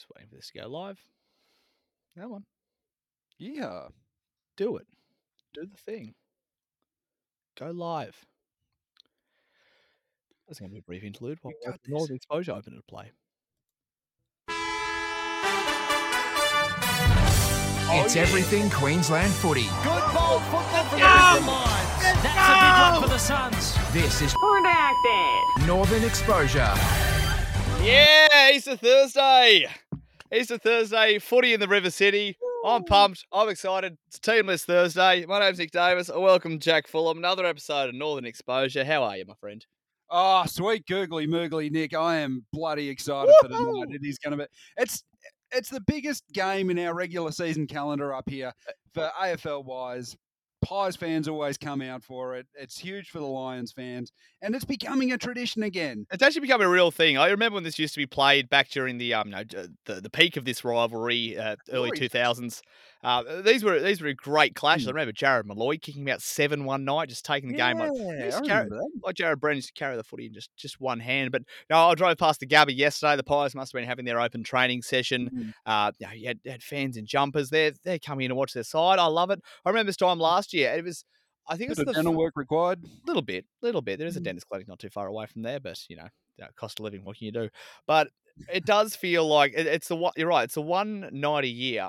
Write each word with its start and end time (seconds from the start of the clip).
Just 0.00 0.08
waiting 0.16 0.30
for 0.30 0.36
this 0.36 0.50
to 0.52 0.60
go 0.60 0.66
live. 0.66 0.98
Come 2.18 2.32
on, 2.32 2.44
Yeah. 3.36 3.88
do 4.56 4.78
it. 4.78 4.86
Do 5.52 5.66
the 5.66 5.76
thing. 5.76 6.14
Go 7.58 7.70
live. 7.70 8.16
That's 10.48 10.58
going 10.58 10.70
to 10.70 10.72
be 10.72 10.78
a 10.78 10.82
brief 10.82 11.04
interlude 11.04 11.38
while 11.42 11.52
You 11.52 11.58
we 11.60 11.66
got 11.70 11.80
wait 11.84 11.90
Northern. 11.90 12.16
Exposure 12.16 12.52
open 12.52 12.76
to 12.76 12.82
play. 12.88 13.12
It's 17.92 18.16
oh, 18.16 18.20
everything 18.20 18.70
Queensland 18.70 19.34
footy. 19.34 19.64
Good 19.82 20.02
bold 20.14 20.40
football 20.44 20.84
from 20.84 20.98
Yeah. 20.98 21.38
the 21.40 21.46
Lions. 21.46 22.22
That's 22.22 22.48
a 22.48 22.54
big 22.56 22.92
one 22.94 23.02
for 23.02 23.08
the 23.08 23.18
Suns. 23.18 23.74
This 23.92 24.22
is 24.22 24.32
Redacted. 24.32 25.66
Northern 25.66 26.04
Exposure. 26.04 26.72
Yeah, 27.82 28.50
Easter 28.50 28.76
Thursday. 28.78 29.68
Easter 30.32 30.58
Thursday, 30.58 31.18
footy 31.18 31.54
in 31.54 31.58
the 31.58 31.66
River 31.66 31.90
City. 31.90 32.36
I'm 32.64 32.84
pumped. 32.84 33.26
I'm 33.32 33.48
excited. 33.48 33.98
It's 34.06 34.20
Teamlist 34.20 34.64
Thursday. 34.64 35.26
My 35.26 35.40
name's 35.40 35.58
Nick 35.58 35.72
Davis. 35.72 36.08
I 36.08 36.18
welcome 36.18 36.60
Jack 36.60 36.86
Fulham. 36.86 37.18
Another 37.18 37.44
episode 37.44 37.88
of 37.88 37.96
Northern 37.96 38.24
Exposure. 38.24 38.84
How 38.84 39.02
are 39.02 39.16
you, 39.16 39.24
my 39.26 39.34
friend? 39.34 39.66
Oh, 40.08 40.44
sweet 40.46 40.86
googly 40.86 41.26
moogly, 41.26 41.68
Nick. 41.72 41.94
I 41.94 42.18
am 42.18 42.46
bloody 42.52 42.88
excited 42.88 43.34
for 43.40 43.48
tonight. 43.48 43.60
Woohoo! 43.60 43.92
It 43.92 44.02
is 44.04 44.18
going 44.18 44.38
to 44.38 44.44
be. 44.44 44.50
It's 44.76 45.02
it's 45.50 45.68
the 45.68 45.80
biggest 45.80 46.22
game 46.32 46.70
in 46.70 46.78
our 46.78 46.94
regular 46.94 47.32
season 47.32 47.66
calendar 47.66 48.14
up 48.14 48.30
here 48.30 48.52
for 48.94 49.10
AFL 49.20 49.64
wise. 49.64 50.16
Pies 50.62 50.94
fans 50.94 51.26
always 51.26 51.56
come 51.56 51.80
out 51.80 52.02
for 52.02 52.36
it. 52.36 52.46
It's 52.54 52.78
huge 52.78 53.10
for 53.10 53.18
the 53.18 53.24
Lions 53.24 53.72
fans, 53.72 54.12
and 54.42 54.54
it's 54.54 54.64
becoming 54.64 55.12
a 55.12 55.18
tradition 55.18 55.62
again. 55.62 56.06
It's 56.12 56.22
actually 56.22 56.42
become 56.42 56.60
a 56.60 56.68
real 56.68 56.90
thing. 56.90 57.16
I 57.16 57.28
remember 57.30 57.54
when 57.54 57.64
this 57.64 57.78
used 57.78 57.94
to 57.94 58.00
be 58.00 58.06
played 58.06 58.50
back 58.50 58.68
during 58.68 58.98
the 58.98 59.14
um, 59.14 59.30
no, 59.30 59.42
the, 59.44 60.00
the 60.00 60.10
peak 60.10 60.36
of 60.36 60.44
this 60.44 60.62
rivalry, 60.62 61.38
uh, 61.38 61.56
early 61.72 61.90
two 61.92 62.08
thousands. 62.08 62.62
Uh, 63.02 63.40
these 63.42 63.64
were 63.64 63.80
these 63.80 64.02
were 64.02 64.12
great 64.12 64.54
clashes. 64.54 64.86
I 64.86 64.90
Mm. 64.90 64.94
remember 64.94 65.12
Jarrod 65.12 65.44
Molloy 65.46 65.78
kicking 65.78 66.02
about 66.02 66.20
seven 66.20 66.64
one 66.64 66.84
night, 66.84 67.08
just 67.08 67.24
taking 67.24 67.50
the 67.50 67.56
game 67.56 67.78
like 67.78 67.90
Yeah, 67.94 68.30
carry- 68.40 68.64
remember 68.64 68.76
that. 68.76 68.90
like 69.02 69.14
Jared 69.16 69.40
Brennan 69.40 69.56
used 69.56 69.68
to 69.68 69.72
carry 69.74 69.96
the 69.96 70.04
footy 70.04 70.26
in 70.26 70.34
just, 70.34 70.54
just 70.56 70.80
one 70.80 71.00
hand. 71.00 71.32
But 71.32 71.42
no, 71.70 71.88
I 71.88 71.94
drove 71.94 72.18
past 72.18 72.40
the 72.40 72.46
Gabba 72.46 72.76
yesterday. 72.76 73.16
The 73.16 73.22
Pies 73.24 73.54
must 73.54 73.72
have 73.72 73.78
been 73.80 73.88
having 73.88 74.04
their 74.04 74.20
open 74.20 74.44
training 74.44 74.82
session. 74.82 75.30
Mm. 75.32 75.54
Uh, 75.64 75.92
you, 75.98 76.06
know, 76.06 76.12
you 76.12 76.26
had, 76.26 76.40
had 76.46 76.62
fans 76.62 76.96
in 76.98 77.06
jumpers. 77.06 77.48
They're 77.48 77.72
they're 77.84 77.98
coming 77.98 78.24
in 78.26 78.28
to 78.30 78.34
watch 78.34 78.52
their 78.52 78.64
side. 78.64 78.98
I 78.98 79.06
love 79.06 79.30
it. 79.30 79.40
I 79.64 79.70
remember 79.70 79.88
this 79.88 79.96
time 79.96 80.18
last 80.18 80.52
year. 80.52 80.70
It 80.74 80.84
was, 80.84 81.04
I 81.48 81.56
think 81.56 81.70
it 81.70 81.76
Bit 81.78 81.86
was 81.86 81.94
the 81.94 81.98
dental 81.98 82.12
f- 82.12 82.18
work 82.18 82.34
required. 82.36 82.84
little 83.06 83.22
bit, 83.22 83.46
little 83.62 83.80
bit. 83.80 83.98
There 83.98 84.06
is 84.08 84.16
a 84.16 84.20
Mm. 84.20 84.24
dentist 84.24 84.48
clinic 84.48 84.68
not 84.68 84.78
too 84.78 84.90
far 84.90 85.06
away 85.06 85.24
from 85.24 85.40
there, 85.40 85.58
but 85.58 85.82
you 85.88 85.96
know, 85.96 86.08
you 86.36 86.44
know, 86.44 86.50
cost 86.54 86.78
of 86.80 86.84
living. 86.84 87.02
What 87.04 87.16
can 87.16 87.24
you 87.24 87.32
do? 87.32 87.48
But 87.86 88.08
it 88.52 88.66
does 88.66 88.94
feel 88.94 89.26
like 89.26 89.54
it, 89.56 89.66
it's 89.66 89.88
the 89.88 89.96
one. 89.96 90.12
You're 90.18 90.28
right. 90.28 90.44
It's 90.44 90.54
the 90.54 90.60
one 90.60 91.08
night 91.12 91.44
a 91.44 91.48
year 91.48 91.88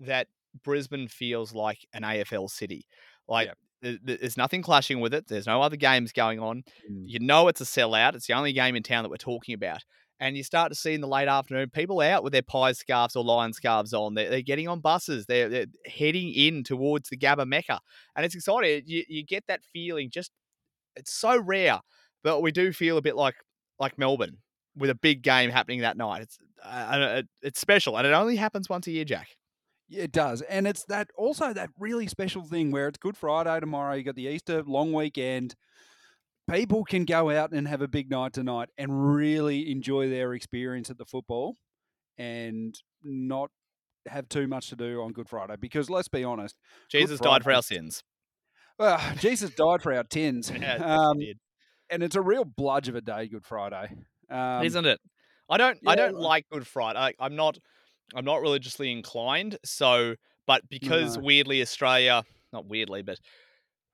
that 0.00 0.28
Brisbane 0.62 1.08
feels 1.08 1.54
like 1.54 1.86
an 1.92 2.02
AFL 2.02 2.50
city. 2.50 2.86
Like 3.28 3.50
th- 3.82 4.00
th- 4.04 4.20
there's 4.20 4.36
nothing 4.36 4.62
clashing 4.62 5.00
with 5.00 5.14
it. 5.14 5.26
There's 5.28 5.46
no 5.46 5.62
other 5.62 5.76
games 5.76 6.12
going 6.12 6.40
on. 6.40 6.64
Mm. 6.90 7.04
You 7.06 7.18
know 7.20 7.48
it's 7.48 7.60
a 7.60 7.64
sellout. 7.64 8.14
It's 8.14 8.26
the 8.26 8.34
only 8.34 8.52
game 8.52 8.76
in 8.76 8.82
town 8.82 9.04
that 9.04 9.10
we're 9.10 9.16
talking 9.16 9.54
about. 9.54 9.82
And 10.18 10.36
you 10.36 10.42
start 10.42 10.72
to 10.72 10.74
see 10.74 10.94
in 10.94 11.02
the 11.02 11.08
late 11.08 11.28
afternoon 11.28 11.68
people 11.68 12.00
out 12.00 12.24
with 12.24 12.32
their 12.32 12.42
pie 12.42 12.72
scarves 12.72 13.16
or 13.16 13.24
lion 13.24 13.52
scarves 13.52 13.92
on. 13.92 14.14
They're, 14.14 14.30
they're 14.30 14.42
getting 14.42 14.66
on 14.66 14.80
buses. 14.80 15.26
They're, 15.26 15.48
they're 15.50 15.66
heading 15.84 16.32
in 16.32 16.64
towards 16.64 17.10
the 17.10 17.18
Gabba 17.18 17.46
Mecca. 17.46 17.80
And 18.16 18.24
it's 18.24 18.34
exciting. 18.34 18.84
You, 18.86 19.04
you 19.08 19.24
get 19.24 19.44
that 19.48 19.60
feeling 19.74 20.08
just, 20.10 20.30
it's 20.94 21.12
so 21.12 21.38
rare. 21.38 21.80
But 22.24 22.40
we 22.40 22.50
do 22.50 22.72
feel 22.72 22.96
a 22.96 23.02
bit 23.02 23.14
like 23.14 23.36
like 23.78 23.98
Melbourne 23.98 24.38
with 24.76 24.90
a 24.90 24.94
big 24.94 25.22
game 25.22 25.50
happening 25.50 25.80
that 25.80 25.96
night. 25.96 26.22
It's 26.22 26.38
uh, 26.64 27.22
it's 27.42 27.60
special. 27.60 27.96
And 27.96 28.06
it 28.06 28.12
only 28.12 28.36
happens 28.36 28.68
once 28.68 28.86
a 28.86 28.90
year, 28.90 29.04
Jack. 29.04 29.28
Yeah, 29.88 30.02
It 30.04 30.12
does, 30.12 30.42
and 30.42 30.66
it's 30.66 30.84
that 30.86 31.08
also 31.16 31.52
that 31.52 31.70
really 31.78 32.06
special 32.08 32.42
thing 32.42 32.70
where 32.72 32.88
it's 32.88 32.98
Good 32.98 33.16
Friday 33.16 33.60
tomorrow. 33.60 33.94
You 33.94 34.02
got 34.02 34.16
the 34.16 34.26
Easter 34.28 34.62
long 34.64 34.92
weekend. 34.92 35.54
People 36.50 36.84
can 36.84 37.04
go 37.04 37.30
out 37.30 37.52
and 37.52 37.66
have 37.66 37.82
a 37.82 37.88
big 37.88 38.10
night 38.10 38.32
tonight 38.32 38.68
and 38.78 39.14
really 39.14 39.70
enjoy 39.70 40.08
their 40.08 40.32
experience 40.34 40.90
at 40.90 40.98
the 40.98 41.04
football, 41.04 41.56
and 42.18 42.74
not 43.02 43.50
have 44.08 44.28
too 44.28 44.46
much 44.46 44.68
to 44.70 44.76
do 44.76 45.02
on 45.02 45.12
Good 45.12 45.28
Friday. 45.28 45.54
Because 45.60 45.88
let's 45.90 46.08
be 46.08 46.24
honest, 46.24 46.56
Jesus 46.88 47.18
died 47.20 47.42
for 47.44 47.52
our 47.52 47.62
sins. 47.62 48.02
well, 48.78 49.00
Jesus 49.18 49.50
died 49.50 49.82
for 49.82 49.92
our 49.94 50.04
tins, 50.04 50.50
Yeah, 50.60 50.74
um, 50.76 51.18
and 51.90 52.02
it's 52.02 52.16
a 52.16 52.20
real 52.20 52.44
bludge 52.44 52.88
of 52.88 52.94
a 52.96 53.00
day, 53.00 53.28
Good 53.28 53.44
Friday. 53.44 53.90
Um, 54.30 54.64
isn't 54.64 54.86
it? 54.86 55.00
I 55.48 55.58
don't 55.58 55.78
I 55.86 55.94
don't 55.94 56.14
like- 56.14 56.22
like 56.22 56.46
Good 56.50 56.66
Friday. 56.66 56.98
I, 56.98 57.12
I'm 57.20 57.36
not 57.36 57.58
I'm 58.14 58.24
not 58.24 58.40
religiously 58.40 58.92
inclined. 58.92 59.58
So, 59.64 60.14
but 60.46 60.68
because 60.68 61.16
No. 61.16 61.24
weirdly 61.24 61.60
Australia, 61.62 62.24
not 62.52 62.66
weirdly, 62.66 63.02
but 63.02 63.18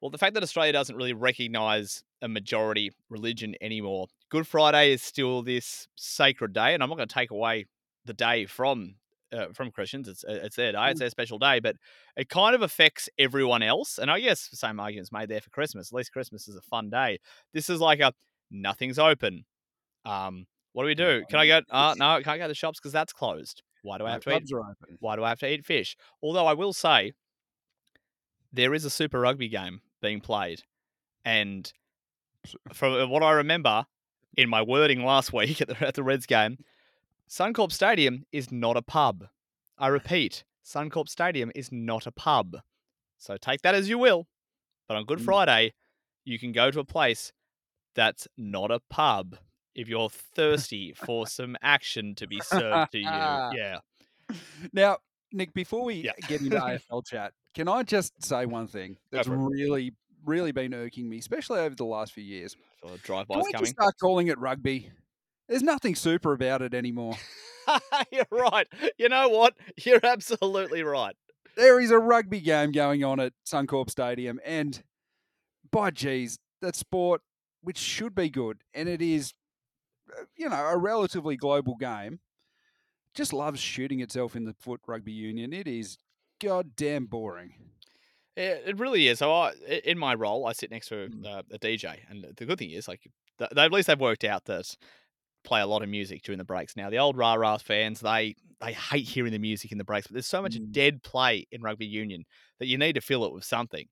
well, 0.01 0.11
the 0.11 0.19
fact 0.19 0.35
that 0.35 0.43
Australia 0.43 0.73
doesn't 0.73 0.97
really 0.97 1.13
recognise 1.13 2.03
a 2.21 2.29
majority 2.29 2.91
religion 3.09 3.55
anymore. 3.61 4.09
Good 4.31 4.47
Friday 4.47 4.93
is 4.93 5.03
still 5.03 5.43
this 5.43 5.87
sacred 5.97 6.53
day, 6.53 6.75
and 6.75 6.83
I'm 6.83 6.89
not 6.89 6.97
going 6.97 7.09
to 7.09 7.15
take 7.15 7.31
away 7.31 7.67
the 8.05 8.13
day 8.15 8.47
from 8.47 8.97
uh, 9.33 9.47
from 9.55 9.71
Christians. 9.71 10.09
It's 10.09 10.25
uh, 10.25 10.41
it's 10.43 10.57
their 10.57 10.73
day. 10.73 10.91
It's 10.91 11.01
their 11.01 11.11
special 11.11 11.39
day, 11.39 11.61
but 11.61 11.77
it 12.17 12.29
kind 12.29 12.55
of 12.55 12.63
affects 12.63 13.09
everyone 13.19 13.63
else. 13.63 13.99
And 13.99 14.11
I 14.11 14.21
guess 14.21 14.49
the 14.49 14.57
same 14.57 14.81
arguments 14.81 15.13
made 15.13 15.29
there 15.29 15.41
for 15.41 15.51
Christmas. 15.51 15.93
At 15.93 15.97
least 15.97 16.13
Christmas 16.13 16.49
is 16.49 16.57
a 16.57 16.63
fun 16.63 16.91
day. 16.91 17.19
This 17.55 17.71
is 17.71 17.81
like 17.81 18.01
a 18.01 18.13
nothing's 18.51 18.99
open. 18.99 19.45
Um, 20.05 20.47
what 20.73 20.85
do 20.85 20.87
we 20.87 20.95
do? 20.95 21.23
Can 21.29 21.39
I 21.39 21.47
go? 21.47 21.61
Uh, 21.71 21.95
no, 21.99 22.11
I 22.11 22.23
can't 22.23 22.39
go 22.39 22.45
to 22.45 22.49
the 22.49 22.55
shops 22.55 22.79
because 22.79 22.93
that's 22.93 23.13
closed. 23.13 23.63
Why 23.83 23.99
do 23.99 24.07
I 24.07 24.13
have 24.13 24.23
to 24.23 24.31
eat? 24.31 24.33
clubs 24.33 24.53
are 24.53 24.61
open. 24.61 24.97
Why 25.01 25.17
do 25.17 25.25
I 25.25 25.29
have 25.29 25.41
to 25.41 25.53
eat 25.53 25.65
fish? 25.65 25.97
Although 26.23 26.47
I 26.47 26.55
will 26.55 26.73
say, 26.73 27.13
there 28.53 28.75
is 28.75 28.85
a 28.85 28.91
Super 28.91 29.21
Rugby 29.21 29.49
game 29.49 29.81
being 30.01 30.21
played, 30.21 30.63
and 31.25 31.73
from 32.73 33.11
what 33.11 33.23
I 33.23 33.33
remember 33.33 33.87
in 34.37 34.49
my 34.49 34.63
wording 34.63 35.05
last 35.05 35.33
week 35.33 35.61
at 35.61 35.69
the, 35.69 35.87
at 35.87 35.95
the 35.95 36.03
Reds 36.03 36.27
game, 36.27 36.59
Suncorp 37.29 37.73
Stadium 37.73 38.25
is 38.33 38.51
not 38.51 38.77
a 38.77 38.83
pub. 38.83 39.27
I 39.79 39.89
repeat, 39.89 40.45
Suncorp 40.65 41.09
Stadium 41.09 41.51
is 41.55 41.71
not 41.73 42.07
a 42.07 42.13
pub. 42.13 42.57
So 43.19 43.37
take 43.37 43.63
that 43.63 43.75
as 43.75 43.89
you 43.89 43.99
will. 43.99 44.27
But 44.89 44.97
on 44.97 45.05
Good 45.05 45.21
Mm. 45.21 45.25
Friday, 45.25 45.75
you 46.25 46.39
can 46.39 46.53
go 46.53 46.71
to 46.71 46.81
a 46.81 46.85
place 46.85 47.33
that's 47.95 48.27
not 48.37 48.71
a 48.71 48.81
pub 48.91 49.37
if 49.75 49.89
you're 49.89 50.11
thirsty 50.11 50.93
for 50.93 51.27
some 51.27 51.57
action 51.63 52.15
to 52.17 52.27
be 52.27 52.41
served 52.41 52.93
to 52.93 52.99
you. 52.99 53.05
Yeah. 53.55 53.79
Now, 54.73 54.99
Nick, 55.33 55.53
before 55.55 55.85
we 55.85 55.95
Yeah. 55.97 56.13
get 56.29 56.41
into 56.41 56.57
AFL 56.91 57.07
chat, 57.07 57.33
can 57.55 57.69
I 57.69 57.83
just 57.83 58.23
say 58.25 58.47
one 58.47 58.67
thing 58.67 58.97
that's 59.11 59.29
really, 59.29 59.95
really 60.25 60.53
been 60.53 60.73
irking 60.75 61.09
me, 61.09 61.19
especially 61.19 61.61
over 61.61 61.75
the 61.75 61.85
last 61.85 62.13
few 62.13 62.25
years? 62.25 62.57
I 62.83 62.87
feel 62.87 62.95
a 62.95 62.99
drive-by's 62.99 63.37
Can 63.37 63.45
we 63.45 63.53
coming. 63.53 63.65
just 63.65 63.75
start 63.75 63.95
calling 64.01 64.29
it 64.29 64.39
rugby? 64.39 64.91
There's 65.49 65.63
nothing 65.63 65.95
super 65.95 66.33
about 66.33 66.63
it 66.63 66.73
anymore. 66.75 67.17
You're 68.13 68.25
right. 68.31 68.67
You 68.99 69.09
know 69.09 69.29
what? 69.29 69.55
You're 69.85 70.01
absolutely 70.05 70.83
right. 70.83 71.15
There 71.57 71.79
is 71.81 71.91
a 71.91 71.99
rugby 71.99 72.41
game 72.41 72.73
going 72.73 73.05
on 73.05 73.21
at 73.21 73.35
Suncorp 73.47 73.91
Stadium, 73.91 74.41
and 74.45 74.83
by 75.71 75.91
geez, 75.91 76.39
that 76.63 76.75
sport, 76.75 77.21
which 77.63 77.77
should 77.79 78.15
be 78.15 78.31
good, 78.31 78.63
and 78.73 78.89
it 78.89 79.03
is, 79.03 79.35
you 80.37 80.49
know, 80.49 80.57
a 80.57 80.77
relatively 80.77 81.37
global 81.37 81.77
game, 81.77 82.21
just 83.15 83.33
loves 83.33 83.61
shooting 83.61 84.01
itself 84.01 84.37
in 84.37 84.45
the 84.45 84.55
foot 84.55 84.81
rugby 84.87 85.13
union. 85.13 85.53
It 85.53 85.69
is 85.69 85.99
goddamn 86.41 87.07
boring. 87.07 87.55
It, 88.37 88.79
really 88.79 89.09
is. 89.09 89.19
So, 89.19 89.33
I, 89.33 89.53
in 89.85 89.99
my 89.99 90.15
role, 90.15 90.47
I 90.47 90.53
sit 90.53 90.71
next 90.71 90.89
to 90.89 91.11
Mm. 91.11 91.27
uh, 91.27 91.43
a 91.51 91.59
DJ, 91.59 92.03
and 92.09 92.25
the 92.37 92.47
good 92.47 92.59
thing 92.59 92.71
is, 92.71 92.89
like, 92.89 93.03
they, 93.39 93.47
at 93.57 93.73
least 93.73 93.89
they've 93.89 94.01
worked 94.01 94.25
out 94.25 94.45
that 94.47 94.75
play 95.45 95.61
a 95.61 95.67
lot 95.67 95.83
of 95.83 95.89
music 95.89 96.23
during 96.23 96.39
the 96.39 96.45
breaks. 96.45 96.77
Now, 96.77 96.91
the 96.91 96.99
old 96.99 97.17
rah 97.17 97.35
rah 97.35 97.59
fans, 97.59 98.01
they 98.01 98.37
they 98.61 98.73
hate 98.73 99.09
hearing 99.09 99.33
the 99.33 99.39
music 99.39 99.73
in 99.73 99.79
the 99.79 99.85
breaks, 99.85 100.07
but 100.07 100.15
there's 100.15 100.27
so 100.27 100.43
much 100.43 100.59
Mm. 100.59 100.73
dead 100.73 101.03
play 101.03 101.47
in 101.51 101.63
rugby 101.63 101.87
union 101.87 102.25
that 102.59 102.67
you 102.67 102.79
need 102.79 102.95
to 102.95 103.01
fill 103.01 103.25
it 103.25 103.33
with 103.35 103.45
something. 103.45 103.89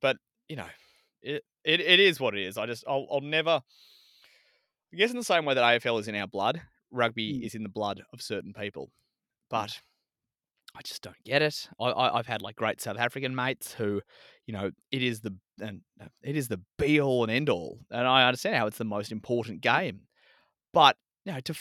But 0.00 0.18
you 0.48 0.56
know, 0.56 0.68
it 1.22 1.44
it, 1.64 1.80
it 1.80 2.00
is 2.00 2.20
what 2.20 2.36
it 2.36 2.42
is. 2.42 2.58
I 2.58 2.66
just 2.66 2.84
I'll, 2.88 3.06
I'll 3.10 3.20
never. 3.20 3.62
I 4.92 4.96
guess 4.96 5.10
in 5.10 5.16
the 5.16 5.24
same 5.24 5.44
way 5.44 5.54
that 5.54 5.62
AFL 5.62 6.00
is 6.00 6.08
in 6.08 6.14
our 6.14 6.26
blood, 6.26 6.60
rugby 6.90 7.40
Mm. 7.40 7.46
is 7.46 7.54
in 7.54 7.62
the 7.62 7.68
blood 7.68 8.02
of 8.12 8.20
certain 8.20 8.52
people. 8.52 8.90
But 9.48 9.80
I 10.74 10.80
just 10.82 11.02
don't 11.02 11.22
get 11.24 11.42
it. 11.42 11.68
I, 11.80 11.84
I, 11.84 12.18
I've 12.18 12.26
had 12.26 12.42
like 12.42 12.56
great 12.56 12.80
South 12.80 12.98
African 12.98 13.34
mates 13.34 13.72
who, 13.74 14.00
you 14.46 14.52
know, 14.52 14.70
it 14.90 15.02
is 15.02 15.20
the 15.20 15.36
and 15.60 15.82
uh, 16.00 16.06
it 16.22 16.36
is 16.36 16.48
the 16.48 16.60
be 16.78 17.00
all 17.00 17.22
and 17.22 17.30
end 17.30 17.48
all, 17.48 17.80
and 17.90 18.06
I 18.06 18.26
understand 18.26 18.56
how 18.56 18.66
it's 18.66 18.78
the 18.78 18.84
most 18.84 19.12
important 19.12 19.60
game. 19.60 20.02
But 20.72 20.96
you 21.24 21.32
know, 21.32 21.40
to 21.40 21.54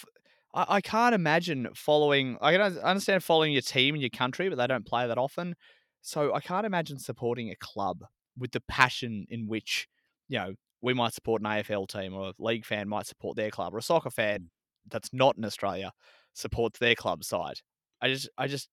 I, 0.53 0.65
I 0.75 0.81
can't 0.81 1.13
imagine 1.13 1.69
following. 1.75 2.37
I 2.41 2.53
can 2.53 2.61
understand 2.61 3.23
following 3.23 3.51
your 3.51 3.61
team 3.61 3.95
and 3.95 4.01
your 4.01 4.09
country, 4.09 4.49
but 4.49 4.57
they 4.57 4.67
don't 4.67 4.85
play 4.85 5.07
that 5.07 5.17
often. 5.17 5.55
So 6.01 6.33
I 6.33 6.39
can't 6.39 6.65
imagine 6.65 6.97
supporting 6.97 7.49
a 7.49 7.55
club 7.55 8.05
with 8.37 8.51
the 8.51 8.61
passion 8.61 9.25
in 9.29 9.47
which 9.47 9.87
you 10.29 10.39
know 10.39 10.53
we 10.81 10.93
might 10.93 11.13
support 11.13 11.41
an 11.41 11.47
AFL 11.47 11.87
team, 11.87 12.13
or 12.13 12.29
a 12.29 12.33
league 12.39 12.65
fan 12.65 12.87
might 12.87 13.07
support 13.07 13.35
their 13.35 13.51
club, 13.51 13.73
or 13.73 13.77
a 13.77 13.81
soccer 13.81 14.09
fan 14.09 14.39
mm. 14.39 14.47
that's 14.89 15.13
not 15.13 15.37
in 15.37 15.45
Australia 15.45 15.91
supports 16.33 16.79
their 16.79 16.95
club 16.95 17.23
side. 17.23 17.59
I 18.01 18.09
just, 18.09 18.29
I 18.37 18.47
just, 18.47 18.69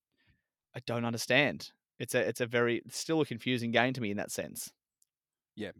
I 0.75 0.81
don't 0.87 1.05
understand. 1.05 1.71
It's 1.99 2.15
a, 2.15 2.21
it's 2.21 2.41
a 2.41 2.47
very, 2.47 2.83
it's 2.87 2.99
still 2.99 3.21
a 3.21 3.27
confusing 3.27 3.73
game 3.73 3.93
to 3.93 4.01
me 4.01 4.11
in 4.11 4.17
that 4.17 4.31
sense. 4.31 4.71
Yeah, 5.57 5.73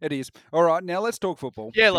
it 0.00 0.12
is. 0.12 0.30
All 0.52 0.62
right, 0.62 0.82
now 0.82 1.00
let's 1.00 1.18
talk 1.18 1.38
football. 1.38 1.72
Yeah, 1.74 1.90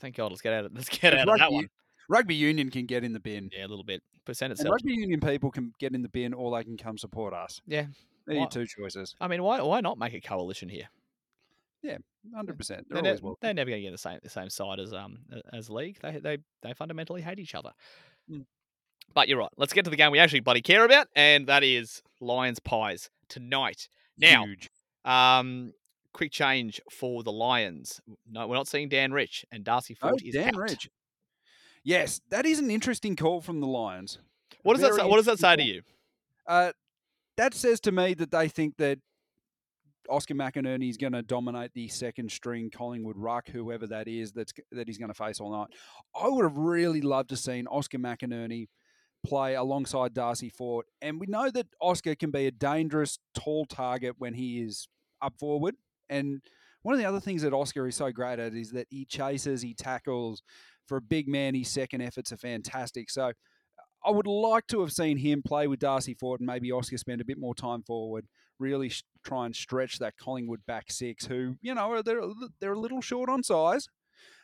thank 0.00 0.16
God, 0.16 0.32
let's 0.32 0.42
get 0.42 0.52
out 0.52 0.64
of, 0.66 0.72
let's 0.74 0.88
get 0.88 1.14
out 1.14 1.20
of 1.20 1.28
rugby, 1.28 1.40
that 1.40 1.52
one. 1.52 1.68
rugby 2.08 2.34
union 2.34 2.70
can 2.70 2.86
get 2.86 3.04
in 3.04 3.12
the 3.12 3.20
bin. 3.20 3.50
Yeah, 3.56 3.66
a 3.66 3.68
little 3.68 3.84
bit. 3.84 4.02
And 4.26 4.52
itself. 4.52 4.72
rugby 4.72 4.92
union 4.92 5.20
people 5.20 5.50
can 5.50 5.72
get 5.78 5.94
in 5.94 6.02
the 6.02 6.08
bin 6.10 6.34
or 6.34 6.54
they 6.54 6.62
can 6.62 6.76
come 6.76 6.98
support 6.98 7.32
us. 7.32 7.62
Yeah. 7.66 7.86
They're 8.26 8.36
your 8.36 8.48
two 8.48 8.66
choices. 8.66 9.14
I 9.22 9.26
mean, 9.26 9.42
why, 9.42 9.62
why 9.62 9.80
not 9.80 9.96
make 9.96 10.12
a 10.12 10.20
coalition 10.20 10.68
here? 10.68 10.90
100%. 11.84 11.96
They're 12.68 12.82
They're, 12.88 12.98
always 12.98 13.22
nev- 13.22 13.32
they're 13.40 13.54
never 13.54 13.70
going 13.70 13.82
to 13.82 13.86
get 13.88 13.92
the 13.92 13.98
same 13.98 14.18
the 14.22 14.28
same 14.30 14.50
side 14.50 14.80
as 14.80 14.92
um 14.92 15.18
as 15.52 15.70
league. 15.70 15.98
They 16.00 16.18
they 16.18 16.38
they 16.62 16.72
fundamentally 16.74 17.22
hate 17.22 17.38
each 17.38 17.54
other. 17.54 17.70
Mm. 18.30 18.44
But 19.14 19.28
you're 19.28 19.38
right. 19.38 19.50
Let's 19.56 19.72
get 19.72 19.84
to 19.84 19.90
the 19.90 19.96
game 19.96 20.10
we 20.12 20.18
actually 20.18 20.40
bloody 20.40 20.60
care 20.60 20.84
about, 20.84 21.06
and 21.16 21.46
that 21.46 21.64
is 21.64 22.02
Lions 22.20 22.58
Pies 22.58 23.08
tonight. 23.28 23.88
Now, 24.18 24.44
Huge. 24.44 24.68
um, 25.04 25.72
quick 26.12 26.30
change 26.32 26.80
for 26.90 27.22
the 27.22 27.32
Lions. 27.32 28.00
No, 28.30 28.46
we're 28.46 28.56
not 28.56 28.68
seeing 28.68 28.88
Dan 28.88 29.12
Rich, 29.12 29.46
and 29.50 29.64
Darcy 29.64 29.96
Oh, 30.02 30.10
Fort 30.10 30.22
is 30.22 30.34
Dan 30.34 30.48
out. 30.48 30.56
Rich. 30.56 30.90
Yes, 31.84 32.20
that 32.30 32.44
is 32.44 32.58
an 32.58 32.70
interesting 32.70 33.16
call 33.16 33.40
from 33.40 33.60
the 33.60 33.66
Lions. 33.66 34.18
What 34.62 34.74
does 34.74 34.82
that 34.82 34.94
say, 34.94 35.06
What 35.06 35.16
does 35.16 35.26
that 35.26 35.38
say 35.38 35.56
to 35.56 35.62
you? 35.62 35.82
Uh, 36.46 36.72
that 37.38 37.54
says 37.54 37.80
to 37.80 37.92
me 37.92 38.12
that 38.14 38.30
they 38.30 38.48
think 38.48 38.76
that 38.76 38.98
Oscar 40.10 40.34
McInerney 40.34 40.88
is 40.88 40.96
going 40.96 41.12
to 41.12 41.22
dominate 41.22 41.72
the 41.74 41.88
second 41.88 42.30
string 42.30 42.70
Collingwood 42.70 43.16
ruck, 43.16 43.48
whoever 43.48 43.86
that 43.86 44.08
is, 44.08 44.32
that's 44.32 44.52
that 44.72 44.88
he's 44.88 44.98
going 44.98 45.10
to 45.10 45.14
face 45.14 45.40
all 45.40 45.52
night. 45.52 45.68
I 46.20 46.28
would 46.28 46.44
have 46.44 46.56
really 46.56 47.00
loved 47.00 47.30
to 47.30 47.36
seen 47.36 47.66
Oscar 47.66 47.98
McInerney 47.98 48.68
play 49.26 49.54
alongside 49.54 50.14
Darcy 50.14 50.48
Fort, 50.48 50.86
and 51.02 51.20
we 51.20 51.26
know 51.26 51.50
that 51.50 51.66
Oscar 51.80 52.14
can 52.14 52.30
be 52.30 52.46
a 52.46 52.50
dangerous 52.50 53.18
tall 53.34 53.66
target 53.66 54.14
when 54.18 54.34
he 54.34 54.60
is 54.62 54.88
up 55.20 55.34
forward. 55.38 55.74
And 56.08 56.40
one 56.82 56.94
of 56.94 57.00
the 57.00 57.06
other 57.06 57.20
things 57.20 57.42
that 57.42 57.52
Oscar 57.52 57.86
is 57.86 57.96
so 57.96 58.10
great 58.10 58.38
at 58.38 58.54
is 58.54 58.70
that 58.72 58.86
he 58.90 59.04
chases, 59.04 59.62
he 59.62 59.74
tackles. 59.74 60.42
For 60.86 60.96
a 60.96 61.02
big 61.02 61.28
man, 61.28 61.54
his 61.54 61.68
second 61.68 62.00
efforts 62.00 62.32
are 62.32 62.38
fantastic. 62.38 63.10
So 63.10 63.24
uh, 63.24 63.32
I 64.04 64.10
would 64.10 64.26
like 64.26 64.66
to 64.68 64.80
have 64.80 64.92
seen 64.92 65.18
him 65.18 65.42
play 65.42 65.66
with 65.66 65.80
Darcy 65.80 66.14
Fort 66.14 66.40
and 66.40 66.46
maybe 66.46 66.72
Oscar 66.72 66.96
spend 66.96 67.20
a 67.20 67.26
bit 67.26 67.38
more 67.38 67.54
time 67.54 67.82
forward, 67.82 68.26
really 68.58 68.90
try 69.24 69.46
and 69.46 69.54
stretch 69.54 69.98
that 69.98 70.16
Collingwood 70.16 70.64
back 70.66 70.90
six, 70.90 71.26
who, 71.26 71.56
you 71.60 71.74
know, 71.74 72.02
they're, 72.02 72.20
a 72.20 72.32
they're 72.60 72.72
a 72.72 72.78
little 72.78 73.00
short 73.00 73.28
on 73.28 73.42
size. 73.42 73.88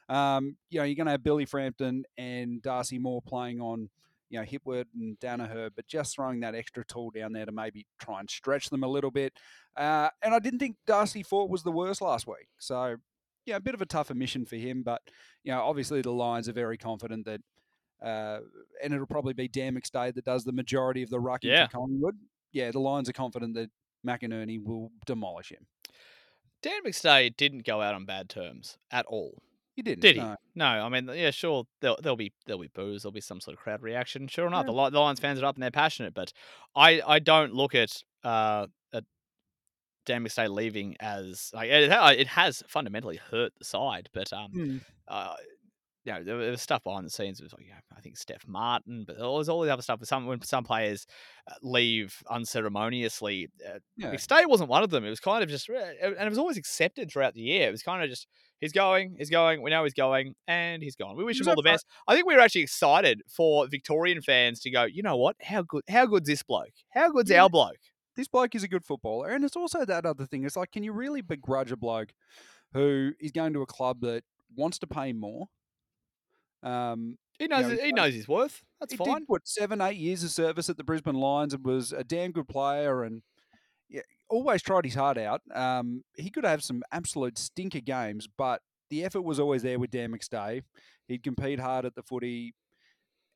Um, 0.08 0.56
you 0.70 0.78
know, 0.78 0.84
you're 0.84 0.96
going 0.96 1.06
to 1.06 1.12
have 1.12 1.24
Billy 1.24 1.46
Frampton 1.46 2.04
and 2.18 2.60
Darcy 2.60 2.98
Moore 2.98 3.22
playing 3.22 3.60
on, 3.60 3.88
you 4.28 4.38
know, 4.38 4.44
Hipwood 4.44 4.84
and 4.94 5.18
Daniher, 5.18 5.70
but 5.74 5.86
just 5.86 6.14
throwing 6.14 6.40
that 6.40 6.54
extra 6.54 6.84
tool 6.84 7.10
down 7.10 7.32
there 7.32 7.46
to 7.46 7.52
maybe 7.52 7.86
try 8.00 8.20
and 8.20 8.28
stretch 8.28 8.68
them 8.68 8.82
a 8.82 8.88
little 8.88 9.10
bit. 9.10 9.32
Uh, 9.76 10.08
and 10.22 10.34
I 10.34 10.38
didn't 10.40 10.58
think 10.58 10.76
Darcy 10.86 11.22
Fort 11.22 11.50
was 11.50 11.62
the 11.62 11.72
worst 11.72 12.02
last 12.02 12.26
week. 12.26 12.48
So, 12.58 12.96
yeah, 13.46 13.56
a 13.56 13.60
bit 13.60 13.74
of 13.74 13.80
a 13.82 13.86
tougher 13.86 14.14
mission 14.14 14.44
for 14.44 14.56
him, 14.56 14.82
but, 14.82 15.00
you 15.42 15.52
know, 15.52 15.62
obviously 15.62 16.02
the 16.02 16.10
Lions 16.12 16.48
are 16.48 16.52
very 16.54 16.76
confident 16.78 17.24
that 17.26 17.40
uh, 18.04 18.40
and 18.82 18.92
it'll 18.92 19.06
probably 19.06 19.32
be 19.32 19.48
Dan 19.48 19.74
McStay 19.74 20.14
that 20.14 20.24
does 20.26 20.44
the 20.44 20.52
majority 20.52 21.02
of 21.02 21.08
the 21.08 21.18
rucking 21.18 21.44
Yeah. 21.44 21.66
for 21.66 21.72
Collingwood. 21.78 22.16
Yeah, 22.52 22.70
the 22.70 22.80
Lions 22.80 23.08
are 23.08 23.14
confident 23.14 23.54
that 23.54 23.70
McInerney 24.06 24.62
will 24.62 24.90
demolish 25.06 25.50
him. 25.50 25.66
Dan 26.62 26.82
McStay 26.86 27.36
didn't 27.36 27.64
go 27.66 27.80
out 27.82 27.94
on 27.94 28.04
bad 28.04 28.28
terms 28.28 28.78
at 28.90 29.04
all. 29.06 29.42
He 29.74 29.82
didn't. 29.82 30.02
Did 30.02 30.16
he? 30.16 30.22
no. 30.22 30.36
No, 30.54 30.66
I 30.66 30.88
mean, 30.88 31.10
yeah, 31.14 31.30
sure. 31.32 31.64
There'll, 31.80 31.98
there'll 32.00 32.16
be 32.16 32.32
there'll 32.46 32.62
be 32.62 32.68
boos. 32.72 33.02
There'll 33.02 33.12
be 33.12 33.20
some 33.20 33.40
sort 33.40 33.56
of 33.56 33.62
crowd 33.62 33.82
reaction. 33.82 34.28
Sure 34.28 34.46
enough, 34.46 34.66
Yeah. 34.68 34.72
the, 34.72 34.90
the 34.90 35.00
Lions 35.00 35.18
fans 35.20 35.42
are 35.42 35.46
up 35.46 35.56
and 35.56 35.62
they're 35.62 35.70
passionate. 35.72 36.14
But 36.14 36.32
I 36.76 37.02
I 37.06 37.18
don't 37.18 37.52
look 37.54 37.74
at 37.74 38.02
uh 38.22 38.68
at 38.92 39.04
Dan 40.06 40.24
McStay 40.24 40.48
leaving 40.48 40.96
as 41.00 41.50
like 41.52 41.70
it, 41.70 41.90
it 42.20 42.26
has 42.28 42.62
fundamentally 42.68 43.16
hurt 43.16 43.52
the 43.58 43.64
side. 43.64 44.08
But 44.14 44.32
um, 44.32 44.52
Mm. 44.54 44.80
uh, 45.08 45.34
you 46.04 46.12
know, 46.12 46.22
there, 46.22 46.36
was 46.36 46.60
stuff 46.60 46.84
behind 46.84 47.06
the 47.06 47.10
scenes. 47.10 47.40
It 47.40 47.44
was 47.44 47.52
like, 47.54 47.64
you 47.64 47.70
know, 47.70 47.78
I 47.96 48.00
think 48.00 48.18
Steph 48.18 48.46
Martin, 48.46 49.04
but 49.06 49.16
there 49.16 49.26
was 49.28 49.48
all 49.48 49.62
the 49.62 49.72
other 49.72 49.82
stuff. 49.82 49.98
But 50.00 50.08
Some 50.08 50.26
when 50.26 50.42
some 50.42 50.64
players 50.64 51.06
uh, 51.50 51.54
leave 51.62 52.22
unceremoniously, 52.30 53.48
uh, 53.66 53.78
Yeah. 53.96 54.12
McStay 54.12 54.46
wasn't 54.46 54.70
one 54.70 54.82
of 54.82 54.90
them. 54.90 55.04
It 55.04 55.10
was 55.10 55.20
kind 55.20 55.42
of 55.42 55.48
just, 55.48 55.68
uh, 55.70 55.74
and 56.02 56.20
it 56.20 56.28
was 56.28 56.38
always 56.38 56.56
accepted 56.56 57.10
throughout 57.10 57.34
the 57.34 57.40
year. 57.40 57.68
It 57.68 57.72
was 57.72 57.82
kind 57.82 58.02
of 58.02 58.10
just, 58.10 58.26
he's 58.60 58.72
going, 58.72 59.14
he's 59.18 59.30
going. 59.30 59.62
We 59.62 59.70
know 59.70 59.84
he's 59.84 59.94
going, 59.94 60.34
and 60.46 60.82
he's 60.82 60.96
gone. 60.96 61.16
We 61.16 61.24
wish 61.24 61.40
him 61.40 61.48
all 61.48 61.56
the 61.56 61.62
best. 61.62 61.86
I 62.06 62.14
think 62.14 62.26
we 62.26 62.34
were 62.34 62.40
actually 62.40 62.62
excited 62.62 63.22
for 63.28 63.66
Victorian 63.66 64.20
fans 64.22 64.60
to 64.60 64.70
go. 64.70 64.84
You 64.84 65.02
know 65.02 65.16
what? 65.16 65.36
How 65.42 65.62
good? 65.62 65.82
How 65.88 66.06
good's 66.06 66.28
this 66.28 66.42
bloke? 66.42 66.72
How 66.90 67.10
good's 67.10 67.30
Yeah. 67.30 67.42
our 67.44 67.50
bloke? 67.50 67.78
This 68.16 68.28
bloke 68.28 68.54
is 68.54 68.62
a 68.62 68.68
good 68.68 68.84
footballer. 68.84 69.30
And 69.30 69.44
it's 69.44 69.56
also 69.56 69.84
that 69.84 70.06
other 70.06 70.26
thing. 70.26 70.44
It's 70.44 70.56
like, 70.56 70.70
can 70.70 70.84
you 70.84 70.92
really 70.92 71.20
begrudge 71.20 71.72
a 71.72 71.76
bloke 71.76 72.12
who 72.72 73.12
is 73.20 73.32
going 73.32 73.52
to 73.54 73.62
a 73.62 73.66
club 73.66 74.00
that 74.02 74.22
wants 74.54 74.78
to 74.80 74.86
pay 74.86 75.12
more? 75.12 75.46
Um, 76.64 77.18
He 77.38 77.46
knows. 77.46 77.68
know, 77.68 77.76
he 77.76 77.92
knows 77.92 78.14
his 78.14 78.26
worth. 78.28 78.62
That's 78.80 78.92
he 78.92 78.96
fine. 78.96 79.20
did 79.20 79.24
what 79.26 79.46
seven, 79.46 79.80
eight 79.80 79.96
years 79.96 80.24
of 80.24 80.30
service 80.30 80.68
at 80.70 80.76
the 80.76 80.84
Brisbane 80.84 81.14
Lions 81.14 81.54
and 81.54 81.64
was 81.64 81.92
a 81.92 82.04
damn 82.04 82.32
good 82.32 82.48
player 82.48 83.04
and 83.04 83.22
yeah, 83.88 84.02
always 84.28 84.62
tried 84.62 84.84
his 84.84 84.94
heart 84.94 85.18
out. 85.18 85.42
Um, 85.54 86.02
he 86.16 86.30
could 86.30 86.44
have 86.44 86.62
some 86.64 86.82
absolute 86.90 87.38
stinker 87.38 87.80
games, 87.80 88.26
but 88.38 88.60
the 88.90 89.04
effort 89.04 89.22
was 89.22 89.38
always 89.38 89.62
there 89.62 89.78
with 89.78 89.90
Dan 89.90 90.12
McStay. 90.12 90.62
He'd 91.08 91.22
compete 91.22 91.60
hard 91.60 91.84
at 91.84 91.94
the 91.94 92.02
footy, 92.02 92.54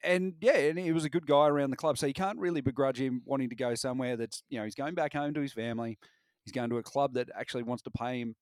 and 0.03 0.35
yeah, 0.41 0.57
and 0.57 0.79
he 0.79 0.93
was 0.93 1.05
a 1.05 1.11
good 1.11 1.27
guy 1.27 1.49
around 1.49 1.71
the 1.71 1.77
club. 1.77 1.99
So 1.99 2.07
you 2.07 2.15
can't 2.15 2.39
really 2.39 2.61
begrudge 2.61 3.01
him 3.01 3.23
wanting 3.27 3.51
to 3.51 3.57
go 3.57 3.75
somewhere 3.75 4.17
that's 4.17 4.43
you 4.49 4.59
know 4.59 4.65
he's 4.65 4.75
going 4.75 4.95
back 4.95 5.13
home 5.13 5.35
to 5.35 5.41
his 5.41 5.53
family. 5.53 5.99
He's 6.45 6.53
going 6.53 6.71
to 6.71 6.79
a 6.79 6.83
club 6.83 7.15
that 7.15 7.29
actually 7.39 7.65
wants 7.65 7.83
to 7.83 7.91
pay 7.91 8.21
him 8.21 8.35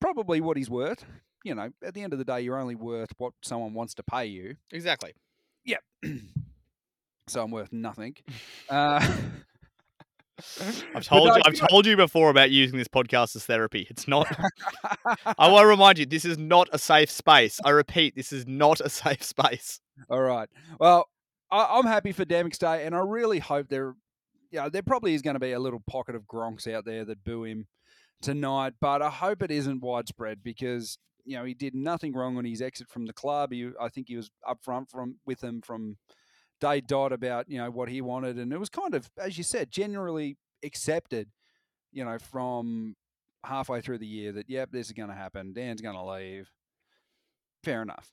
probably 0.00 0.40
what 0.40 0.56
he's 0.56 0.70
worth. 0.70 1.04
You 1.46 1.54
know, 1.54 1.70
at 1.84 1.94
the 1.94 2.02
end 2.02 2.12
of 2.12 2.18
the 2.18 2.24
day, 2.24 2.40
you're 2.40 2.58
only 2.58 2.74
worth 2.74 3.10
what 3.18 3.32
someone 3.40 3.72
wants 3.72 3.94
to 3.94 4.02
pay 4.02 4.26
you 4.26 4.56
Exactly. 4.72 5.12
Yep. 5.64 5.80
so 7.28 7.42
I'm 7.42 7.52
worth 7.52 7.72
nothing. 7.72 8.16
Uh, 8.68 9.00
I've 10.94 11.04
told 11.04 11.28
no, 11.28 11.36
you. 11.36 11.42
I've 11.46 11.54
you 11.54 11.60
know- 11.60 11.68
told 11.68 11.86
you 11.86 11.96
before 11.96 12.30
about 12.30 12.50
using 12.50 12.76
this 12.76 12.88
podcast 12.88 13.36
as 13.36 13.46
therapy. 13.46 13.86
It's 13.88 14.08
not. 14.08 14.26
I 15.38 15.48
want 15.48 15.62
to 15.62 15.66
remind 15.68 15.98
you, 15.98 16.04
this 16.04 16.24
is 16.24 16.36
not 16.36 16.68
a 16.72 16.78
safe 16.78 17.10
space. 17.10 17.60
I 17.64 17.70
repeat, 17.70 18.16
this 18.16 18.32
is 18.32 18.44
not 18.46 18.80
a 18.80 18.88
safe 18.88 19.22
space. 19.22 19.80
All 20.10 20.20
right. 20.20 20.48
Well, 20.80 21.08
I, 21.50 21.78
I'm 21.78 21.86
happy 21.86 22.10
for 22.10 22.24
Dan 22.24 22.50
Day, 22.58 22.84
and 22.84 22.94
I 22.94 22.98
really 22.98 23.38
hope 23.38 23.68
there, 23.68 23.94
yeah, 24.50 24.68
there 24.68 24.82
probably 24.82 25.14
is 25.14 25.22
going 25.22 25.36
to 25.36 25.40
be 25.40 25.52
a 25.52 25.60
little 25.60 25.82
pocket 25.88 26.16
of 26.16 26.24
gronks 26.24 26.70
out 26.70 26.84
there 26.84 27.04
that 27.04 27.22
boo 27.22 27.44
him 27.44 27.68
tonight, 28.20 28.74
but 28.80 29.00
I 29.00 29.10
hope 29.10 29.42
it 29.42 29.52
isn't 29.52 29.80
widespread 29.80 30.42
because 30.42 30.98
you 31.26 31.36
know 31.36 31.44
he 31.44 31.54
did 31.54 31.74
nothing 31.74 32.12
wrong 32.14 32.38
on 32.38 32.44
his 32.44 32.62
exit 32.62 32.88
from 32.88 33.04
the 33.06 33.12
club. 33.12 33.52
He, 33.52 33.70
I 33.80 33.88
think 33.88 34.08
he 34.08 34.16
was 34.16 34.30
upfront 34.48 34.88
from 34.90 35.16
with 35.26 35.42
him 35.44 35.60
from 35.60 35.98
day 36.60 36.80
dot 36.80 37.12
about 37.12 37.50
you 37.50 37.58
know 37.58 37.70
what 37.70 37.88
he 37.88 38.00
wanted, 38.00 38.38
and 38.38 38.52
it 38.52 38.58
was 38.58 38.70
kind 38.70 38.94
of, 38.94 39.10
as 39.18 39.36
you 39.36 39.44
said, 39.44 39.70
generally 39.70 40.36
accepted. 40.64 41.28
You 41.92 42.04
know, 42.04 42.18
from 42.18 42.94
halfway 43.44 43.80
through 43.80 43.98
the 43.98 44.06
year 44.06 44.32
that 44.32 44.48
yep, 44.50 44.70
this 44.70 44.86
is 44.86 44.92
going 44.92 45.08
to 45.08 45.14
happen. 45.14 45.52
Dan's 45.52 45.80
going 45.80 45.96
to 45.96 46.04
leave. 46.04 46.50
Fair 47.64 47.82
enough. 47.82 48.10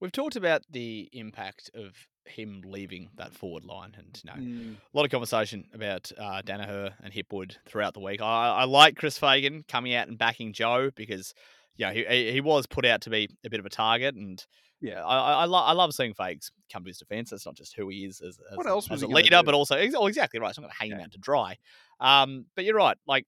We've 0.00 0.12
talked 0.12 0.36
about 0.36 0.62
the 0.70 1.10
impact 1.12 1.70
of 1.74 1.94
him 2.24 2.62
leaving 2.64 3.10
that 3.16 3.34
forward 3.34 3.64
line, 3.66 3.94
and 3.98 4.20
you 4.24 4.30
know, 4.30 4.36
Mm. 4.62 4.76
a 4.76 4.96
lot 4.96 5.04
of 5.04 5.10
conversation 5.10 5.66
about 5.74 6.10
uh, 6.16 6.40
Daniher 6.42 6.92
and 7.02 7.12
Hipwood 7.12 7.56
throughout 7.66 7.92
the 7.92 8.00
week. 8.00 8.22
I, 8.22 8.60
I 8.60 8.64
like 8.64 8.96
Chris 8.96 9.18
Fagan 9.18 9.64
coming 9.68 9.94
out 9.94 10.08
and 10.08 10.16
backing 10.16 10.52
Joe 10.54 10.90
because, 10.94 11.34
you 11.76 11.86
know, 11.86 11.92
he 11.92 12.32
he 12.32 12.40
was 12.40 12.66
put 12.66 12.84
out 12.84 13.00
to 13.02 13.10
be 13.10 13.28
a 13.44 13.50
bit 13.50 13.60
of 13.60 13.66
a 13.66 13.70
target, 13.70 14.14
and 14.14 14.44
Yeah. 14.80 15.04
I 15.04 15.16
I, 15.18 15.32
I, 15.42 15.44
lo- 15.46 15.64
I 15.64 15.72
love 15.72 15.94
seeing 15.94 16.12
Fages 16.14 16.50
come 16.72 16.82
to 16.84 16.88
his 16.88 16.98
defence. 16.98 17.32
It's 17.32 17.46
not 17.46 17.54
just 17.54 17.74
who 17.76 17.88
he 17.88 18.04
is 18.04 18.20
as, 18.20 18.38
as, 18.50 18.56
What 18.56 18.66
else 18.66 18.88
was 18.90 19.02
as 19.02 19.08
a 19.10 19.12
leader, 19.12 19.38
do? 19.38 19.42
but 19.44 19.54
also 19.54 19.76
oh, 19.76 20.06
exactly 20.06 20.40
right. 20.40 20.50
It's 20.50 20.58
not 20.58 20.62
going 20.64 20.72
to 20.72 20.78
hang 20.78 20.90
him 20.90 21.00
out 21.00 21.12
to 21.12 21.18
dry. 21.18 21.56
Um, 22.00 22.46
but 22.54 22.64
you're 22.64 22.76
right. 22.76 22.96
Like, 23.06 23.26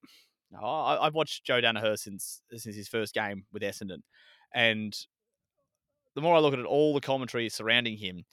no, 0.51 0.61
I, 0.61 1.07
I've 1.07 1.15
watched 1.15 1.45
Joe 1.45 1.61
Daniher 1.61 1.99
since 1.99 2.43
since 2.51 2.77
his 2.77 2.89
first 2.89 3.15
game 3.15 3.45
with 3.53 3.63
Essendon, 3.63 4.03
and 4.55 4.95
the 6.15 6.21
more 6.21 6.37
I 6.37 6.41
look 6.41 6.53
at 6.53 6.59
it, 6.59 6.67
all 6.67 6.93
the 6.95 7.01
commentary 7.01 7.49
surrounding 7.49 7.97
him, 7.97 8.25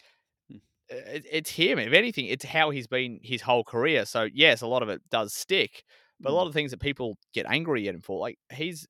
Hmm. 0.49 0.57
it, 0.89 1.25
it's 1.31 1.49
him. 1.51 1.79
If 1.79 1.93
anything, 1.93 2.25
it's 2.25 2.43
how 2.45 2.71
he's 2.71 2.87
been 2.87 3.19
his 3.23 3.41
whole 3.41 3.63
career. 3.63 4.05
So 4.05 4.27
yes, 4.33 4.61
a 4.61 4.67
lot 4.67 4.83
of 4.83 4.89
it 4.89 5.01
does 5.09 5.33
stick, 5.33 5.83
but 6.19 6.29
a 6.29 6.33
Mm. 6.33 6.35
lot 6.35 6.47
of 6.47 6.53
things 6.53 6.71
that 6.71 6.81
people 6.81 7.17
get 7.33 7.45
angry 7.47 7.87
at 7.87 7.95
him 7.95 8.01
for, 8.01 8.19
like 8.19 8.37
he's 8.51 8.85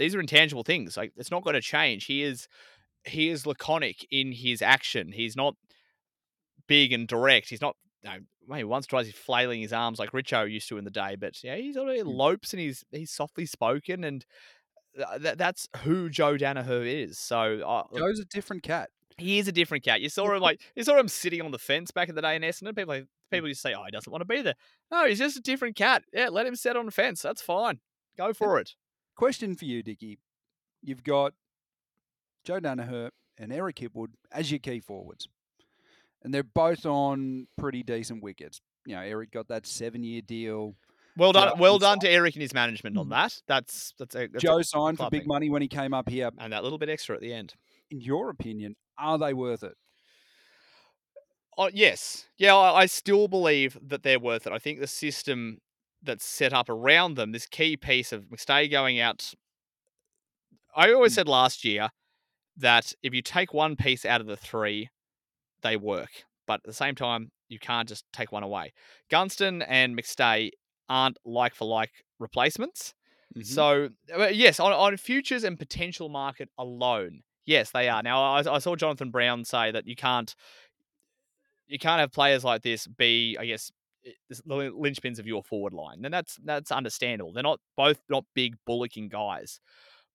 these 0.00 0.14
are 0.16 0.20
intangible 0.20 0.64
things. 0.64 0.96
Like 0.96 1.12
it's 1.16 1.30
not 1.30 1.44
going 1.44 1.54
to 1.54 1.60
change. 1.60 2.06
He 2.06 2.24
is 2.24 2.48
he 3.04 3.28
is 3.28 3.46
laconic 3.46 4.04
in 4.10 4.32
his 4.32 4.60
action. 4.62 5.12
He's 5.12 5.36
not 5.36 5.54
big 6.66 6.92
and 6.92 7.06
direct. 7.06 7.48
He's 7.48 7.60
not. 7.62 7.76
Know, 8.02 8.16
maybe 8.48 8.64
once 8.64 8.86
or 8.86 8.88
twice 8.88 9.04
he's 9.06 9.14
flailing 9.14 9.60
his 9.60 9.74
arms 9.74 9.98
like 9.98 10.12
Richo 10.12 10.50
used 10.50 10.68
to 10.70 10.78
in 10.78 10.84
the 10.84 10.90
day, 10.90 11.16
but 11.20 11.34
yeah, 11.44 11.56
he's 11.56 11.74
sort 11.74 11.90
of 11.90 12.06
Mm. 12.06 12.14
lopes 12.16 12.54
and 12.54 12.60
he's 12.60 12.82
he's 12.90 13.10
softly 13.10 13.44
spoken, 13.44 14.04
and 14.04 14.24
th- 15.22 15.36
that's 15.36 15.68
who 15.82 16.08
Joe 16.08 16.36
Daniher 16.38 16.82
is. 16.86 17.18
So 17.18 17.60
uh, 17.60 17.82
Joe's 17.94 18.18
a 18.18 18.24
different 18.24 18.62
cat. 18.62 18.88
he 19.18 19.38
is 19.38 19.48
a 19.48 19.52
different 19.52 19.84
cat. 19.84 20.00
You 20.00 20.08
saw 20.08 20.32
him 20.34 20.40
like 20.40 20.62
you 20.74 20.82
saw 20.82 20.98
him 20.98 21.08
sitting 21.08 21.42
on 21.42 21.50
the 21.50 21.58
fence 21.58 21.90
back 21.90 22.08
in 22.08 22.14
the 22.14 22.22
day 22.22 22.36
in 22.36 22.42
Essendon. 22.42 22.74
People 22.74 22.94
like, 22.94 23.06
people 23.30 23.50
just 23.50 23.60
say, 23.60 23.74
"Oh, 23.74 23.84
he 23.84 23.90
doesn't 23.90 24.10
want 24.10 24.22
to 24.22 24.24
be 24.24 24.40
there." 24.40 24.54
No, 24.90 25.04
he's 25.06 25.18
just 25.18 25.36
a 25.36 25.42
different 25.42 25.76
cat. 25.76 26.02
Yeah, 26.14 26.30
let 26.30 26.46
him 26.46 26.56
sit 26.56 26.78
on 26.78 26.86
the 26.86 26.92
fence. 26.92 27.20
That's 27.20 27.42
fine. 27.42 27.80
Go 28.16 28.32
for 28.32 28.58
it. 28.58 28.74
Question 29.20 29.54
for 29.54 29.66
you, 29.66 29.82
Dickie. 29.82 30.18
You've 30.82 31.04
got 31.04 31.34
Joe 32.42 32.58
Daniher 32.58 33.10
and 33.36 33.52
Eric 33.52 33.76
Hipwood 33.76 34.12
as 34.32 34.50
your 34.50 34.60
key 34.60 34.80
forwards. 34.80 35.28
And 36.22 36.32
they're 36.32 36.42
both 36.42 36.86
on 36.86 37.46
pretty 37.58 37.82
decent 37.82 38.22
wickets. 38.22 38.62
You 38.86 38.96
know, 38.96 39.02
Eric 39.02 39.30
got 39.32 39.48
that 39.48 39.66
seven 39.66 40.02
year 40.02 40.22
deal. 40.22 40.74
Well 41.18 41.32
done, 41.32 41.58
well 41.58 41.78
done 41.78 41.98
to 41.98 42.08
Eric 42.08 42.34
and 42.34 42.40
his 42.40 42.54
management 42.54 42.96
on 42.96 43.04
hmm. 43.04 43.10
that. 43.10 43.36
That's 43.46 43.92
that's 43.98 44.14
a, 44.14 44.20
that's 44.20 44.42
a- 44.42 44.46
Joe 44.46 44.62
signed 44.62 44.96
for 44.96 45.10
big 45.10 45.26
money 45.26 45.50
when 45.50 45.60
he 45.60 45.68
came 45.68 45.92
up 45.92 46.08
here. 46.08 46.30
and 46.38 46.54
that 46.54 46.62
little 46.62 46.78
bit 46.78 46.88
extra 46.88 47.14
at 47.14 47.20
the 47.20 47.34
end. 47.34 47.52
In 47.90 48.00
your 48.00 48.30
opinion, 48.30 48.74
are 48.96 49.18
they 49.18 49.34
worth 49.34 49.62
it? 49.62 49.76
Oh, 51.58 51.68
yes. 51.74 52.24
Yeah, 52.38 52.56
I, 52.56 52.80
I 52.80 52.86
still 52.86 53.28
believe 53.28 53.76
that 53.86 54.02
they're 54.02 54.18
worth 54.18 54.46
it. 54.46 54.54
I 54.54 54.58
think 54.58 54.80
the 54.80 54.86
system 54.86 55.58
that's 56.02 56.24
set 56.24 56.52
up 56.52 56.68
around 56.68 57.14
them, 57.14 57.32
this 57.32 57.46
key 57.46 57.76
piece 57.76 58.12
of 58.12 58.24
McStay 58.24 58.70
going 58.70 58.98
out. 59.00 59.34
I 60.74 60.92
always 60.92 61.12
Mm. 61.12 61.16
said 61.16 61.28
last 61.28 61.64
year 61.64 61.90
that 62.56 62.92
if 63.02 63.12
you 63.14 63.22
take 63.22 63.52
one 63.52 63.76
piece 63.76 64.04
out 64.04 64.20
of 64.20 64.26
the 64.26 64.36
three, 64.36 64.88
they 65.62 65.76
work. 65.76 66.24
But 66.46 66.60
at 66.60 66.64
the 66.64 66.72
same 66.72 66.94
time, 66.94 67.32
you 67.48 67.58
can't 67.58 67.88
just 67.88 68.04
take 68.12 68.32
one 68.32 68.42
away. 68.42 68.72
Gunston 69.10 69.62
and 69.62 69.96
McStay 69.96 70.50
aren't 70.88 71.18
like 71.24 71.54
for 71.54 71.66
like 71.66 71.90
replacements. 72.18 72.94
Mhm. 73.36 73.46
So 73.46 73.88
uh, 74.16 74.26
yes, 74.28 74.58
on, 74.58 74.72
on 74.72 74.96
futures 74.96 75.44
and 75.44 75.58
potential 75.58 76.08
market 76.08 76.48
alone, 76.58 77.22
yes, 77.46 77.70
they 77.70 77.88
are. 77.88 78.02
Now 78.02 78.22
I, 78.22 78.54
I 78.54 78.58
saw 78.58 78.74
Jonathan 78.76 79.10
Brown 79.10 79.44
say 79.44 79.70
that 79.70 79.86
you 79.86 79.96
can't 79.96 80.34
you 81.66 81.78
can't 81.78 82.00
have 82.00 82.10
players 82.12 82.42
like 82.42 82.62
this 82.62 82.86
be, 82.88 83.36
I 83.38 83.46
guess, 83.46 83.70
the 84.28 84.72
linchpins 84.72 85.18
of 85.18 85.26
your 85.26 85.42
forward 85.42 85.72
line. 85.72 86.04
And 86.04 86.12
that's 86.12 86.38
that's 86.44 86.70
understandable. 86.70 87.32
They're 87.32 87.42
not 87.42 87.60
both 87.76 88.00
not 88.08 88.24
big 88.34 88.56
bullocking 88.66 89.08
guys. 89.08 89.60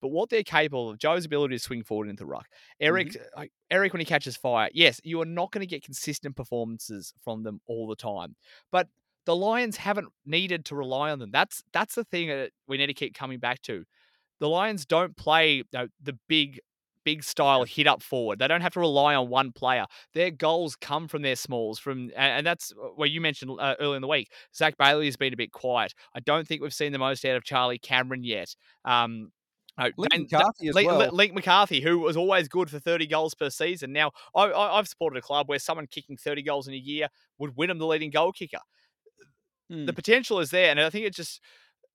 But 0.01 0.09
what 0.09 0.29
they're 0.29 0.43
capable 0.43 0.89
of, 0.89 0.99
Joe's 0.99 1.25
ability 1.25 1.55
to 1.55 1.59
swing 1.59 1.83
forward 1.83 2.09
into 2.09 2.21
the 2.23 2.27
ruck. 2.27 2.47
Eric, 2.79 3.09
mm-hmm. 3.09 3.39
like, 3.39 3.51
Eric, 3.71 3.93
when 3.93 4.01
he 4.01 4.05
catches 4.05 4.35
fire, 4.35 4.69
yes, 4.73 4.99
you 5.03 5.21
are 5.21 5.25
not 5.25 5.51
going 5.51 5.61
to 5.61 5.65
get 5.65 5.83
consistent 5.83 6.35
performances 6.35 7.13
from 7.23 7.43
them 7.43 7.61
all 7.65 7.87
the 7.87 7.95
time. 7.95 8.35
But 8.71 8.87
the 9.25 9.35
Lions 9.35 9.77
haven't 9.77 10.09
needed 10.25 10.65
to 10.65 10.75
rely 10.75 11.11
on 11.11 11.19
them. 11.19 11.31
That's 11.31 11.63
that's 11.73 11.95
the 11.95 12.03
thing 12.03 12.27
that 12.27 12.51
we 12.67 12.77
need 12.77 12.87
to 12.87 12.93
keep 12.93 13.15
coming 13.15 13.39
back 13.39 13.61
to. 13.63 13.83
The 14.39 14.49
Lions 14.49 14.85
don't 14.85 15.15
play 15.15 15.55
you 15.55 15.63
know, 15.73 15.87
the 16.03 16.17
big, 16.27 16.59
big 17.05 17.23
style 17.23 17.63
hit 17.63 17.87
up 17.87 18.03
forward. 18.03 18.39
They 18.39 18.47
don't 18.47 18.61
have 18.61 18.73
to 18.73 18.79
rely 18.81 19.15
on 19.15 19.29
one 19.29 19.51
player. 19.53 19.85
Their 20.13 20.31
goals 20.31 20.75
come 20.75 21.07
from 21.07 21.21
their 21.21 21.37
smalls. 21.37 21.79
From 21.79 22.11
and, 22.17 22.45
that's 22.45 22.73
where 22.95 23.07
you 23.07 23.21
mentioned 23.21 23.57
uh, 23.59 23.75
earlier 23.79 23.95
in 23.95 24.01
the 24.01 24.07
week. 24.07 24.31
Zac 24.53 24.77
Bailey 24.77 25.05
has 25.05 25.15
been 25.15 25.33
a 25.33 25.37
bit 25.37 25.51
quiet. 25.51 25.93
I 26.13 26.19
don't 26.19 26.45
think 26.45 26.61
we've 26.61 26.73
seen 26.73 26.91
the 26.91 26.99
most 26.99 27.23
out 27.23 27.37
of 27.37 27.43
Charlie 27.45 27.79
Cameron 27.79 28.23
yet. 28.23 28.55
Um, 28.83 29.31
no, 29.77 29.89
Link 29.97 30.11
Dan- 30.11 30.21
McCarthy 30.21 30.69
as 30.69 30.75
Link, 30.75 30.87
well. 30.87 31.11
Link 31.11 31.33
McCarthy, 31.33 31.81
who 31.81 31.99
was 31.99 32.17
always 32.17 32.47
good 32.47 32.69
for 32.69 32.79
30 32.79 33.07
goals 33.07 33.33
per 33.33 33.49
season. 33.49 33.93
Now, 33.93 34.11
I, 34.33 34.45
I, 34.45 34.77
I've 34.77 34.87
supported 34.87 35.17
a 35.17 35.21
club 35.21 35.49
where 35.49 35.59
someone 35.59 35.87
kicking 35.87 36.17
30 36.17 36.43
goals 36.43 36.67
in 36.67 36.73
a 36.73 36.77
year 36.77 37.07
would 37.39 37.55
win 37.55 37.69
them 37.69 37.77
the 37.77 37.85
leading 37.85 38.09
goal 38.09 38.31
kicker. 38.31 38.59
Mm. 39.71 39.85
The 39.85 39.93
potential 39.93 40.39
is 40.39 40.51
there, 40.51 40.71
and 40.71 40.79
I 40.79 40.89
think 40.89 41.05
it's 41.05 41.17
just 41.17 41.41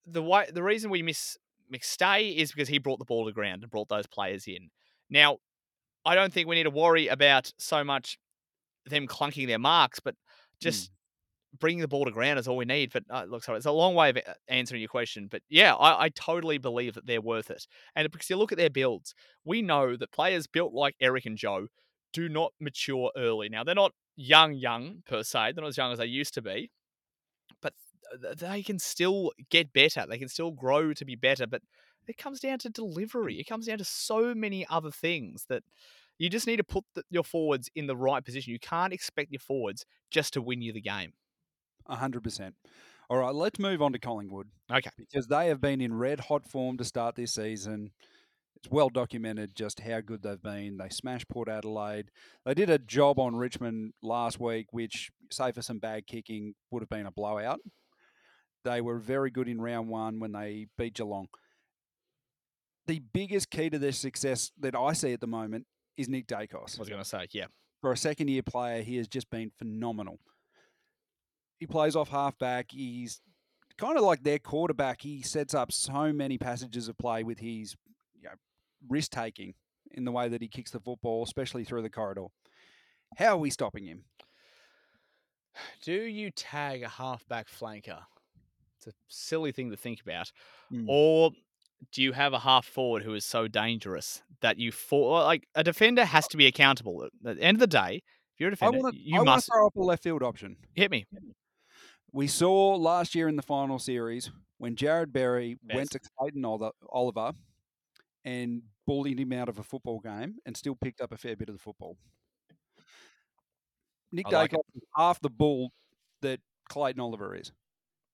the 0.06 0.22
way 0.22 0.46
the 0.52 0.62
reason 0.62 0.90
we 0.90 1.02
miss 1.02 1.38
McStay 1.72 2.36
is 2.36 2.52
because 2.52 2.68
he 2.68 2.78
brought 2.78 2.98
the 2.98 3.04
ball 3.04 3.26
to 3.26 3.32
ground 3.32 3.62
and 3.62 3.70
brought 3.70 3.88
those 3.88 4.06
players 4.06 4.46
in. 4.46 4.70
Now, 5.10 5.38
I 6.04 6.14
don't 6.14 6.32
think 6.32 6.48
we 6.48 6.56
need 6.56 6.64
to 6.64 6.70
worry 6.70 7.08
about 7.08 7.52
so 7.58 7.84
much 7.84 8.18
them 8.86 9.06
clunking 9.06 9.46
their 9.46 9.58
marks, 9.58 10.00
but 10.00 10.14
just 10.60 10.90
bringing 11.58 11.80
the 11.80 11.88
ball 11.88 12.04
to 12.04 12.10
ground 12.10 12.38
is 12.38 12.46
all 12.46 12.56
we 12.56 12.64
need. 12.64 12.92
But 12.92 13.04
uh, 13.10 13.24
look, 13.28 13.44
sorry, 13.44 13.58
it's 13.58 13.66
a 13.66 13.72
long 13.72 13.94
way 13.94 14.10
of 14.10 14.18
answering 14.48 14.80
your 14.80 14.88
question. 14.88 15.28
But 15.30 15.42
yeah, 15.48 15.74
I, 15.74 16.04
I 16.04 16.08
totally 16.10 16.58
believe 16.58 16.94
that 16.94 17.06
they're 17.06 17.20
worth 17.20 17.50
it. 17.50 17.66
And 17.96 18.10
because 18.10 18.30
you 18.30 18.36
look 18.36 18.52
at 18.52 18.58
their 18.58 18.70
builds, 18.70 19.14
we 19.44 19.62
know 19.62 19.96
that 19.96 20.12
players 20.12 20.46
built 20.46 20.72
like 20.72 20.94
Eric 21.00 21.26
and 21.26 21.36
Joe 21.36 21.66
do 22.12 22.28
not 22.28 22.52
mature 22.60 23.10
early. 23.16 23.48
Now 23.48 23.64
they're 23.64 23.74
not 23.74 23.92
young, 24.16 24.54
young 24.54 25.02
per 25.06 25.22
se. 25.22 25.52
They're 25.52 25.62
not 25.62 25.68
as 25.68 25.76
young 25.76 25.92
as 25.92 25.98
they 25.98 26.06
used 26.06 26.34
to 26.34 26.42
be, 26.42 26.70
but 27.60 27.74
they 28.36 28.62
can 28.62 28.78
still 28.78 29.32
get 29.50 29.72
better. 29.72 30.04
They 30.08 30.18
can 30.18 30.28
still 30.28 30.50
grow 30.50 30.92
to 30.92 31.04
be 31.04 31.16
better. 31.16 31.46
But 31.46 31.62
it 32.10 32.18
comes 32.18 32.40
down 32.40 32.58
to 32.58 32.68
delivery. 32.68 33.40
It 33.40 33.44
comes 33.44 33.66
down 33.66 33.78
to 33.78 33.84
so 33.84 34.34
many 34.34 34.66
other 34.68 34.90
things 34.90 35.46
that. 35.48 35.62
You 36.18 36.28
just 36.28 36.46
need 36.46 36.58
to 36.58 36.64
put 36.64 36.84
the, 36.94 37.02
your 37.08 37.24
forwards 37.24 37.70
in 37.74 37.86
the 37.86 37.96
right 37.96 38.22
position. 38.22 38.52
You 38.52 38.58
can't 38.58 38.92
expect 38.92 39.32
your 39.32 39.40
forwards 39.40 39.86
just 40.10 40.34
to 40.34 40.42
win 40.42 40.60
you 40.60 40.70
the 40.70 40.80
game. 40.82 41.14
A 41.86 41.96
hundred 41.96 42.22
percent. 42.22 42.56
All 43.08 43.16
right, 43.16 43.34
let's 43.34 43.58
move 43.58 43.80
on 43.80 43.94
to 43.94 43.98
Collingwood 43.98 44.48
Okay. 44.70 44.90
because 44.98 45.28
they 45.28 45.48
have 45.48 45.62
been 45.62 45.80
in 45.80 45.94
red 45.94 46.20
hot 46.20 46.46
form 46.46 46.76
to 46.76 46.84
start 46.84 47.16
this 47.16 47.32
season. 47.32 47.92
It's 48.56 48.70
well 48.70 48.90
documented 48.90 49.56
just 49.56 49.80
how 49.80 50.02
good 50.02 50.22
they've 50.22 50.42
been. 50.42 50.76
They 50.76 50.90
smashed 50.90 51.26
Port 51.30 51.48
Adelaide. 51.48 52.10
They 52.44 52.52
did 52.52 52.68
a 52.68 52.78
job 52.78 53.18
on 53.18 53.34
Richmond 53.36 53.94
last 54.02 54.38
week, 54.38 54.66
which, 54.72 55.10
say 55.30 55.52
for 55.52 55.62
some 55.62 55.78
bad 55.78 56.06
kicking, 56.06 56.52
would 56.70 56.82
have 56.82 56.90
been 56.90 57.06
a 57.06 57.10
blowout. 57.10 57.60
They 58.64 58.82
were 58.82 58.98
very 58.98 59.30
good 59.30 59.48
in 59.48 59.58
round 59.58 59.88
one 59.88 60.20
when 60.20 60.32
they 60.32 60.66
beat 60.76 60.92
Geelong. 60.96 61.28
The 62.90 62.98
biggest 63.12 63.50
key 63.50 63.70
to 63.70 63.78
their 63.78 63.92
success 63.92 64.50
that 64.58 64.74
I 64.74 64.94
see 64.94 65.12
at 65.12 65.20
the 65.20 65.28
moment 65.28 65.64
is 65.96 66.08
Nick 66.08 66.26
Daicos 66.26 66.76
I 66.76 66.80
was 66.80 66.88
going 66.88 67.00
to 67.00 67.08
say, 67.08 67.28
yeah. 67.30 67.44
for 67.80 67.92
a 67.92 67.96
second 67.96 68.26
year 68.26 68.42
player, 68.42 68.82
he 68.82 68.96
has 68.96 69.06
just 69.06 69.30
been 69.30 69.52
phenomenal. 69.56 70.18
He 71.60 71.66
plays 71.66 71.94
off 71.94 72.08
halfback. 72.08 72.72
He's 72.72 73.20
kind 73.78 73.96
of 73.96 74.02
like 74.02 74.24
their 74.24 74.40
quarterback. 74.40 75.02
He 75.02 75.22
sets 75.22 75.54
up 75.54 75.70
so 75.70 76.12
many 76.12 76.36
passages 76.36 76.88
of 76.88 76.98
play 76.98 77.22
with 77.22 77.38
his 77.38 77.76
you 78.20 78.24
know, 78.24 78.34
risk 78.88 79.12
taking 79.12 79.54
in 79.92 80.04
the 80.04 80.10
way 80.10 80.28
that 80.28 80.42
he 80.42 80.48
kicks 80.48 80.72
the 80.72 80.80
football, 80.80 81.22
especially 81.22 81.62
through 81.62 81.82
the 81.82 81.90
corridor. 81.90 82.26
How 83.16 83.34
are 83.34 83.38
we 83.38 83.50
stopping 83.50 83.86
him? 83.86 84.02
Do 85.82 85.92
you 85.92 86.32
tag 86.32 86.82
a 86.82 86.88
halfback 86.88 87.46
flanker? 87.48 88.00
It's 88.78 88.88
a 88.88 88.92
silly 89.06 89.52
thing 89.52 89.70
to 89.70 89.76
think 89.76 90.00
about. 90.00 90.32
Mm. 90.72 90.86
Or 90.88 91.30
do 91.92 92.02
you 92.02 92.12
have 92.12 92.32
a 92.32 92.40
half 92.40 92.66
forward 92.66 93.02
who 93.02 93.14
is 93.14 93.24
so 93.24 93.48
dangerous 93.48 94.22
that 94.40 94.58
you 94.58 94.72
for 94.72 95.22
like 95.22 95.46
a 95.54 95.64
defender 95.64 96.04
has 96.04 96.24
uh 96.24 96.28
to 96.30 96.36
be 96.36 96.46
accountable 96.46 97.04
at 97.04 97.10
the 97.22 97.42
end 97.42 97.56
of 97.56 97.60
the 97.60 97.66
day? 97.66 98.02
If 98.34 98.40
you're 98.40 98.48
a 98.48 98.52
defender, 98.52 98.78
want 98.78 98.94
to. 98.94 99.00
you 99.00 99.20
I 99.20 99.24
must 99.24 99.48
throw 99.52 99.66
up 99.66 99.76
a 99.76 99.80
left 99.80 100.02
field 100.02 100.22
option. 100.22 100.56
hit 100.74 100.90
me. 100.90 101.06
We 102.12 102.26
saw 102.26 102.74
last 102.74 103.14
year 103.14 103.28
in 103.28 103.36
the 103.36 103.42
final 103.42 103.78
series 103.78 104.30
when 104.58 104.76
Jarrod 104.76 105.12
Berry 105.12 105.56
went 105.72 105.90
to 105.92 106.00
Clayton 106.18 106.44
Oliver 106.44 107.32
and 108.24 108.62
bullied 108.86 109.20
him 109.20 109.32
out 109.32 109.48
of 109.48 109.58
a 109.58 109.62
football 109.62 110.00
game 110.00 110.36
and 110.44 110.56
still 110.56 110.74
picked 110.74 111.00
up 111.00 111.12
a 111.12 111.16
fair 111.16 111.36
bit 111.36 111.48
of 111.48 111.54
the 111.54 111.60
football. 111.60 111.96
Nick 114.12 114.26
I 114.26 114.30
like. 114.30 114.54
Half 114.96 115.20
the 115.20 115.30
bull 115.30 115.72
that 116.22 116.40
Clayton 116.68 117.00
Oliver 117.00 117.34
is. 117.34 117.52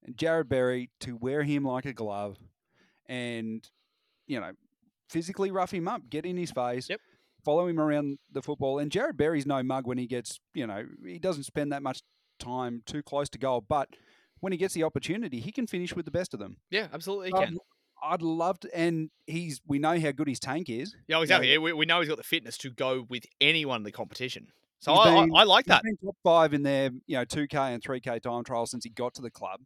And 0.04 0.16
Jarrod 0.16 0.48
Berry 0.48 0.90
to 1.00 1.16
wear 1.16 1.42
him 1.42 1.64
like 1.64 1.86
a 1.86 1.94
glove 1.94 2.38
and, 3.08 3.68
you 4.26 4.40
know, 4.40 4.52
physically 5.08 5.50
rough 5.50 5.72
him 5.72 5.86
up, 5.88 6.02
get 6.10 6.24
in 6.26 6.36
his 6.36 6.50
face, 6.50 6.88
Yep. 6.88 7.00
follow 7.44 7.66
him 7.68 7.78
around 7.80 8.18
the 8.32 8.42
football. 8.42 8.78
And 8.78 8.90
Jarrod 8.90 9.16
Berry's 9.16 9.46
no 9.46 9.62
mug 9.62 9.86
when 9.86 9.98
he 9.98 10.06
gets, 10.06 10.40
you 10.54 10.66
know, 10.66 10.84
he 11.04 11.18
doesn't 11.18 11.44
spend 11.44 11.72
that 11.72 11.82
much 11.82 12.00
time 12.38 12.82
too 12.86 13.02
close 13.02 13.28
to 13.30 13.38
goal, 13.38 13.60
but 13.66 13.88
when 14.40 14.52
he 14.52 14.58
gets 14.58 14.74
the 14.74 14.82
opportunity, 14.84 15.40
he 15.40 15.52
can 15.52 15.66
finish 15.66 15.94
with 15.96 16.04
the 16.04 16.10
best 16.10 16.34
of 16.34 16.40
them. 16.40 16.58
Yeah, 16.70 16.88
absolutely 16.92 17.32
I'd- 17.32 17.36
um, 17.38 17.44
can. 17.50 17.58
I'd 18.02 18.20
love 18.20 18.60
to, 18.60 18.76
and 18.78 19.08
he's 19.26 19.62
we 19.66 19.78
know 19.78 19.98
how 19.98 20.12
good 20.12 20.28
his 20.28 20.38
tank 20.38 20.68
is. 20.68 20.94
Yeah, 21.08 21.16
oh, 21.16 21.22
exactly. 21.22 21.50
Yeah, 21.50 21.58
we, 21.58 21.72
we 21.72 21.86
know 21.86 22.00
he's 22.00 22.10
got 22.10 22.18
the 22.18 22.22
fitness 22.24 22.58
to 22.58 22.70
go 22.70 23.06
with 23.08 23.24
anyone 23.40 23.78
in 23.78 23.82
the 23.84 23.90
competition. 23.90 24.48
So 24.80 24.92
I, 24.92 25.08
I, 25.08 25.24
been- 25.24 25.34
I 25.34 25.44
like 25.44 25.64
He's 25.64 25.70
that. 25.70 25.82
been 25.82 25.96
top 26.04 26.14
five 26.22 26.52
in 26.52 26.62
their 26.62 26.90
you 27.06 27.16
know 27.16 27.24
two 27.24 27.46
K 27.48 27.56
and 27.56 27.82
three 27.82 28.00
K 28.00 28.18
time 28.20 28.44
trials 28.44 28.70
since 28.70 28.84
he 28.84 28.90
got 28.90 29.14
to 29.14 29.22
the 29.22 29.30
club. 29.30 29.60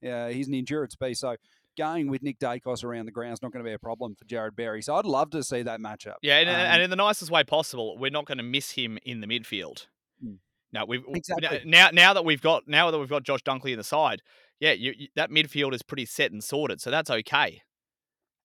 Yeah, 0.00 0.28
he's 0.30 0.46
an 0.46 0.54
endurance 0.54 0.94
beast. 0.94 1.22
So 1.22 1.34
going 1.76 2.08
with 2.10 2.22
Nick 2.22 2.38
Daicos 2.38 2.84
around 2.84 3.06
the 3.06 3.12
ground 3.12 3.34
is 3.34 3.42
not 3.42 3.52
going 3.52 3.64
to 3.64 3.68
be 3.68 3.74
a 3.74 3.78
problem 3.78 4.14
for 4.14 4.24
Jarrod 4.24 4.56
Berry. 4.56 4.82
So 4.82 4.94
I'd 4.94 5.04
love 5.04 5.30
to 5.30 5.42
see 5.42 5.62
that 5.62 5.80
matchup. 5.80 6.14
Yeah, 6.22 6.38
and, 6.38 6.48
Um, 6.48 6.54
and 6.54 6.82
in 6.82 6.90
the 6.90 6.96
nicest 6.96 7.30
way 7.30 7.44
possible, 7.44 7.96
we're 7.98 8.10
not 8.10 8.26
going 8.26 8.38
to 8.38 8.44
miss 8.44 8.72
him 8.72 8.98
in 9.04 9.20
the 9.20 9.26
midfield. 9.26 9.86
Mm. 10.24 10.38
No, 10.72 10.84
we've 10.86 11.02
Exactly. 11.08 11.62
now 11.66 11.90
now 11.92 12.14
that 12.14 12.24
we've 12.24 12.40
got 12.40 12.66
now 12.66 12.90
that 12.90 12.98
we've 12.98 13.08
got 13.08 13.24
Josh 13.24 13.42
Dunkley 13.42 13.72
in 13.72 13.78
the 13.78 13.84
side, 13.84 14.22
yeah, 14.60 14.72
you, 14.72 14.94
you, 14.96 15.08
that 15.16 15.30
midfield 15.30 15.74
is 15.74 15.82
pretty 15.82 16.06
set 16.06 16.32
and 16.32 16.42
sorted, 16.42 16.80
so 16.80 16.90
that's 16.90 17.10
okay. 17.10 17.60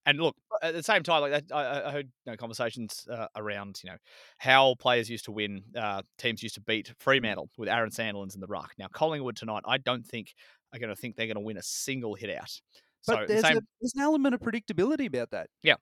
And 0.04 0.18
look, 0.18 0.36
at 0.62 0.74
the 0.74 0.82
same 0.82 1.02
time, 1.02 1.20
like 1.20 1.32
that, 1.32 1.54
I- 1.54 1.88
I, 1.88 1.90
heard 1.90 2.06
you 2.24 2.32
know, 2.32 2.36
conversations 2.36 3.06
uh, 3.12 3.26
around 3.36 3.80
you 3.84 3.90
know 3.90 3.96
how 4.38 4.74
players 4.78 5.08
used 5.10 5.26
to 5.26 5.32
win, 5.32 5.62
uh, 5.76 6.02
teams 6.18 6.42
used 6.42 6.54
to 6.54 6.60
beat 6.62 6.92
Fremantle 6.98 7.50
with 7.58 7.68
Aaron 7.68 7.90
Sandilands 7.90 8.34
in 8.34 8.40
the 8.40 8.46
ruck. 8.46 8.72
Now 8.78 8.88
Collingwood 8.92 9.36
tonight, 9.36 9.62
I 9.66 9.78
don't 9.78 10.06
think 10.06 10.34
are 10.72 10.78
going 10.78 10.94
to 10.94 10.96
think 10.96 11.16
they're 11.16 11.26
going 11.26 11.36
to 11.36 11.40
win 11.40 11.56
a 11.56 11.62
single 11.62 12.14
hit 12.14 12.30
out. 12.36 12.60
So 13.02 13.14
but 13.14 13.28
the 13.28 13.34
there's, 13.34 13.42
same, 13.46 13.56
a, 13.58 13.60
there's 13.80 13.94
an 13.94 14.02
element 14.02 14.34
of 14.34 14.40
predictability 14.40 15.06
about 15.06 15.30
that. 15.30 15.48
Yeah. 15.62 15.76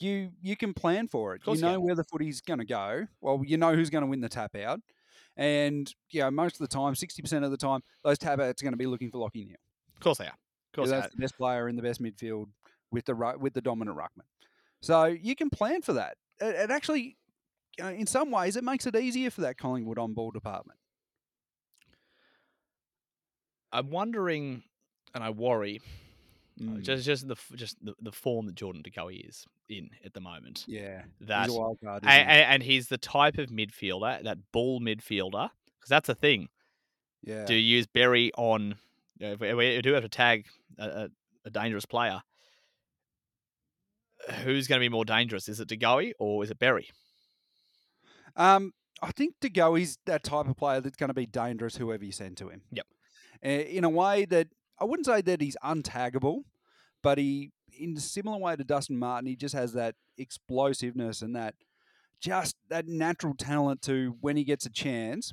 you 0.00 0.30
you 0.42 0.56
can 0.56 0.74
plan 0.74 1.08
for 1.08 1.34
it. 1.34 1.42
You 1.46 1.56
know 1.56 1.72
can. 1.72 1.82
where 1.82 1.94
the 1.94 2.04
footy's 2.04 2.40
going 2.40 2.58
to 2.58 2.64
go. 2.64 3.06
Well, 3.20 3.42
you 3.44 3.56
know 3.56 3.74
who's 3.74 3.90
going 3.90 4.02
to 4.02 4.08
win 4.08 4.20
the 4.20 4.28
tap 4.28 4.56
out, 4.56 4.80
and 5.36 5.92
you 6.10 6.20
know 6.22 6.30
most 6.30 6.54
of 6.54 6.68
the 6.68 6.74
time, 6.74 6.94
sixty 6.94 7.22
percent 7.22 7.44
of 7.44 7.50
the 7.50 7.56
time, 7.56 7.80
those 8.02 8.18
tap 8.18 8.40
outs 8.40 8.62
are 8.62 8.64
going 8.64 8.72
to 8.72 8.78
be 8.78 8.86
looking 8.86 9.10
for 9.10 9.18
Lachie 9.18 9.46
Neale. 9.46 9.56
Of 9.96 10.02
course 10.02 10.18
they 10.18 10.24
are. 10.24 10.28
Of 10.28 10.74
course 10.74 10.90
that's 10.90 11.06
are. 11.06 11.10
the 11.10 11.20
best 11.20 11.36
player 11.36 11.68
in 11.68 11.76
the 11.76 11.82
best 11.82 12.02
midfield 12.02 12.46
with 12.90 13.04
the 13.04 13.14
with 13.38 13.52
the 13.52 13.60
dominant 13.60 13.96
ruckman. 13.96 14.24
So 14.82 15.04
you 15.04 15.36
can 15.36 15.50
plan 15.50 15.82
for 15.82 15.92
that. 15.94 16.16
It, 16.40 16.54
it 16.54 16.70
actually, 16.70 17.16
you 17.78 17.84
know, 17.84 17.90
in 17.90 18.06
some 18.06 18.30
ways, 18.30 18.56
it 18.56 18.64
makes 18.64 18.86
it 18.86 18.96
easier 18.96 19.30
for 19.30 19.42
that 19.42 19.58
Collingwood 19.58 19.98
on 19.98 20.14
ball 20.14 20.30
department. 20.30 20.78
I'm 23.72 23.90
wondering, 23.90 24.64
and 25.14 25.22
I 25.22 25.30
worry, 25.30 25.80
uh, 26.60 26.64
Mm, 26.64 26.82
just 26.82 27.04
just 27.04 27.26
the 27.26 27.36
just 27.54 27.76
the, 27.84 27.94
the 28.02 28.12
form 28.12 28.46
that 28.46 28.54
Jordan 28.54 28.82
De 28.82 28.90
Goey 28.90 29.26
is 29.28 29.46
in 29.68 29.88
at 30.04 30.12
the 30.12 30.20
moment. 30.20 30.64
yeah, 30.68 31.02
That 31.22 31.46
he's 31.46 31.54
a 31.56 31.58
wild 31.58 31.78
card. 31.82 32.04
A- 32.04 32.08
isn't 32.08 32.28
a- 32.28 32.34
he? 32.34 32.40
and, 32.42 32.62
he's 32.62 32.88
the 32.88 32.98
type 32.98 33.38
of 33.38 33.48
midfielder, 33.50 34.22
that 34.24 34.38
ball 34.52 34.80
midfielder, 34.80 35.48
because 35.78 35.88
that's 35.88 36.06
the 36.08 36.14
thing. 36.14 36.48
yeah, 37.22 37.46
Do 37.46 37.54
you 37.54 37.76
use 37.76 37.86
Berry 37.86 38.30
on? 38.36 38.74
You 39.18 39.26
know, 39.26 39.32
if 39.34 39.40
we, 39.40 39.54
we 39.54 39.80
do 39.82 39.92
have 39.94 40.02
to 40.02 40.08
tag 40.08 40.46
a, 40.78 40.84
a, 40.84 41.08
a 41.46 41.50
dangerous 41.50 41.86
player. 41.86 42.22
Who's 44.44 44.66
going 44.66 44.78
to 44.80 44.84
be 44.84 44.88
more 44.90 45.04
dangerous? 45.04 45.48
Is 45.48 45.60
it 45.60 45.68
De 45.68 45.76
Goey 45.76 46.12
or 46.18 46.44
is 46.44 46.50
it 46.50 46.58
Berry? 46.58 46.90
Um, 48.36 48.72
I 49.02 49.12
think 49.12 49.34
De 49.40 49.48
Goey's 49.48 49.98
that 50.06 50.22
type 50.22 50.46
of 50.46 50.56
player 50.56 50.80
that's 50.80 50.96
going 50.96 51.08
to 51.08 51.14
be 51.14 51.26
dangerous 51.26 51.76
whoever 51.76 52.04
you 52.04 52.12
send 52.12 52.36
to 52.38 52.48
him. 52.50 52.62
Yep. 52.70 52.86
Uh, 53.44 53.48
in 53.48 53.84
a 53.84 53.88
way 53.88 54.26
that 54.26 54.48
I 54.80 54.84
wouldn't 54.84 55.06
say 55.06 55.20
that 55.20 55.40
he's 55.40 55.56
untaggable, 55.62 56.42
but 57.02 57.18
he, 57.18 57.52
in 57.78 57.96
a 57.96 58.00
similar 58.00 58.38
way 58.38 58.56
to 58.56 58.64
Dustin 58.64 58.98
Martin, 58.98 59.26
he 59.26 59.36
just 59.36 59.54
has 59.54 59.72
that 59.74 59.94
explosiveness 60.18 61.22
and 61.22 61.36
that 61.36 61.54
just 62.20 62.56
that 62.68 62.86
natural 62.86 63.34
talent 63.34 63.82
to 63.82 64.16
when 64.20 64.36
he 64.36 64.44
gets 64.44 64.66
a 64.66 64.70
chance, 64.70 65.32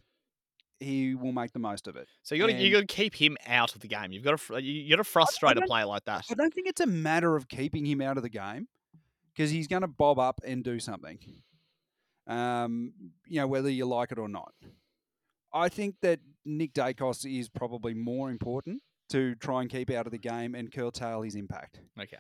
he 0.80 1.16
will 1.16 1.32
make 1.32 1.52
the 1.52 1.60
most 1.60 1.88
of 1.88 1.96
it. 1.96 2.08
So 2.24 2.36
you 2.36 2.42
got 2.42 2.48
to 2.48 2.54
you 2.54 2.72
got 2.72 2.82
to 2.82 2.86
keep 2.86 3.16
him 3.16 3.38
out 3.46 3.76
of 3.76 3.82
the 3.82 3.88
game. 3.88 4.12
You've 4.12 4.24
got 4.24 4.40
to 4.40 4.62
you 4.62 4.90
got 4.90 4.98
to 4.98 5.04
frustrate 5.04 5.58
a 5.58 5.62
player 5.62 5.86
like 5.86 6.06
that. 6.06 6.26
I 6.30 6.34
don't 6.34 6.54
think 6.54 6.68
it's 6.68 6.82
a 6.82 6.86
matter 6.86 7.36
of 7.36 7.48
keeping 7.48 7.86
him 7.86 8.02
out 8.02 8.18
of 8.18 8.24
the 8.24 8.30
game 8.30 8.68
because 9.34 9.52
he's 9.52 9.68
going 9.68 9.82
to 9.82 9.88
bob 9.88 10.20
up 10.20 10.40
and 10.46 10.64
do 10.64 10.80
something. 10.80 11.20
Um, 12.26 12.94
you 13.26 13.40
know, 13.40 13.48
whether 13.48 13.70
you 13.70 13.86
like 13.86 14.12
it 14.12 14.20
or 14.20 14.28
not. 14.28 14.54
I 15.54 15.70
think 15.70 15.96
that 16.02 16.20
Nick 16.46 16.74
Daicos 16.74 17.26
is 17.26 17.50
probably 17.50 17.94
more 17.94 18.30
important 18.30 18.82
to 19.10 19.36
try 19.36 19.62
and 19.62 19.70
keep 19.70 19.90
out 19.90 20.06
of 20.06 20.12
the 20.12 20.18
game 20.18 20.54
and 20.56 20.72
curtail 20.72 21.22
his 21.22 21.36
impact 21.36 21.80
Okay, 22.00 22.18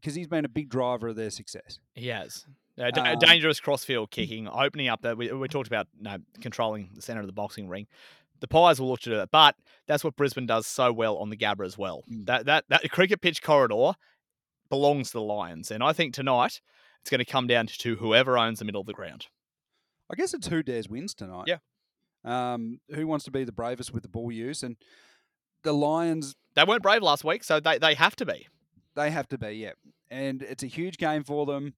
because 0.00 0.14
he's 0.14 0.28
been 0.28 0.44
a 0.44 0.48
big 0.48 0.68
driver 0.68 1.08
of 1.08 1.16
their 1.16 1.30
success. 1.30 1.78
he 1.94 2.08
has. 2.08 2.46
Uh, 2.80 2.90
d- 2.90 3.00
Um, 3.00 3.18
dangerous 3.18 3.60
crossfield 3.60 4.10
kicking, 4.10 4.48
opening 4.48 4.88
up 4.88 5.02
that 5.02 5.18
we, 5.18 5.30
we 5.32 5.46
talked 5.48 5.66
about, 5.66 5.88
you 5.98 6.04
know, 6.04 6.16
controlling 6.40 6.88
the 6.94 7.02
center 7.02 7.20
of 7.20 7.26
the 7.26 7.32
boxing 7.32 7.68
ring. 7.68 7.86
The 8.40 8.48
Pies 8.48 8.80
will 8.80 8.88
look 8.88 9.00
to 9.00 9.10
do 9.10 9.16
that, 9.16 9.30
but 9.30 9.54
that's 9.86 10.02
what 10.02 10.16
Brisbane 10.16 10.46
does 10.46 10.66
so 10.66 10.90
well 10.92 11.18
on 11.18 11.28
the 11.30 11.36
Gabba 11.36 11.64
as 11.66 11.76
well. 11.76 12.02
Mm. 12.10 12.24
That 12.26 12.46
that 12.46 12.64
that 12.70 12.90
cricket 12.90 13.20
pitch 13.20 13.42
corridor 13.42 13.92
belongs 14.70 15.08
to 15.10 15.18
the 15.18 15.22
Lions, 15.22 15.70
and 15.70 15.82
I 15.82 15.92
think 15.92 16.14
tonight 16.14 16.60
it's 17.02 17.10
going 17.10 17.18
to 17.20 17.24
come 17.30 17.46
down 17.46 17.66
to 17.66 17.96
whoever 17.96 18.38
owns 18.38 18.58
the 18.58 18.64
middle 18.64 18.80
of 18.80 18.86
the 18.86 18.94
ground. 18.94 19.26
I 20.10 20.14
guess 20.16 20.32
it's 20.34 20.48
who 20.48 20.62
dares 20.62 20.88
wins 20.88 21.14
tonight. 21.14 21.44
Yeah. 21.46 21.58
Um, 22.24 22.80
who 22.94 23.06
wants 23.06 23.24
to 23.26 23.30
be 23.30 23.44
the 23.44 23.52
bravest 23.52 23.92
with 23.92 24.02
the 24.02 24.08
ball 24.08 24.32
use? 24.32 24.62
And 24.62 24.76
the 25.62 25.72
Lions 25.72 26.34
They 26.54 26.64
weren't 26.64 26.82
brave 26.82 27.02
last 27.02 27.24
week, 27.24 27.44
so 27.44 27.60
they, 27.60 27.78
they 27.78 27.94
have 27.94 28.16
to 28.16 28.26
be. 28.26 28.48
They 28.94 29.10
have 29.10 29.28
to 29.28 29.38
be, 29.38 29.52
yeah. 29.52 29.72
And 30.10 30.42
it's 30.42 30.62
a 30.62 30.66
huge 30.66 30.98
game 30.98 31.24
for 31.24 31.46
them. 31.46 31.74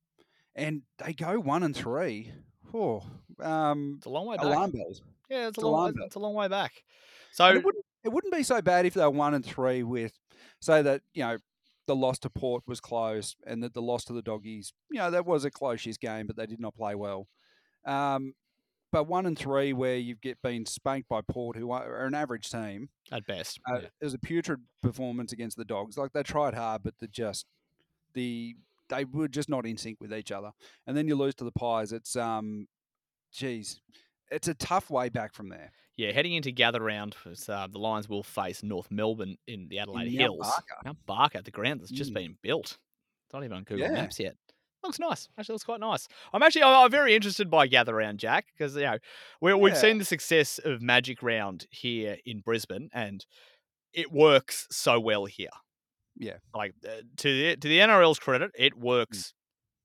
And 0.56 0.82
they 0.98 1.12
go 1.12 1.38
one 1.38 1.62
and 1.62 1.74
three. 1.74 2.32
Oh, 2.72 3.02
um, 3.40 3.94
It's 3.98 4.06
a 4.06 4.10
long 4.10 4.26
way 4.26 4.36
back. 4.36 4.46
alarm 4.46 4.72
bells. 4.72 5.02
Yeah, 5.30 5.48
it's 5.48 5.58
a 5.58 5.60
long, 5.60 5.72
alarm 5.72 5.94
it's, 6.04 6.14
a 6.16 6.18
long 6.18 6.34
way 6.34 6.48
back. 6.48 6.72
So 7.32 7.46
it 7.46 7.64
wouldn't 7.64 7.84
it 8.04 8.12
wouldn't 8.12 8.32
be 8.32 8.42
so 8.42 8.60
bad 8.60 8.86
if 8.86 8.94
they 8.94 9.02
were 9.02 9.10
one 9.10 9.34
and 9.34 9.44
three 9.44 9.82
with, 9.82 10.12
say 10.60 10.82
that 10.82 11.02
you 11.14 11.22
know, 11.22 11.38
the 11.86 11.96
loss 11.96 12.18
to 12.20 12.30
Port 12.30 12.62
was 12.66 12.80
close, 12.80 13.36
and 13.46 13.62
that 13.62 13.74
the 13.74 13.82
loss 13.82 14.04
to 14.04 14.12
the 14.12 14.22
Doggies, 14.22 14.72
you 14.90 14.98
know, 14.98 15.10
that 15.10 15.26
was 15.26 15.44
a 15.44 15.50
close 15.50 15.84
game, 15.98 16.26
but 16.26 16.36
they 16.36 16.46
did 16.46 16.60
not 16.60 16.76
play 16.76 16.94
well. 16.94 17.26
Um, 17.84 18.34
but 18.94 19.08
one 19.08 19.26
and 19.26 19.38
three 19.38 19.72
where 19.72 19.96
you've 19.96 20.20
get 20.20 20.40
been 20.42 20.64
spanked 20.64 21.08
by 21.08 21.20
Port, 21.20 21.56
who 21.56 21.70
are 21.72 22.06
an 22.06 22.14
average 22.14 22.48
team. 22.50 22.88
at 23.12 23.26
best, 23.26 23.60
Uh, 23.68 23.80
yeah. 23.80 23.88
It 24.00 24.04
was 24.04 24.14
a 24.14 24.18
putrid 24.18 24.60
performance 24.82 25.32
against 25.32 25.56
the 25.56 25.64
Dogs. 25.64 25.98
Like 25.98 26.12
they 26.12 26.22
tried 26.22 26.54
hard, 26.54 26.82
but 26.82 26.94
they 27.00 27.08
just 27.08 27.44
the 28.14 28.56
they 28.88 29.04
were 29.04 29.28
just 29.28 29.48
not 29.48 29.66
in 29.66 29.76
sync 29.76 29.98
with 30.00 30.12
each 30.14 30.30
other. 30.30 30.52
And 30.86 30.96
then 30.96 31.08
you 31.08 31.16
lose 31.16 31.34
to 31.36 31.44
the 31.44 31.52
Pies. 31.52 31.92
It's 31.92 32.14
um, 32.16 32.68
geez, 33.32 33.80
it's 34.30 34.48
a 34.48 34.54
tough 34.54 34.90
way 34.90 35.08
back 35.08 35.34
from 35.34 35.48
there. 35.48 35.72
yeah, 35.96 36.12
heading 36.12 36.32
into 36.34 36.50
gather 36.52 36.80
round, 36.82 37.16
uh, 37.48 37.66
the 37.66 37.78
Lions 37.78 38.08
will 38.08 38.22
face 38.22 38.62
North 38.62 38.90
Melbourne 38.90 39.36
in 39.46 39.68
the 39.68 39.78
Adelaide 39.80 40.04
Mount 40.06 40.18
Hills. 40.18 40.40
Barker. 40.40 40.76
Mount 40.84 41.06
Barker, 41.06 41.42
the 41.42 41.50
ground 41.50 41.80
that's 41.80 41.90
just 41.90 42.10
Mm. 42.10 42.14
been 42.14 42.38
built. 42.42 42.78
It's 43.26 43.32
not 43.32 43.42
even 43.44 43.56
on 43.56 43.64
Google 43.64 43.86
Yeah. 43.86 43.92
Maps 43.92 44.20
yet. 44.20 44.36
Looks 44.84 44.98
nice. 44.98 45.28
Actually, 45.38 45.54
looks 45.54 45.64
quite 45.64 45.80
nice. 45.80 46.06
I'm 46.32 46.42
actually 46.42 46.62
I'm 46.62 46.90
very 46.90 47.14
interested 47.14 47.50
by 47.50 47.66
gather 47.66 47.94
round, 47.94 48.18
Jack, 48.18 48.46
because 48.56 48.76
you 48.76 48.82
know 48.82 48.98
we, 49.40 49.54
we've 49.54 49.72
Yeah. 49.74 49.80
seen 49.80 49.98
the 49.98 50.04
success 50.04 50.60
of 50.62 50.82
Magic 50.82 51.22
Round 51.22 51.66
here 51.70 52.18
in 52.26 52.40
Brisbane, 52.40 52.90
and 52.92 53.24
it 53.94 54.12
works 54.12 54.66
so 54.70 55.00
well 55.00 55.24
here. 55.24 55.48
Yeah. 56.16 56.36
like 56.54 56.74
uh, 56.86 57.00
to 57.16 57.28
the 57.28 57.56
to 57.56 57.66
the 57.68 57.78
NRL's 57.78 58.18
credit, 58.18 58.50
it 58.56 58.76
works 58.78 59.32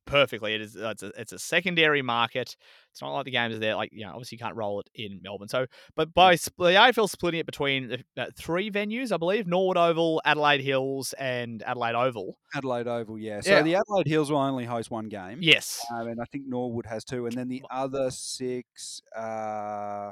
perfectly. 0.10 0.54
It 0.56 0.62
is 0.62 0.76
uh, 0.76 0.90
it's 0.90 1.04
a, 1.04 1.12
it's 1.18 1.32
a 1.32 1.40
secondary 1.40 2.02
market. 2.02 2.56
It's 2.92 3.02
not 3.02 3.14
like 3.14 3.26
the 3.26 3.32
games 3.32 3.56
are 3.56 3.60
there. 3.60 3.76
Like 3.76 3.92
you 3.94 4.06
know, 4.06 4.12
obviously 4.12 4.36
you 4.38 4.44
can't 4.44 4.56
roll 4.56 4.80
it 4.82 4.90
in 4.96 5.20
Melbourne. 5.24 5.48
So, 5.48 5.66
but 5.96 6.14
by 6.14 6.36
the 6.36 6.40
AFL 6.58 7.10
splitting 7.10 7.40
it 7.40 7.46
between 7.46 8.04
uh, 8.18 8.26
three 8.36 8.70
venues, 8.72 9.12
I 9.12 9.18
believe 9.18 9.48
Norwood 9.48 9.78
Oval, 9.78 10.22
Adelaide 10.26 10.62
Hills, 10.62 11.14
and 11.14 11.64
Adelaide 11.64 11.96
Oval. 11.96 12.38
Adelaide 12.56 12.88
Oval, 12.88 13.18
yeah. 13.20 13.42
So 13.42 13.52
Yeah. 13.52 13.62
the 13.62 13.76
Adelaide 13.76 14.08
Hills 14.08 14.32
will 14.32 14.40
only 14.40 14.66
host 14.66 14.90
one 14.92 15.08
game. 15.08 15.40
Yes, 15.42 15.86
Um, 15.94 16.08
and 16.08 16.20
I 16.20 16.26
think 16.26 16.46
Norwood 16.48 16.86
has 16.88 17.04
two, 17.06 17.26
and 17.28 17.36
then 17.38 17.48
the 17.48 17.64
other 17.70 18.10
six 18.12 19.02
uh, 19.16 20.12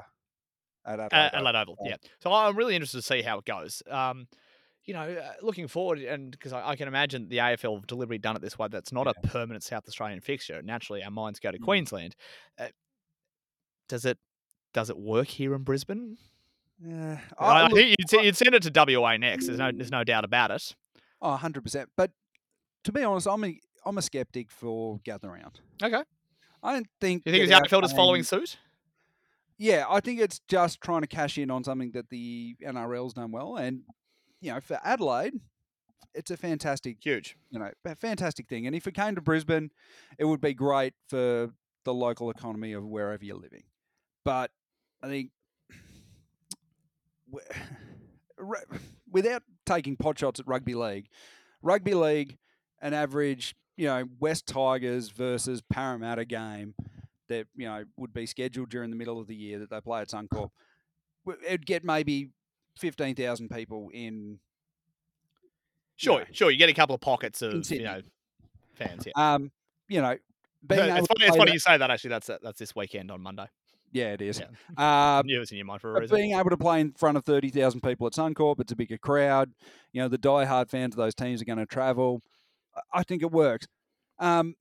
at 0.86 1.00
Adelaide. 1.00 1.12
Uh, 1.12 1.26
Oval. 1.26 1.38
Adelaide 1.48 1.56
Oval. 1.62 1.76
Yeah. 1.82 1.96
So 2.20 2.32
I'm 2.32 2.56
really 2.56 2.74
interested 2.76 2.98
to 2.98 3.02
see 3.02 3.22
how 3.22 3.38
it 3.38 3.44
goes. 3.44 3.82
Um, 3.90 4.28
you 4.88 4.94
know, 4.94 5.02
uh, 5.02 5.32
looking 5.42 5.68
forward, 5.68 5.98
and 6.00 6.30
because 6.32 6.52
I, 6.52 6.70
I 6.70 6.74
can 6.76 6.88
imagine 6.88 7.28
the 7.28 7.36
AFL 7.36 7.74
have 7.76 7.86
deliberately 7.86 8.18
done 8.18 8.34
it 8.36 8.42
this 8.42 8.58
way. 8.58 8.68
That's 8.70 8.90
not 8.90 9.06
a 9.06 9.12
permanent 9.28 9.62
South 9.62 9.86
Australian 9.86 10.20
fixture. 10.22 10.62
Naturally, 10.62 11.04
our 11.04 11.10
minds 11.10 11.38
go 11.38 11.50
to 11.52 11.58
Mm. 11.58 11.62
Queensland. 11.64 12.16
Uh, 12.58 12.68
does 13.88 14.04
it? 14.04 14.18
Does 14.72 14.88
it 14.90 14.98
work 14.98 15.28
here 15.28 15.54
in 15.54 15.62
Brisbane? 15.62 16.16
Yeah. 16.84 17.18
I, 17.38 17.64
I- 17.64 17.68
think 17.68 17.96
you'd, 17.98 18.22
you'd 18.24 18.36
send 18.36 18.54
it 18.54 18.62
to 18.62 18.98
WA 18.98 19.16
next. 19.16 19.46
There's 19.46 19.58
no, 19.58 19.70
there's 19.72 19.90
no 19.90 20.04
doubt 20.04 20.24
about 20.24 20.50
it. 20.50 20.74
Oh, 21.20 21.38
100%. 21.40 21.86
But 21.96 22.12
to 22.84 22.92
be 22.92 23.02
honest, 23.02 23.26
I'm 23.26 23.44
a, 23.44 23.58
I'm 23.84 23.98
a 23.98 24.02
skeptic 24.02 24.50
for 24.50 25.00
Gather 25.04 25.28
Round. 25.30 25.60
Okay. 25.82 26.02
I 26.62 26.72
don't 26.72 26.86
think. 27.00 27.22
You 27.26 27.32
think 27.32 27.48
the 27.48 27.54
AFL 27.54 27.84
is 27.84 27.92
following 27.92 28.22
suit? 28.22 28.56
Yeah, 29.58 29.84
I 29.88 30.00
think 30.00 30.20
it's 30.20 30.40
just 30.48 30.80
trying 30.80 31.00
to 31.00 31.06
cash 31.08 31.36
in 31.36 31.50
on 31.50 31.64
something 31.64 31.90
that 31.92 32.08
the 32.10 32.56
NRL's 32.64 33.12
done 33.14 33.32
well. 33.32 33.56
And, 33.56 33.82
you 34.40 34.52
know, 34.52 34.60
for 34.60 34.78
Adelaide, 34.84 35.34
it's 36.14 36.30
a 36.30 36.36
fantastic, 36.36 36.98
Huge. 37.02 37.36
you 37.50 37.58
know, 37.58 37.70
a 37.84 37.94
fantastic 37.94 38.48
thing. 38.48 38.66
And 38.66 38.74
if 38.74 38.86
it 38.86 38.94
came 38.94 39.14
to 39.14 39.20
Brisbane, 39.20 39.70
it 40.18 40.24
would 40.24 40.40
be 40.40 40.54
great 40.54 40.94
for 41.08 41.50
the 41.84 41.94
local 41.94 42.30
economy 42.30 42.72
of 42.72 42.84
wherever 42.84 43.24
you're 43.24 43.36
living. 43.36 43.64
But 44.24 44.50
I 45.02 45.08
think 45.08 45.30
without 49.10 49.42
taking 49.66 49.96
pot 49.96 50.18
shots 50.18 50.40
at 50.40 50.46
rugby 50.46 50.74
league, 50.74 51.08
rugby 51.62 51.94
league, 51.94 52.38
an 52.80 52.94
average, 52.94 53.54
you 53.76 53.86
know, 53.86 54.04
West 54.18 54.46
Tigers 54.46 55.10
versus 55.10 55.62
Parramatta 55.70 56.24
game 56.24 56.74
that 57.28 57.46
you 57.54 57.66
know 57.66 57.84
would 57.96 58.12
be 58.12 58.26
scheduled 58.26 58.70
during 58.70 58.90
the 58.90 58.96
middle 58.96 59.20
of 59.20 59.26
the 59.26 59.34
year 59.34 59.58
that 59.58 59.70
they 59.70 59.80
play 59.80 60.00
at 60.00 60.08
Suncorp, 60.08 60.50
it'd 61.46 61.66
get 61.66 61.84
maybe 61.84 62.30
fifteen 62.78 63.14
thousand 63.14 63.50
people 63.50 63.90
in. 63.92 64.38
Sure, 65.96 66.20
know, 66.20 66.26
sure. 66.32 66.50
You 66.50 66.58
get 66.58 66.68
a 66.68 66.74
couple 66.74 66.94
of 66.94 67.00
pockets 67.00 67.42
of 67.42 67.68
you 67.70 67.82
know 67.82 68.00
fans. 68.74 69.04
Yeah. 69.06 69.34
Um, 69.34 69.50
you 69.88 70.00
know, 70.00 70.16
being 70.66 70.80
it's 70.80 71.06
funny, 71.08 71.24
it's 71.26 71.36
funny 71.36 71.52
you 71.52 71.58
say 71.58 71.76
that. 71.76 71.90
Actually, 71.90 72.10
that's 72.10 72.30
that's 72.42 72.58
this 72.58 72.74
weekend 72.76 73.10
on 73.10 73.20
Monday. 73.20 73.46
yeah, 73.92 74.12
it 74.12 74.22
is. 74.22 74.40
Yeah. 74.40 75.18
Um, 75.18 75.26
Knew 75.26 75.36
it 75.36 75.40
was 75.40 75.50
in 75.50 75.56
your 75.56 75.66
mind 75.66 75.80
for 75.80 75.96
a 75.96 76.00
reason. 76.00 76.16
being 76.16 76.38
able 76.38 76.50
to 76.50 76.56
play 76.56 76.80
in 76.80 76.92
front 76.92 77.16
of 77.16 77.24
30,000 77.24 77.80
people 77.80 78.06
at 78.06 78.12
Suncorp, 78.12 78.60
it's 78.60 78.70
a 78.70 78.76
bigger 78.76 78.98
crowd. 78.98 79.50
You 79.92 80.02
know, 80.02 80.08
the 80.08 80.18
die-hard 80.18 80.68
fans 80.70 80.94
of 80.94 80.98
those 80.98 81.14
teams 81.14 81.40
are 81.42 81.46
going 81.46 81.58
to 81.58 81.66
travel. 81.66 82.20
I- 82.76 83.00
I 83.00 83.02
think 83.02 83.22
it 83.22 83.32
works. 83.32 83.66
Um, 84.18 84.54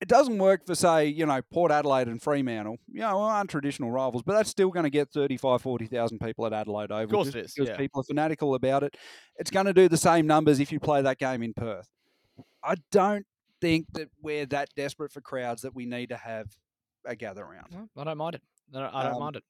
it 0.00 0.08
doesn't 0.08 0.38
work 0.38 0.64
for, 0.66 0.74
say, 0.74 1.06
you 1.06 1.26
know, 1.26 1.40
Port 1.52 1.70
Adelaide 1.70 2.08
and 2.08 2.22
Fremantle. 2.22 2.78
You 2.88 3.00
know, 3.00 3.18
aren't 3.20 3.50
traditional 3.50 3.90
rivals, 3.90 4.22
but 4.22 4.32
that's 4.32 4.48
still 4.50 4.70
going 4.70 4.84
to 4.84 4.90
get 4.90 5.10
35, 5.12 5.60
40,000 5.60 6.18
people 6.18 6.46
at 6.46 6.52
Adelaide 6.52 6.90
Oval. 6.90 7.08
course 7.08 7.26
just 7.26 7.36
it 7.36 7.44
is, 7.46 7.54
Because 7.54 7.68
yeah. 7.70 7.76
people 7.76 8.00
are 8.00 8.04
fanatical 8.04 8.54
about 8.54 8.82
it. 8.82 8.96
It's 9.36 9.50
going 9.50 9.66
to 9.66 9.74
do 9.74 9.88
the 9.88 9.96
same 9.98 10.26
numbers 10.26 10.58
if 10.60 10.72
you 10.72 10.80
play 10.80 11.02
that 11.02 11.18
game 11.18 11.42
in 11.42 11.52
Perth. 11.52 11.88
I 12.64 12.76
don't 12.90 13.26
think 13.60 13.86
that 13.92 14.08
we're 14.22 14.46
that 14.46 14.70
desperate 14.74 15.12
for 15.12 15.20
crowds 15.20 15.62
that 15.62 15.74
we 15.74 15.84
need 15.84 16.08
to 16.08 16.16
have 16.16 16.46
a 17.04 17.14
gather 17.14 17.44
round. 17.44 17.66
Well, 17.72 17.88
I 17.98 18.04
don't 18.04 18.18
mind 18.18 18.36
it. 18.36 18.42
I 18.74 18.80
don't, 18.80 18.94
I 18.94 19.02
don't 19.02 19.14
Um, 19.14 19.20
mind 19.20 19.36
it. 19.36 19.44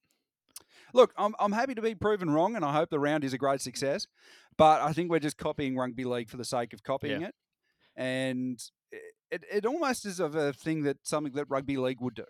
Look, 0.92 1.12
I'm, 1.16 1.34
I'm 1.38 1.52
happy 1.52 1.74
to 1.76 1.82
be 1.82 1.94
proven 1.94 2.30
wrong, 2.30 2.56
and 2.56 2.64
I 2.64 2.72
hope 2.72 2.90
the 2.90 2.98
round 2.98 3.22
is 3.22 3.32
a 3.32 3.38
great 3.38 3.60
success. 3.60 4.08
But 4.56 4.80
I 4.82 4.92
think 4.92 5.10
we're 5.10 5.20
just 5.20 5.36
copying 5.38 5.76
rugby 5.76 6.04
league 6.04 6.28
for 6.28 6.36
the 6.36 6.44
sake 6.44 6.72
of 6.72 6.82
copying 6.82 7.22
it, 7.22 7.34
and 7.94 8.60
it, 9.30 9.44
it, 9.52 9.66
almost 9.66 10.04
is 10.06 10.20
of 10.20 10.34
a 10.34 10.52
thing 10.52 10.82
that 10.82 10.98
something 11.02 11.32
that 11.34 11.46
rugby 11.48 11.76
league 11.76 12.00
would 12.00 12.14
do 12.14 12.24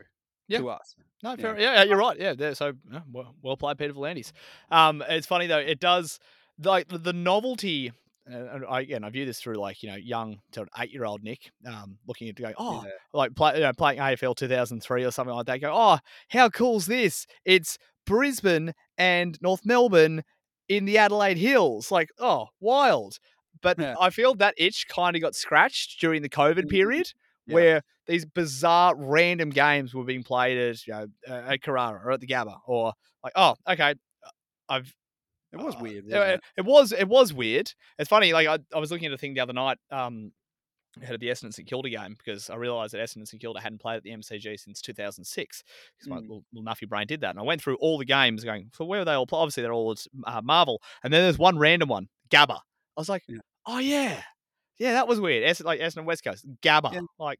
Yeah. 0.49 0.59
to 0.59 0.71
us. 0.71 0.95
No, 1.23 1.31
Yeah. 1.31 1.37
fair, 1.37 1.61
yeah, 1.61 1.75
yeah, 1.75 1.83
you're 1.85 1.99
right. 1.99 2.19
Yeah, 2.19 2.35
there, 2.35 2.55
so 2.55 2.73
yeah, 2.93 3.01
well, 3.11 3.35
well 3.43 3.57
played, 3.57 3.79
Peter 3.79 3.93
V'landys. 3.93 4.33
Um, 4.71 5.03
it's 5.09 5.27
funny 5.27 5.47
though; 5.47 5.59
it 5.59 5.81
does 5.81 6.19
like 6.63 6.89
the, 6.89 6.99
the 6.99 7.13
novelty. 7.13 7.93
And 8.27 8.65
I, 8.69 8.83
again, 8.83 9.03
I 9.03 9.11
view 9.11 9.25
this 9.27 9.41
through 9.41 9.57
like 9.57 9.83
you 9.83 9.89
know 9.91 9.97
young 9.97 10.39
to 10.53 10.67
eight-year-old 10.79 11.23
Nick, 11.25 11.51
um, 11.67 11.99
looking 12.07 12.29
at 12.29 12.37
to 12.37 12.43
go, 12.43 12.53
oh, 12.59 12.83
Yeah. 12.85 12.91
like 13.13 13.35
play, 13.35 13.55
you 13.57 13.61
know, 13.63 13.73
playing 13.73 13.99
AFL 13.99 14.37
2003 14.37 15.05
or 15.05 15.11
something 15.11 15.35
like 15.35 15.47
that. 15.47 15.61
Go, 15.61 15.73
oh, 15.75 15.99
how 16.29 16.49
cool's 16.49 16.87
this? 16.87 17.27
It's 17.45 17.77
Brisbane 18.07 18.73
and 18.99 19.37
North 19.43 19.65
Melbourne 19.65 20.23
in 20.69 20.85
the 20.85 20.99
Adelaide 20.99 21.39
Hills. 21.39 21.91
Like, 21.91 22.11
oh, 22.21 22.49
wild. 22.61 23.19
But 23.63 23.79
Yeah. 23.79 23.95
I 24.01 24.11
feel 24.11 24.35
that 24.37 24.55
itch 24.57 24.87
kind 24.89 25.17
of 25.17 25.23
got 25.23 25.35
scratched 25.35 26.01
during 26.01 26.23
the 26.23 26.29
COVID 26.29 26.65
Mhm. 26.65 26.71
period, 26.71 27.13
Yeah. 27.47 27.55
where 27.55 27.83
these 28.07 28.25
bizarre, 28.25 28.95
random 28.97 29.51
games 29.51 29.95
were 29.95 30.05
being 30.05 30.23
played 30.23 30.59
at, 30.59 30.87
you 30.87 30.93
know, 30.93 31.07
uh, 31.29 31.53
at 31.53 31.63
Carrara 31.63 32.01
or 32.05 32.13
at 32.13 32.21
the 32.21 32.27
Gabba, 32.27 32.59
or 32.67 32.93
like, 33.23 33.33
oh, 33.37 33.55
okay, 33.69 33.95
I've 34.69 34.95
It 35.53 35.57
was 35.59 35.75
uh, 35.75 35.79
weird. 35.81 36.05
yeah, 36.07 36.19
Wasn't 36.19 36.35
it, 36.35 36.41
it 36.59 36.65
was 36.65 36.93
it 36.93 37.09
was 37.09 37.33
weird. 37.33 37.73
It's 37.99 38.09
funny. 38.09 38.33
Like 38.33 38.47
I, 38.49 38.59
I 38.75 38.79
was 38.79 38.91
looking 38.91 39.07
at 39.07 39.13
a 39.13 39.19
thing 39.19 39.35
the 39.35 39.41
other 39.41 39.53
night. 39.53 39.79
Um, 39.91 40.33
ahead 41.01 41.15
of 41.15 41.21
the 41.21 41.29
Essendon 41.29 41.55
St 41.55 41.69
Kilda 41.69 41.89
game 41.89 42.17
because 42.19 42.51
I 42.51 42.57
realised 42.57 42.95
that 42.95 42.99
Essendon 43.01 43.27
St 43.27 43.41
Kilda 43.41 43.61
hadn't 43.61 43.79
played 43.81 43.99
at 43.99 44.03
the 44.03 44.11
MCG 44.11 44.59
since 44.59 44.81
2006 44.83 45.63
because 45.97 46.09
my 46.09 46.17
Mm. 46.17 46.23
little, 46.23 46.45
little 46.53 46.65
nuffy 46.69 46.89
brain 46.89 47.07
did 47.07 47.21
that, 47.21 47.31
and 47.31 47.39
I 47.39 47.43
went 47.43 47.63
through 47.63 47.77
all 47.77 47.97
the 47.97 48.05
games 48.05 48.43
going, 48.43 48.73
so 48.75 48.85
where 48.85 48.99
were 49.01 49.05
they 49.05 49.13
all? 49.15 49.25
Obviously, 49.31 49.63
they're 49.63 49.73
all 49.73 49.95
uh, 50.25 50.41
Marvel, 50.43 50.83
and 51.05 51.13
then 51.13 51.23
there's 51.23 51.39
one 51.39 51.59
random 51.59 51.89
one, 51.91 52.09
Gabba. 52.29 52.59
I 52.97 53.01
was 53.01 53.09
like, 53.09 53.23
Yeah. 53.29 53.39
oh 53.67 53.79
yeah, 53.79 54.23
yeah, 54.79 54.93
that 54.95 55.09
was 55.09 55.21
weird. 55.21 55.45
Essendon, 55.45 55.65
like 55.65 55.81
Essendon 55.81 56.05
West 56.05 56.25
Coast, 56.25 56.47
Gabba, 56.63 56.93
Yeah. 56.95 57.01
like. 57.19 57.39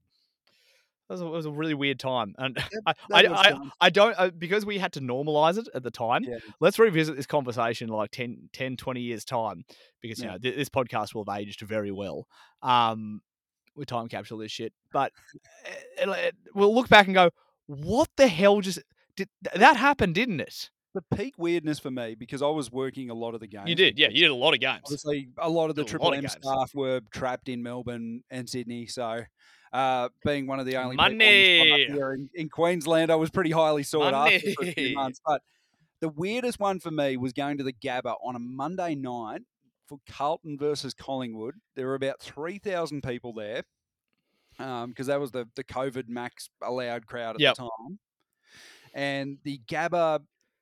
It 1.09 1.15
was, 1.15 1.23
a, 1.23 1.27
it 1.27 1.31
was 1.31 1.47
a 1.47 1.51
really 1.51 1.75
weird 1.75 1.99
time, 1.99 2.37
and 2.39 2.57
I, 2.87 2.95
that 3.09 3.33
I, 3.33 3.51
I. 3.51 3.59
I 3.81 3.91
don't 3.91 4.15
uh, 4.17 4.31
because 4.31 4.65
we 4.65 4.79
had 4.79 4.93
to 4.93 5.01
normalize 5.01 5.59
it 5.59 5.67
at 5.75 5.83
the 5.83 5.91
time. 5.91 6.23
Yeah. 6.23 6.37
Let's 6.61 6.79
revisit 6.79 7.17
this 7.17 7.27
conversation 7.27 7.89
in 7.89 7.95
like 7.97 8.13
10, 8.13 8.49
10 8.53 8.77
20 8.77 9.01
years 9.01 9.25
time 9.25 9.65
because 10.01 10.21
you 10.21 10.27
know 10.27 10.39
th- 10.39 10.55
this 10.55 10.69
podcast 10.69 11.13
will 11.13 11.25
have 11.29 11.37
aged 11.41 11.63
very 11.63 11.91
well. 11.91 12.29
Um, 12.63 13.23
we 13.75 13.85
time 13.87 14.07
capsule 14.07 14.39
this 14.39 14.53
shit, 14.53 14.73
but 14.93 15.11
it, 15.99 16.09
it- 16.09 16.37
we'll 16.55 16.73
look 16.73 16.89
back 16.89 17.07
and 17.07 17.15
go, 17.17 17.31
"What 17.67 18.09
the 18.17 18.29
hell 18.29 18.61
just 18.61 18.79
did 19.17 19.29
th- 19.45 19.59
that 19.59 19.77
happen? 19.77 20.13
Didn't 20.13 20.39
it? 20.39 20.71
The 20.95 21.03
peak 21.17 21.35
weirdness 21.39 21.79
for 21.79 21.91
me 21.91 22.15
because 22.15 22.43
I 22.43 22.49
was 22.49 22.71
working 22.73 23.11
a 23.11 23.15
lot 23.15 23.35
of 23.35 23.41
the 23.41 23.47
games. 23.47 23.69
You 23.69 23.75
did, 23.77 23.99
yeah. 23.99 24.09
You 24.09 24.23
did 24.23 24.31
a 24.31 24.35
lot 24.35 24.55
of 24.55 24.61
games. 24.61 24.81
Obviously, 24.85 25.29
a 25.39 25.49
lot 25.49 25.71
of 25.71 25.77
the 25.77 25.85
Triple 25.85 26.13
M 26.15 26.27
staff 26.29 26.75
were 26.75 27.01
trapped 27.13 27.49
in 27.49 27.63
Melbourne 27.63 28.23
and 28.31 28.49
Sydney, 28.49 28.87
so 28.87 29.21
uh, 29.73 30.09
being 30.25 30.47
one 30.49 30.59
of 30.59 30.67
the 30.67 30.77
only 30.77 30.97
people 30.97 31.05
on 31.05 31.19
this 31.19 31.61
pod 31.61 32.01
Money. 32.01 32.15
in, 32.15 32.31
in 32.35 32.49
Queensland, 32.49 33.13
I 33.13 33.15
was 33.17 33.31
pretty 33.31 33.53
highly 33.53 33.85
sought 33.85 34.15
after 34.15 34.53
for 34.53 34.65
a 34.65 34.73
few 34.73 34.95
months. 34.97 35.21
But 35.25 35.43
the 36.01 36.09
weirdest 36.09 36.59
one 36.59 36.81
for 36.81 36.91
me 36.91 37.17
was 37.17 37.33
going 37.33 37.59
to 37.59 37.65
the 37.65 37.73
Gabba 37.73 38.17
on 38.25 38.35
a 38.35 38.41
Monday 38.41 38.95
night 38.97 39.43
for 39.87 39.99
Carlton 40.09 40.59
versus 40.59 40.93
Collingwood. 40.95 41.55
There 41.77 41.87
were 41.87 41.95
about 41.95 42.21
three 42.21 42.59
thousand 42.59 43.03
people 43.05 43.33
there 43.33 43.63
because 44.59 45.07
that 45.07 45.21
was 45.21 45.31
the 45.31 45.49
the 45.55 45.63
COVID 45.65 46.09
max 46.09 46.51
allowed 46.63 47.07
crowd 47.07 47.37
at 47.37 47.41
Yep. 47.41 47.55
the 47.55 47.63
time, 47.63 47.99
and 48.93 49.39
the 49.45 49.61
Gabba 49.69 50.21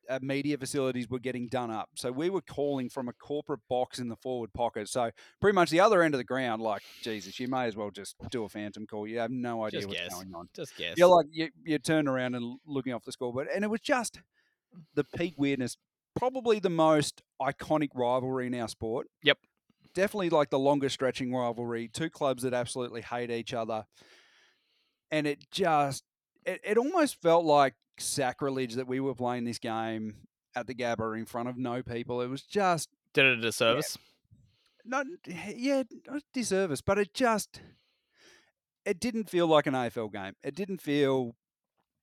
uh, 0.08 0.18
media 0.22 0.56
facilities 0.56 1.08
were 1.08 1.18
getting 1.18 1.48
done 1.48 1.70
up. 1.70 1.90
So 1.94 2.10
we 2.10 2.30
were 2.30 2.40
calling 2.40 2.88
from 2.88 3.08
a 3.08 3.12
corporate 3.12 3.60
box 3.68 3.98
in 3.98 4.08
the 4.08 4.16
forward 4.16 4.52
pocket. 4.52 4.88
So 4.88 5.10
pretty 5.40 5.54
much 5.54 5.70
the 5.70 5.80
other 5.80 6.02
end 6.02 6.14
of 6.14 6.18
the 6.18 6.24
ground, 6.24 6.62
like 6.62 6.82
Jesus, 7.02 7.38
you 7.38 7.48
may 7.48 7.66
as 7.66 7.76
well 7.76 7.90
just 7.90 8.16
do 8.30 8.44
a 8.44 8.48
phantom 8.48 8.86
call. 8.86 9.06
You 9.06 9.18
have 9.18 9.30
no 9.30 9.64
idea 9.64 9.80
Just 9.80 9.88
what's 9.88 10.00
guess. 10.00 10.14
going 10.14 10.34
on. 10.34 10.48
Just 10.54 10.76
guess. 10.76 10.94
You're 10.96 11.08
like 11.08 11.26
you, 11.30 11.48
you 11.64 11.78
turn 11.78 12.08
around 12.08 12.34
and 12.34 12.58
looking 12.66 12.92
off 12.92 13.04
the 13.04 13.12
scoreboard, 13.12 13.48
and 13.54 13.64
it 13.64 13.68
was 13.68 13.80
just 13.80 14.20
the 14.94 15.04
peak 15.04 15.34
weirdness. 15.36 15.76
Probably 16.16 16.58
the 16.58 16.70
most 16.70 17.22
iconic 17.40 17.90
rivalry 17.94 18.46
in 18.48 18.54
our 18.54 18.68
sport. 18.68 19.06
Yep. 19.22 19.38
Definitely 19.94 20.30
like 20.30 20.50
the 20.50 20.58
longest 20.58 20.94
stretching 20.94 21.32
rivalry. 21.34 21.88
Two 21.92 22.10
clubs 22.10 22.42
that 22.42 22.54
absolutely 22.54 23.02
hate 23.02 23.30
each 23.30 23.52
other, 23.54 23.84
and 25.10 25.26
it 25.26 25.50
just 25.50 26.04
it, 26.44 26.60
it 26.64 26.78
almost 26.78 27.20
felt 27.20 27.44
like 27.44 27.74
sacrilege 28.00 28.74
that 28.74 28.86
we 28.86 29.00
were 29.00 29.14
playing 29.14 29.44
this 29.44 29.58
game 29.58 30.14
at 30.54 30.66
the 30.66 30.74
Gabba 30.74 31.16
in 31.16 31.26
front 31.26 31.48
of 31.48 31.56
no 31.56 31.82
people. 31.82 32.20
It 32.20 32.28
was 32.28 32.42
just 32.42 32.88
did 33.12 33.24
it 33.24 33.38
a 33.38 33.40
disservice. 33.40 33.98
not 34.84 35.06
yeah 35.54 35.82
not 36.06 36.22
disservice, 36.32 36.80
but 36.80 36.98
it 36.98 37.14
just 37.14 37.60
it 38.84 39.00
didn't 39.00 39.28
feel 39.28 39.46
like 39.46 39.66
an 39.66 39.74
AFL 39.74 40.12
game. 40.12 40.32
It 40.42 40.54
didn't 40.54 40.80
feel. 40.80 41.36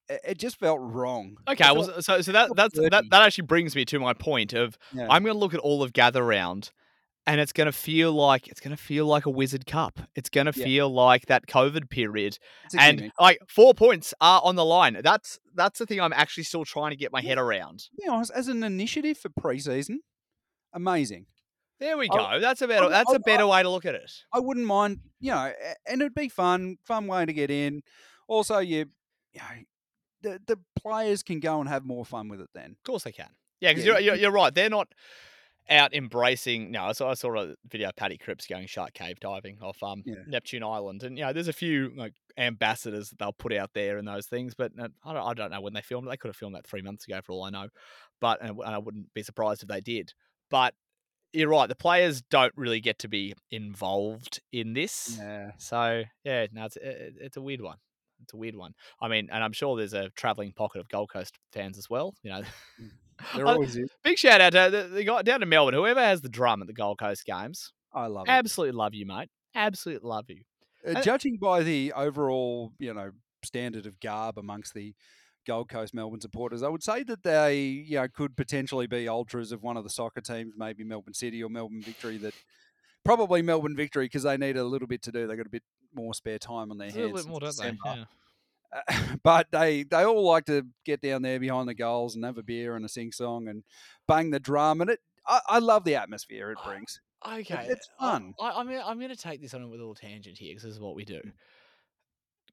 It, 0.08 0.38
just 0.38 0.60
felt 0.60 0.80
wrong. 0.80 1.38
Okay, 1.48 1.66
well, 1.72 2.00
so 2.00 2.22
so 2.22 2.32
that 2.32 2.56
that's 2.56 2.78
that, 2.78 3.06
that 3.10 3.22
actually 3.24 3.48
brings 3.48 3.76
me 3.76 3.86
to 3.86 4.00
my 4.00 4.14
point 4.14 4.54
of 4.54 4.78
Yeah. 4.94 5.08
I'm 5.10 5.24
going 5.24 5.34
to 5.34 5.40
look 5.40 5.56
at 5.56 5.60
all 5.60 5.82
of 5.82 5.94
Gather 5.94 6.24
Round, 6.24 6.72
and 7.28 7.42
it's 7.42 7.52
going 7.54 7.66
to 7.66 7.72
feel 7.72 8.14
like 8.14 8.48
it's 8.48 8.60
going 8.60 8.76
to 8.76 8.82
feel 8.82 9.06
like 9.08 9.26
a 9.26 9.30
Wizard 9.30 9.66
Cup. 9.66 10.00
It's 10.16 10.30
going 10.30 10.46
to 10.52 10.54
Yeah. 10.60 10.64
feel 10.66 10.90
like 10.90 11.26
that 11.28 11.48
COVID 11.48 11.90
period, 11.90 12.38
and 12.78 13.00
gimme. 13.00 13.12
like 13.20 13.40
four 13.48 13.74
points 13.74 14.14
are 14.22 14.42
on 14.44 14.56
the 14.56 14.66
line. 14.66 15.00
That's 15.04 15.40
that's 15.54 15.80
the 15.80 15.86
thing 15.86 16.00
I'm 16.02 16.14
actually 16.14 16.44
still 16.44 16.66
trying 16.66 16.92
to 16.92 16.98
get 16.98 17.12
my 17.12 17.20
Yeah. 17.22 17.30
head 17.30 17.38
around. 17.38 17.90
honest, 18.08 18.32
as 18.36 18.48
an 18.48 18.64
initiative 18.64 19.18
for 19.18 19.30
preseason, 19.30 19.98
amazing. 20.74 21.26
There 21.80 21.98
we 21.98 22.08
I- 22.10 22.16
go. 22.36 22.40
That's 22.40 22.62
a 22.62 22.68
better 22.68 22.86
I- 22.86 22.90
that's 22.90 23.12
I- 23.12 23.16
a 23.16 23.20
better 23.20 23.48
way 23.48 23.62
to 23.64 23.70
look 23.70 23.86
at 23.86 23.96
it. 23.96 24.12
I 24.34 24.40
wouldn't 24.40 24.66
mind, 24.66 25.00
you 25.20 25.32
know, 25.32 25.52
and 25.88 26.02
it'd 26.02 26.16
be 26.16 26.30
fun, 26.30 26.78
fun 26.86 27.08
way 27.08 27.26
to 27.26 27.34
get 27.34 27.52
in. 27.52 27.82
Also, 28.28 28.60
you, 28.60 28.86
you 29.34 29.42
know, 29.42 29.64
the 30.22 30.42
the 30.48 30.58
players 30.80 31.22
can 31.22 31.40
go 31.40 31.60
and 31.60 31.70
have 31.70 31.86
more 31.86 32.06
fun 32.06 32.28
with 32.30 32.40
it 32.42 32.50
then. 32.54 32.72
Of 32.72 32.84
course 32.84 33.04
they 33.04 33.12
can. 33.12 33.30
Yeah, 33.60 33.72
because 33.72 33.86
Yeah, 33.86 33.92
you're, 33.94 34.00
you're 34.02 34.16
you're 34.16 34.32
right. 34.32 34.54
They're 34.54 34.70
not 34.70 34.88
out 35.69 35.93
embracing. 35.93 36.71
No, 36.71 36.86
I 36.86 36.91
saw, 36.91 37.12
I 37.12 37.13
saw 37.15 37.36
a 37.39 37.56
video 37.67 37.89
of 37.89 37.95
Paddy 37.95 38.17
Cripps 38.17 38.47
going 38.47 38.67
shark 38.67 38.93
cave 38.93 39.19
diving 39.19 39.58
off 39.62 39.82
um 39.82 40.04
Yeah. 40.06 40.15
Neptune 40.28 40.63
Island, 40.63 41.04
and 41.04 41.17
you 41.17 41.25
know, 41.25 41.34
there's 41.34 41.47
a 41.47 41.54
few 41.54 41.91
like 41.95 42.13
ambassadors 42.38 43.10
that 43.10 43.19
they'll 43.19 43.34
put 43.34 43.54
out 43.54 43.71
there 43.73 43.97
and 43.97 44.08
those 44.08 44.28
things. 44.28 44.54
But 44.54 44.71
uh, 44.80 44.89
I 45.04 45.13
don't 45.13 45.25
I 45.25 45.34
don't 45.34 45.51
know 45.51 45.62
when 45.62 45.73
they 45.73 45.82
filmed. 45.82 46.08
They 46.08 46.17
could 46.17 46.30
have 46.30 46.36
filmed 46.36 46.56
that 46.56 46.67
three 46.67 46.82
months 46.82 47.08
ago 47.08 47.19
for 47.23 47.34
all 47.34 47.43
I 47.43 47.49
know. 47.49 47.69
But 48.21 48.41
and, 48.41 48.60
I 48.63 48.78
wouldn't 48.78 49.13
be 49.13 49.23
surprised 49.23 49.62
if 49.63 49.69
they 49.69 49.82
did. 49.82 50.13
But 50.49 50.73
you're 51.34 51.49
right. 51.49 51.67
The 51.67 51.75
players 51.75 52.21
don't 52.21 52.54
really 52.56 52.80
get 52.80 52.99
to 52.99 53.08
be 53.08 53.34
involved 53.51 54.41
in 54.54 54.73
this. 54.73 55.17
Yeah. 55.19 55.51
So 55.58 56.04
yeah, 56.23 56.47
no, 56.51 56.65
it's 56.65 56.78
it, 56.78 57.15
it's 57.19 57.38
a 57.38 57.41
weird 57.41 57.62
one. 57.62 57.78
It's 58.21 58.34
a 58.34 58.38
weird 58.38 58.56
one. 58.56 58.73
I 59.01 59.08
mean, 59.08 59.30
and 59.32 59.43
I'm 59.43 59.51
sure 59.51 59.75
there's 59.75 59.93
a 59.93 60.10
traveling 60.12 60.54
pocket 60.54 60.80
of 60.80 60.89
Gold 60.89 61.10
Coast 61.12 61.38
fans 61.51 61.78
as 61.78 61.89
well. 61.89 62.13
You 62.23 62.32
know, 62.32 62.41
There 63.36 63.47
I- 63.47 63.54
always 63.54 63.78
big 64.04 64.17
shout 64.17 64.41
out 64.41 64.51
to 64.54 64.88
the, 64.91 65.04
guy 65.04 65.21
down 65.21 65.41
in 65.41 65.49
Melbourne. 65.49 65.73
Whoever 65.73 65.99
has 66.01 66.21
the 66.21 66.30
drum 66.30 66.62
at 66.62 66.67
the 66.67 66.73
Gold 66.73 66.99
Coast 66.99 67.25
games, 67.25 67.71
I 67.93 68.08
love 68.08 68.28
it. 68.28 68.32
absolutely 68.32 68.78
love 68.78 68.93
you, 68.93 69.06
mate. 69.06 69.30
Absolutely 69.56 70.08
love 70.08 70.25
you. 70.30 70.41
Uh, 70.86 70.91
and- 70.95 71.04
judging 71.04 71.38
by 71.38 71.63
the 71.63 71.93
overall, 71.93 72.73
you 72.80 72.93
know, 72.93 73.12
standard 73.43 73.86
of 73.86 73.99
garb 73.99 74.38
amongst 74.38 74.73
the 74.73 74.93
Gold 75.47 75.69
Coast 75.69 75.93
Melbourne 75.93 76.19
supporters, 76.21 76.63
I 76.63 76.69
would 76.69 76.84
say 76.84 77.04
that 77.04 77.23
they, 77.23 77.60
you 77.60 77.95
know, 77.97 78.08
could 78.08 78.36
potentially 78.36 78.88
be 78.88 79.08
ultras 79.08 79.51
of 79.51 79.62
one 79.63 79.78
of 79.78 79.84
the 79.84 79.89
soccer 79.89 80.19
teams, 80.21 80.54
maybe 80.58 80.84
Melbourne 80.84 81.13
City 81.13 81.43
or 81.43 81.49
Melbourne 81.49 81.82
Victory. 81.84 82.17
That 82.17 82.34
probably 83.04 83.41
Melbourne 83.43 83.75
Victory 83.75 84.06
because 84.06 84.23
they 84.23 84.38
need 84.38 84.58
a 84.58 84.63
little 84.63 84.88
bit 84.88 85.04
to 85.04 85.12
do. 85.12 85.28
They 85.28 85.36
got 85.36 85.45
a 85.45 85.49
bit 85.49 85.63
more 85.93 86.13
spare 86.15 86.39
time 86.39 86.71
on 86.71 86.78
their 86.80 86.88
A 86.88 86.91
hands. 86.91 87.01
little 87.04 87.17
bit 87.17 87.28
more, 87.28 87.39
don't 87.39 87.58
they? 87.58 87.78
Yeah. 87.86 88.06
but 89.24 89.48
they 89.52 89.84
they 89.84 90.04
all 90.04 90.24
like 90.26 90.46
to 90.46 90.66
get 90.86 91.02
down 91.02 91.22
there 91.22 91.40
behind 91.40 91.68
the 91.68 91.74
goals 91.74 92.16
and 92.16 92.26
have 92.26 92.38
a 92.38 92.44
beer 92.44 92.76
and 92.76 92.86
a 92.86 92.90
sing 92.90 93.12
song 93.12 93.48
and 93.48 93.64
bang 94.08 94.32
the 94.32 94.40
drum 94.40 94.82
and 94.82 94.90
it. 94.90 95.00
I, 95.28 95.40
I 95.48 95.60
love 95.60 95.84
the 95.86 95.96
atmosphere 95.96 96.52
it 96.52 96.58
brings. 96.64 97.00
Okay, 97.28 97.66
it's 97.70 97.90
fun. 98.00 98.34
I, 98.40 98.52
I'm 98.52 98.70
I'm 98.70 98.98
going 99.00 99.10
to 99.10 99.16
take 99.16 99.42
this 99.42 99.54
on 99.56 99.64
with 99.64 99.70
a 99.80 99.82
little 99.82 99.96
tangent 99.96 100.38
here 100.38 100.52
because 100.52 100.64
this 100.64 100.74
is 100.74 100.80
what 100.80 100.96
we 100.96 101.04
do. 101.06 101.22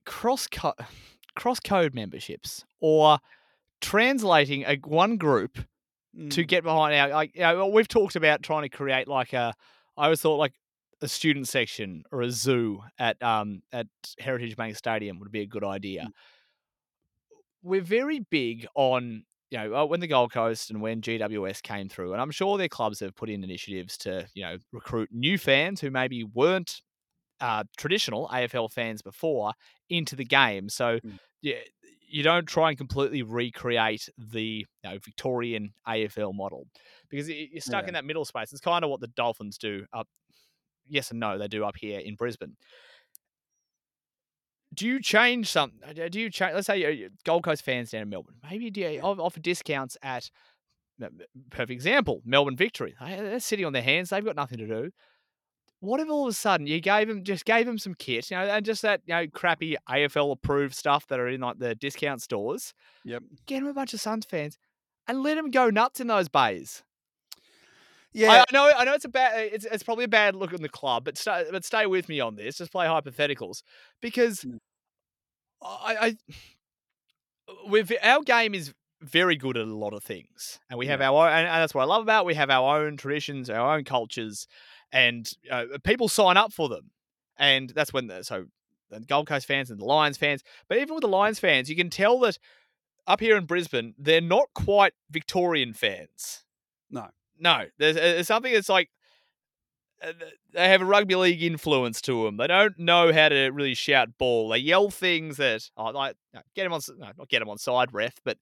Cross 0.05 0.49
co- 0.49 0.75
cross 1.37 1.61
code 1.61 1.95
memberships 1.95 2.65
or 2.81 3.19
translating 3.81 4.65
a 4.65 4.77
one 4.85 5.17
group 5.17 5.57
to 5.57 5.65
Mm. 6.45 6.47
get 6.47 6.63
behind 6.63 6.95
our 6.95 7.09
like 7.09 7.35
you 7.35 7.41
know, 7.41 7.67
we've 7.69 7.89
talked 7.89 8.17
about 8.17 8.43
trying 8.43 8.63
to 8.63 8.69
create 8.69 9.09
like 9.09 9.33
a 9.33 9.55
I 9.97 10.05
always 10.05 10.21
thought 10.21 10.37
like 10.37 10.53
a 11.03 11.09
student 11.09 11.49
section 11.49 12.05
or 12.13 12.23
a 12.23 12.31
zoo 12.31 12.81
at 12.99 13.23
um 13.23 13.63
at 13.73 13.87
Heritage 14.19 14.57
Bank 14.57 14.77
Stadium 14.77 15.19
would 15.19 15.31
be 15.33 15.41
a 15.41 15.47
good 15.47 15.65
idea. 15.65 16.09
We're 17.63 17.81
very 17.83 18.21
big 18.21 18.67
on 18.75 19.25
you 19.51 19.59
know 19.59 19.75
uh, 19.75 19.85
when 19.85 20.01
the 20.01 20.07
Gold 20.07 20.33
Coast 20.33 20.71
and 20.71 20.81
when 20.81 21.01
GWS 21.01 21.63
came 21.63 21.89
through, 21.89 22.13
and 22.13 22.21
I'm 22.21 22.31
sure 22.31 22.59
their 22.59 22.69
clubs 22.69 23.01
have 23.01 23.15
put 23.15 23.31
in 23.31 23.45
initiatives 23.45 23.97
to 23.99 24.27
you 24.35 24.43
know 24.43 24.57
recruit 24.73 25.11
new 25.13 25.39
fans 25.39 25.81
who 25.81 25.91
maybe 25.91 26.25
weren't 26.25 26.81
uh, 27.41 27.65
traditional 27.77 28.29
AFL 28.29 28.71
fans 28.73 29.03
before 29.03 29.53
into 29.91 30.17
the 30.17 30.25
game. 30.25 30.69
So 30.69 30.99
Mm. 31.01 31.19
yeah, 31.41 31.57
you 32.09 32.23
don't 32.23 32.47
try 32.47 32.69
and 32.69 32.79
completely 32.79 33.23
recreate 33.23 34.09
the 34.19 34.43
you 34.45 34.67
know, 34.85 34.99
Victorian 34.99 35.73
AFL 35.89 36.35
model 36.35 36.67
because 37.11 37.29
you're 37.29 37.61
stuck 37.61 37.83
Yeah. 37.85 37.89
in 37.89 37.95
that 37.95 38.05
middle 38.05 38.25
space. 38.25 38.53
It's 38.53 38.61
kind 38.61 38.85
of 38.85 38.91
what 38.91 39.01
the 39.01 39.09
Dolphins 39.09 39.57
do 39.59 39.87
up. 39.93 40.07
Yes 40.93 41.11
and 41.11 41.19
no, 41.21 41.39
they 41.39 41.49
do 41.49 41.65
up 41.65 41.77
here 41.81 41.99
in 41.99 42.15
Brisbane. 42.17 42.57
Do 44.75 44.87
you 44.87 45.01
change 45.01 45.49
some? 45.51 45.73
uh, 45.87 45.93
Do 46.09 46.21
you 46.21 46.31
change? 46.31 46.55
Let's 46.55 46.67
say 46.67 47.09
Gold 47.25 47.45
Coast 47.45 47.63
fans 47.63 47.91
down 47.91 48.03
in 48.03 48.09
Melbourne. 48.09 48.37
Maybe 48.49 48.71
do 48.71 48.81
you 48.83 49.01
offer 49.01 49.41
discounts 49.41 49.97
at? 50.03 50.31
Perfect 51.51 51.71
example: 51.71 52.23
Melbourne 52.25 52.57
Victory. 52.57 52.95
They- 53.01 53.17
They're 53.17 53.41
sitting 53.41 53.65
on 53.67 53.73
their 53.73 53.83
hands. 53.83 54.11
They've 54.11 54.25
got 54.25 54.37
nothing 54.37 54.59
to 54.59 54.67
do. 54.67 54.91
What 55.81 55.99
if 55.99 56.09
all 56.09 56.27
of 56.29 56.31
a 56.31 56.35
sudden 56.35 56.67
you 56.69 56.81
gave 56.81 57.09
them 57.09 57.25
just 57.25 57.45
gave 57.45 57.67
them 57.67 57.77
some 57.79 57.95
kit, 57.95 58.31
you 58.31 58.37
know, 58.37 58.45
and 58.45 58.65
just 58.65 58.83
that 58.83 59.01
you 59.07 59.15
know 59.15 59.27
crappy 59.27 59.77
AFL 59.91 60.31
approved 60.33 60.75
stuff 60.75 61.07
that 61.09 61.19
are 61.19 61.29
in 61.29 61.41
like 61.41 61.59
the 61.59 61.75
discount 61.75 62.23
stores? 62.23 62.73
Yep. 63.05 63.23
Get 63.47 63.61
them 63.61 63.69
a 63.69 63.75
bunch 63.75 63.93
of 63.95 64.01
Suns 64.01 64.25
fans 64.27 64.59
and 65.09 65.23
let 65.23 65.35
them 65.35 65.51
go 65.51 65.71
nuts 65.71 66.01
in 66.01 66.07
those 66.07 66.29
bays. 66.29 66.83
Yeah, 68.15 68.31
I, 68.33 68.39
I 68.41 68.45
know, 68.53 68.73
I 68.77 68.85
know, 68.85 68.95
it's 68.95 69.05
a 69.05 69.09
bad, 69.09 69.51
it's, 69.53 69.65
it's 69.65 69.83
probably 69.83 70.05
a 70.05 70.09
bad 70.09 70.35
look 70.37 70.53
in 70.53 70.63
the 70.63 70.69
club, 70.69 71.05
but 71.05 71.17
stay, 71.17 71.47
but 71.51 71.65
stay 71.65 71.87
with 71.87 72.09
me 72.09 72.21
on 72.21 72.37
this. 72.37 72.59
Just 72.59 72.73
play 72.73 72.87
hypotheticals 72.87 73.63
because 74.01 74.41
Mm. 74.43 74.59
I, 75.63 75.97
I, 76.01 76.17
with 77.67 77.93
our 78.03 78.23
game 78.23 78.55
is 78.55 78.73
very 79.01 79.37
good 79.37 79.57
at 79.57 79.67
a 79.67 79.75
lot 79.75 79.95
of 79.95 80.03
things, 80.05 80.61
and 80.71 80.79
we 80.79 80.87
have 80.87 81.01
Yeah. 81.01 81.11
our 81.11 81.27
own, 81.27 81.33
and, 81.33 81.47
and 81.49 81.63
that's 81.63 81.75
what 81.75 81.83
I 81.83 81.87
love 81.87 82.03
about. 82.03 82.23
it. 82.25 82.27
We 82.27 82.35
have 82.35 82.51
our 82.51 82.79
own 82.81 82.97
traditions, 82.97 83.51
our 83.51 83.77
own 83.77 83.85
cultures, 83.85 84.47
and 84.93 85.29
uh, 85.51 85.65
people 85.83 86.09
sign 86.09 86.37
up 86.37 86.53
for 86.53 86.69
them, 86.69 86.91
and 87.37 87.71
that's 87.71 87.93
when 87.93 88.07
the, 88.07 88.23
so 88.23 88.47
the 88.91 89.01
Gold 89.01 89.27
Coast 89.27 89.47
fans 89.47 89.71
and 89.71 89.81
the 89.81 89.85
Lions 89.85 90.19
fans, 90.19 90.43
but 90.69 90.79
even 90.79 90.95
with 90.95 91.03
the 91.03 91.09
Lions 91.09 91.39
fans, 91.39 91.69
you 91.71 91.77
can 91.77 91.91
tell 91.91 92.19
that 92.21 92.39
up 93.07 93.21
here 93.21 93.37
in 93.37 93.47
Brisbane, 93.47 93.95
they're 93.99 94.21
not 94.21 94.49
quite 94.55 94.93
Victorian 95.11 95.73
fans. 95.73 96.45
No. 96.91 97.09
No, 97.43 97.65
there's, 97.79 97.97
there's 97.97 98.27
something 98.29 98.53
that's 98.53 98.69
like 98.69 98.89
uh, 100.03 100.13
they 100.53 100.69
have 100.69 100.81
a 100.81 100.85
rugby 100.85 101.15
league 101.17 101.43
influence 101.43 102.01
to 102.03 102.25
them. 102.25 102.37
They 102.37 102.47
don't 102.47 102.79
know 102.79 103.13
how 103.13 103.29
to 103.29 103.51
really 103.51 103.75
shout 103.75 104.17
ball. 104.19 104.49
They 104.49 104.59
yell 104.59 104.91
things 104.91 105.37
that 105.39 105.69
oh, 105.77 105.91
like 105.91 106.17
get 106.55 106.65
them 106.65 106.73
on, 106.73 106.81
no, 106.99 107.11
not 107.19 107.29
get 107.29 107.41
them 107.41 107.49
on 107.49 107.59
side 107.59 107.93
ref, 107.93 108.15
but 108.25 108.39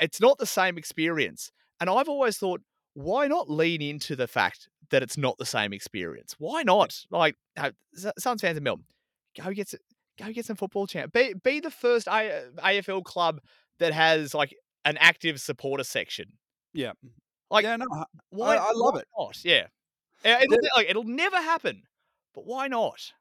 it's 0.00 0.20
not 0.20 0.38
the 0.38 0.46
same 0.46 0.78
experience. 0.78 1.50
And 1.80 1.90
I've 1.90 2.08
always 2.08 2.38
thought, 2.38 2.60
why 2.94 3.26
not 3.26 3.50
lean 3.50 3.82
into 3.82 4.14
the 4.16 4.28
fact 4.28 4.68
that 4.90 5.02
it's 5.02 5.18
not 5.18 5.36
the 5.38 5.46
same 5.46 5.72
experience? 5.72 6.36
Why 6.38 6.62
not? 6.62 6.96
Like, 7.10 7.34
Suns 8.18 8.40
fans 8.40 8.56
in 8.56 8.62
Melbourne, 8.62 8.86
go 9.40 9.50
get 9.52 9.74
s- 9.74 9.80
go 10.18 10.32
get 10.32 10.46
some 10.46 10.56
football 10.56 10.86
champ. 10.86 11.12
Be 11.12 11.34
be 11.42 11.58
the 11.60 11.70
first 11.70 12.06
A- 12.06 12.50
AFL 12.58 13.02
club 13.04 13.40
that 13.80 13.92
has 13.92 14.34
like 14.34 14.54
an 14.84 14.96
active 14.98 15.40
supporter 15.40 15.82
section. 15.84 16.26
yeah, 16.72 16.92
Like, 17.50 17.64
yeah. 17.64 17.76
No, 17.76 17.86
I- 17.92 18.04
why? 18.30 18.56
I 18.56 18.72
love 18.74 18.94
why 18.94 19.00
it. 19.00 19.08
Not? 19.18 19.44
Yeah, 19.44 19.66
Uh, 20.24 20.38
it'll, 20.42 20.56
ne- 20.58 20.68
like, 20.76 20.88
it'll 20.90 21.04
never 21.04 21.36
happen. 21.36 21.82
But 22.34 22.46
why 22.46 22.66
not? 22.68 23.12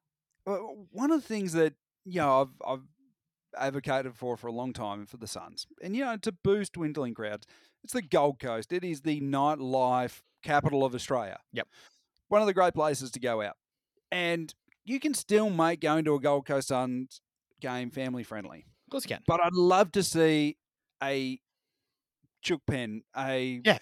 One 0.46 1.12
of 1.12 1.22
the 1.22 1.28
things 1.28 1.54
that 1.54 1.74
you 2.06 2.20
know 2.20 2.42
I've 2.42 2.62
I've 2.68 2.84
advocated 3.58 4.16
for 4.16 4.36
for 4.38 4.48
a 4.48 4.52
long 4.52 4.74
time 4.74 5.06
for 5.06 5.18
the 5.18 5.28
Suns, 5.28 5.68
and 5.82 5.96
you 5.96 6.04
know 6.04 6.18
to 6.18 6.32
boost 6.32 6.74
dwindling 6.74 7.14
crowds, 7.14 7.46
it's 7.84 7.94
the 7.94 8.02
Gold 8.02 8.40
Coast. 8.40 8.74
It 8.74 8.84
is 8.84 9.02
the 9.02 9.22
nightlife 9.22 10.22
capital 10.44 10.84
of 10.84 10.94
Australia. 10.96 11.40
Yep. 11.54 11.68
one 12.30 12.42
of 12.42 12.48
the 12.48 12.54
great 12.54 12.74
places 12.74 13.12
to 13.12 13.20
go 13.20 13.42
out, 13.42 13.56
and 14.12 14.54
you 14.84 15.00
can 15.00 15.14
still 15.14 15.50
make 15.50 15.80
going 15.80 16.04
to 16.06 16.16
a 16.16 16.20
Gold 16.20 16.46
Coast 16.46 16.68
Suns 16.70 17.22
game 17.62 17.90
family 17.92 18.24
friendly. 18.24 18.66
Of 18.88 18.92
course 18.92 19.06
you 19.06 19.10
can. 19.16 19.22
But 19.28 19.40
I'd 19.42 19.54
love 19.54 19.92
to 19.94 20.04
see 20.04 20.58
a 21.02 21.40
chook 22.42 22.62
pen, 22.68 23.04
a 23.16 23.62
Yeah. 23.64 23.78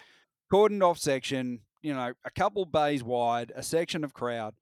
Cordoned 0.52 0.84
off 0.84 0.98
section, 0.98 1.62
you 1.82 1.94
know, 1.94 2.14
a 2.26 2.30
couple 2.32 2.66
bays 2.66 3.04
wide, 3.04 3.52
a 3.56 3.64
section 3.64 4.04
of 4.04 4.14
crowd 4.14 4.54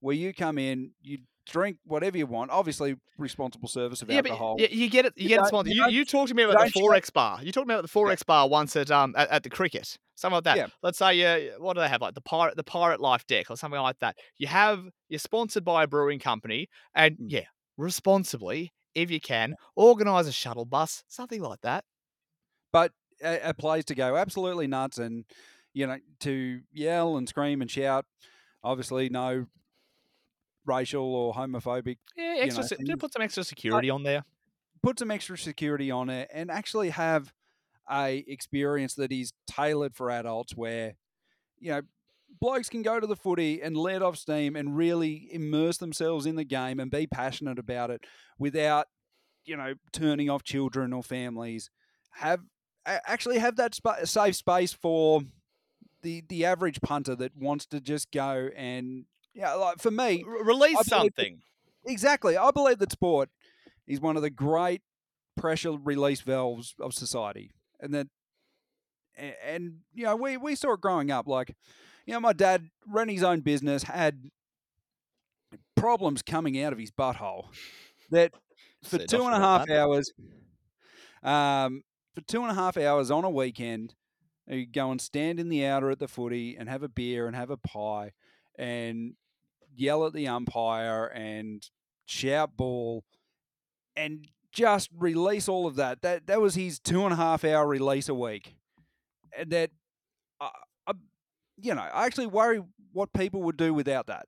where 0.00 0.14
you 0.14 0.32
come 0.34 0.58
in, 0.58 0.92
you 1.02 1.18
drink 1.46 1.78
whatever 1.84 2.18
you 2.18 2.26
want. 2.26 2.50
Obviously, 2.50 2.96
responsible 3.16 3.68
service 3.68 4.02
of 4.02 4.10
Yeah, 4.10 4.18
alcohol. 4.18 4.56
but 4.58 4.70
you, 4.72 4.84
you 4.84 4.90
get 4.90 5.06
it. 5.06 5.14
You, 5.16 5.22
You 5.24 5.28
get 5.30 5.40
it. 5.44 5.46
Sponsored. 5.48 5.74
you 5.74 5.88
You, 5.88 6.04
talked 6.04 6.28
to 6.28 6.34
me 6.34 6.42
about 6.42 6.58
the 6.58 6.70
XXXX 6.80 7.12
bar. 7.12 7.42
You 7.42 7.52
talked 7.52 7.66
about 7.70 7.82
the 7.82 7.88
XXXX 7.88 8.26
bar 8.26 8.48
once 8.48 8.76
at 8.76 8.90
um 8.90 9.14
at, 9.16 9.30
at 9.30 9.42
the 9.44 9.50
cricket, 9.50 9.96
something 10.14 10.34
like 10.34 10.44
that. 10.44 10.56
Yeah. 10.56 10.66
Let's 10.82 10.98
say 10.98 11.50
uh, 11.50 11.58
what 11.58 11.74
do 11.74 11.80
they 11.80 11.88
have 11.88 12.00
like 12.02 12.14
the 12.14 12.20
pirate 12.20 12.56
the 12.56 12.64
pirate 12.64 13.00
life 13.00 13.26
deck 13.26 13.50
or 13.50 13.56
something 13.56 13.80
like 13.80 13.98
that. 14.00 14.16
You 14.36 14.46
have 14.48 14.84
you're 15.08 15.18
sponsored 15.18 15.64
by 15.64 15.84
a 15.84 15.86
brewing 15.86 16.18
company, 16.18 16.68
and 16.94 17.16
Mm. 17.16 17.26
yeah, 17.30 17.44
responsibly 17.76 18.72
if 18.94 19.10
you 19.10 19.20
can 19.20 19.54
organize 19.76 20.26
a 20.26 20.32
shuttle 20.32 20.64
bus, 20.64 21.04
something 21.08 21.40
like 21.40 21.60
that. 21.62 21.84
A, 23.22 23.50
a 23.50 23.54
place 23.54 23.84
to 23.86 23.94
go 23.94 24.16
absolutely 24.16 24.66
nuts 24.66 24.98
and 24.98 25.24
you 25.72 25.86
know 25.86 25.98
to 26.20 26.60
yell 26.72 27.16
and 27.16 27.28
scream 27.28 27.60
and 27.60 27.70
shout. 27.70 28.04
Obviously, 28.62 29.08
no 29.08 29.46
racial 30.66 31.14
or 31.14 31.34
homophobic. 31.34 31.96
Yeah, 32.16 32.34
You 32.80 32.86
know, 32.86 32.96
put 32.96 33.12
some 33.12 33.22
extra 33.22 33.44
security 33.44 33.90
on 33.90 34.02
there. 34.02 34.24
Put 34.82 34.98
some 34.98 35.10
extra 35.10 35.36
security 35.36 35.90
on 35.90 36.08
it 36.08 36.28
and 36.32 36.50
actually 36.50 36.90
have 36.90 37.32
a 37.90 38.24
experience 38.28 38.94
that 38.94 39.10
is 39.10 39.32
tailored 39.48 39.94
for 39.94 40.10
adults, 40.10 40.54
where 40.54 40.94
you 41.58 41.70
know 41.70 41.82
blokes 42.40 42.68
can 42.68 42.82
go 42.82 43.00
to 43.00 43.06
the 43.06 43.16
footy 43.16 43.62
and 43.62 43.76
let 43.76 44.02
off 44.02 44.16
steam 44.16 44.54
and 44.54 44.76
really 44.76 45.28
immerse 45.32 45.78
themselves 45.78 46.26
in 46.26 46.36
the 46.36 46.44
game 46.44 46.78
and 46.78 46.90
be 46.90 47.06
passionate 47.06 47.58
about 47.58 47.90
it 47.90 48.02
without 48.38 48.86
you 49.44 49.56
know 49.56 49.74
turning 49.92 50.30
off 50.30 50.42
children 50.44 50.92
or 50.92 51.02
families. 51.02 51.70
Have 52.12 52.40
actually 53.06 53.38
have 53.38 53.56
that 53.56 53.74
spa- 53.74 54.04
safe 54.04 54.36
space 54.36 54.72
for 54.72 55.22
the 56.02 56.22
the 56.28 56.44
average 56.44 56.80
punter 56.80 57.14
that 57.16 57.36
wants 57.36 57.66
to 57.66 57.80
just 57.80 58.10
go 58.12 58.50
and 58.56 59.04
yeah, 59.34 59.54
like 59.54 59.78
for 59.78 59.90
me, 59.90 60.24
release 60.24 60.76
I 60.78 60.82
believe 60.82 60.84
that- 60.84 60.88
something. 60.88 61.42
exactly. 61.86 62.36
I 62.36 62.50
believe 62.50 62.78
that 62.78 62.92
sport 62.92 63.28
is 63.86 64.00
one 64.00 64.16
of 64.16 64.22
the 64.22 64.30
great 64.30 64.82
pressure 65.36 65.72
release 65.72 66.20
valves 66.20 66.74
of 66.80 66.92
society, 66.94 67.50
and 67.80 67.94
that 67.94 68.08
a- 69.16 69.46
and 69.46 69.80
you 69.94 70.04
know 70.04 70.16
we 70.16 70.36
we 70.36 70.54
saw 70.54 70.72
it 70.74 70.80
growing 70.80 71.10
up. 71.10 71.26
Like 71.28 71.54
you 72.06 72.14
know, 72.14 72.20
my 72.20 72.32
dad 72.32 72.70
ran 72.86 73.08
his 73.08 73.22
own 73.22 73.40
business, 73.40 73.82
had 73.84 74.30
problems 75.76 76.22
coming 76.22 76.60
out 76.62 76.72
of 76.72 76.78
his 76.78 76.90
butthole 76.90 77.46
that 78.10 78.32
for 78.82 78.98
Said 78.98 79.08
two 79.08 79.22
and 79.24 79.34
a 79.34 79.38
half 79.38 79.68
hours, 79.70 80.12
um, 81.22 81.82
for 82.18 82.24
two 82.24 82.42
and 82.42 82.50
a 82.50 82.54
half 82.54 82.76
hours 82.76 83.12
on 83.12 83.24
a 83.24 83.30
weekend, 83.30 83.94
uh, 84.50 84.56
you 84.56 84.66
go 84.66 84.90
and 84.90 85.00
stand 85.00 85.38
in 85.38 85.48
the 85.48 85.64
outer 85.64 85.88
at 85.90 86.00
the 86.00 86.08
footy 86.08 86.56
and 86.56 86.68
have 86.68 86.82
a 86.82 86.88
beer 86.88 87.28
and 87.28 87.36
have 87.36 87.50
a 87.50 87.56
pie 87.56 88.10
and 88.58 89.14
yell 89.72 90.04
at 90.04 90.12
the 90.12 90.26
umpire 90.26 91.06
and 91.06 91.70
shout 92.06 92.56
ball 92.56 93.04
and 93.94 94.26
just 94.50 94.90
release 94.98 95.48
all 95.48 95.66
of 95.66 95.76
that. 95.76 96.02
That 96.02 96.26
that 96.26 96.40
was 96.40 96.56
his 96.56 96.80
two 96.80 97.04
and 97.04 97.12
a 97.12 97.16
half 97.16 97.44
hour 97.44 97.66
release 97.68 98.08
a 98.08 98.14
week, 98.14 98.56
and 99.36 99.50
that, 99.52 99.70
I, 100.40 100.50
I, 100.88 100.92
you 101.56 101.74
know, 101.74 101.82
I 101.82 102.06
actually 102.06 102.26
worry 102.26 102.60
what 102.92 103.12
people 103.12 103.42
would 103.42 103.56
do 103.56 103.72
without 103.72 104.08
that. 104.08 104.26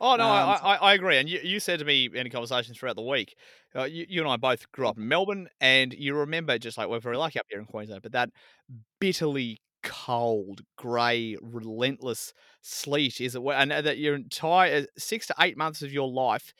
Oh 0.00 0.16
no, 0.16 0.26
I, 0.28 0.54
Um, 0.54 0.56
I, 0.56 0.76
I 0.76 0.94
agree. 0.94 1.16
And 1.16 1.28
you, 1.28 1.40
you 1.42 1.58
said 1.58 1.78
to 1.78 1.84
me 1.84 2.10
in 2.12 2.30
conversations 2.30 2.78
throughout 2.78 2.96
the 2.96 3.02
week, 3.02 3.34
uh, 3.74 3.84
you, 3.84 4.04
you 4.08 4.20
and 4.20 4.30
I 4.30 4.36
both 4.36 4.70
grew 4.72 4.86
up 4.88 4.98
in 4.98 5.08
Melbourne, 5.08 5.48
and 5.60 5.92
you 5.94 6.14
remember 6.14 6.58
just 6.58 6.76
like 6.76 6.88
we're 6.88 7.00
very 7.00 7.16
lucky 7.16 7.38
up 7.38 7.46
here 7.48 7.58
in 7.58 7.64
Queensland, 7.66 8.02
but 8.02 8.12
that 8.12 8.30
bitterly 9.00 9.60
cold, 9.82 10.62
grey, 10.76 11.36
relentless 11.40 12.34
sleet 12.62 13.20
is 13.20 13.34
it, 13.36 13.42
and 13.42 13.72
uh, 13.72 13.80
that 13.82 13.98
your 13.98 14.14
entire 14.14 14.82
uh, 14.82 14.86
six 14.98 15.26
to 15.28 15.34
eight 15.40 15.56
months 15.56 15.82
of 15.82 15.92
your 15.92 16.08
life 16.10 16.52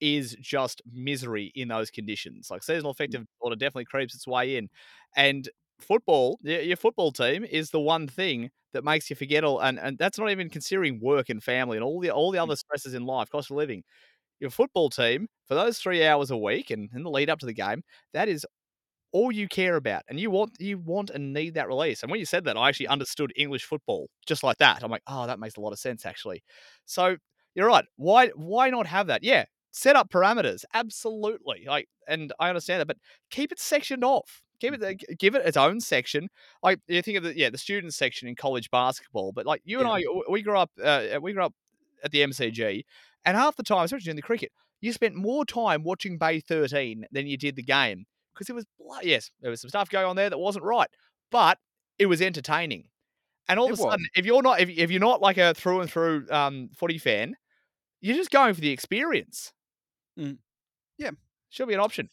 is 0.00 0.36
just 0.40 0.82
misery 0.92 1.52
in 1.54 1.68
those 1.68 1.90
conditions. 1.90 2.50
Like 2.50 2.62
seasonal 2.62 2.90
affective 2.90 3.24
disorder 3.38 3.56
definitely 3.56 3.86
creeps 3.86 4.14
its 4.14 4.26
way 4.26 4.56
in, 4.56 4.68
and 5.16 5.48
football, 5.82 6.38
your 6.42 6.76
football 6.76 7.12
team 7.12 7.44
is 7.44 7.70
the 7.70 7.80
one 7.80 8.08
thing 8.08 8.50
that 8.72 8.84
makes 8.84 9.10
you 9.10 9.16
forget 9.16 9.44
all, 9.44 9.60
and, 9.60 9.78
and 9.78 9.98
that's 9.98 10.18
not 10.18 10.30
even 10.30 10.48
considering 10.48 11.00
work 11.00 11.28
and 11.28 11.42
family 11.42 11.76
and 11.76 11.84
all 11.84 12.00
the 12.00 12.10
all 12.10 12.30
the 12.30 12.38
mm. 12.38 12.42
other 12.42 12.56
stresses 12.56 12.94
in 12.94 13.04
life, 13.04 13.30
cost 13.30 13.50
of 13.50 13.56
living. 13.56 13.82
Your 14.40 14.50
football 14.50 14.90
team 14.90 15.28
for 15.46 15.54
those 15.54 15.78
three 15.78 16.04
hours 16.04 16.30
a 16.30 16.36
week 16.36 16.70
and 16.70 16.90
in 16.94 17.04
the 17.04 17.10
lead 17.10 17.30
up 17.30 17.38
to 17.40 17.46
the 17.46 17.52
game, 17.54 17.82
that 18.12 18.28
is 18.28 18.46
all 19.12 19.30
you 19.30 19.46
care 19.48 19.76
about, 19.76 20.02
and 20.08 20.18
you 20.18 20.30
want 20.30 20.52
you 20.58 20.78
want 20.78 21.10
and 21.10 21.32
need 21.32 21.54
that 21.54 21.68
release. 21.68 22.02
And 22.02 22.10
when 22.10 22.20
you 22.20 22.26
said 22.26 22.44
that, 22.44 22.56
I 22.56 22.68
actually 22.68 22.88
understood 22.88 23.32
English 23.36 23.64
football 23.64 24.08
just 24.26 24.42
like 24.42 24.58
that. 24.58 24.82
I'm 24.82 24.90
like, 24.90 25.02
oh, 25.06 25.26
that 25.26 25.38
makes 25.38 25.56
a 25.56 25.60
lot 25.60 25.72
of 25.72 25.78
sense 25.78 26.06
actually. 26.06 26.42
So 26.86 27.16
you're 27.54 27.68
right. 27.68 27.84
Why 27.96 28.28
why 28.36 28.70
not 28.70 28.86
have 28.86 29.08
that? 29.08 29.22
Yeah, 29.22 29.44
set 29.72 29.96
up 29.96 30.10
parameters, 30.10 30.64
absolutely. 30.74 31.64
Like, 31.66 31.88
and 32.08 32.32
I 32.38 32.48
understand 32.48 32.80
that, 32.80 32.86
but 32.86 32.98
keep 33.30 33.52
it 33.52 33.58
sectioned 33.58 34.04
off. 34.04 34.42
Give 34.62 34.74
it, 34.74 35.18
give 35.18 35.34
it 35.34 35.44
its 35.46 35.56
own 35.56 35.80
section. 35.80 36.28
Like 36.62 36.80
you 36.86 37.02
think 37.02 37.18
of 37.18 37.24
the 37.24 37.36
yeah 37.36 37.50
the 37.50 37.58
student 37.58 37.94
section 37.94 38.28
in 38.28 38.36
college 38.36 38.70
basketball, 38.70 39.32
but 39.32 39.46
like 39.46 39.62
you 39.64 39.80
and 39.80 39.88
Yeah. 39.88 39.90
I, 39.90 40.04
we 40.30 40.42
grew 40.42 40.56
up, 40.56 40.70
uh, 40.82 41.18
we 41.20 41.32
grew 41.34 41.44
up 41.44 41.54
at 42.04 42.12
the 42.12 42.22
MCG, 42.22 42.84
And 43.24 43.36
half 43.36 43.56
the 43.56 43.64
time, 43.64 43.84
especially 43.84 44.10
in 44.10 44.16
the 44.16 44.22
cricket, 44.22 44.52
you 44.80 44.92
spent 44.92 45.14
more 45.16 45.44
time 45.44 45.82
watching 45.82 46.18
Bay 46.18 46.40
13 46.40 47.06
than 47.12 47.26
you 47.26 47.36
did 47.36 47.56
the 47.56 47.62
game 47.64 48.06
because 48.34 48.48
it 48.50 48.54
was, 48.54 48.66
yes, 49.02 49.30
there 49.40 49.50
was 49.50 49.60
some 49.60 49.68
stuff 49.70 49.90
going 49.90 50.06
on 50.06 50.16
there 50.16 50.30
that 50.30 50.38
wasn't 50.38 50.64
right, 50.64 50.90
but 51.32 51.58
it 51.98 52.06
was 52.06 52.22
entertaining. 52.22 52.88
And 53.48 53.58
all 53.60 53.68
It 53.68 53.72
of 53.72 53.80
a 53.80 53.82
was. 53.82 53.92
sudden, 53.92 54.06
if 54.16 54.26
you're 54.26 54.42
not, 54.42 54.60
if, 54.60 54.68
if 54.70 54.90
you're 54.90 55.00
not 55.00 55.20
like 55.22 55.38
a 55.38 55.54
through 55.54 55.80
and 55.82 55.90
through 55.90 56.26
um, 56.30 56.70
footy 56.76 56.98
fan, 56.98 57.36
you're 58.00 58.16
just 58.16 58.30
going 58.30 58.54
for 58.54 58.60
the 58.62 58.70
experience. 58.70 59.52
Mm. 60.18 60.38
Yeah. 60.98 61.10
should 61.50 61.68
be 61.68 61.74
an 61.74 61.80
option. 61.80 62.10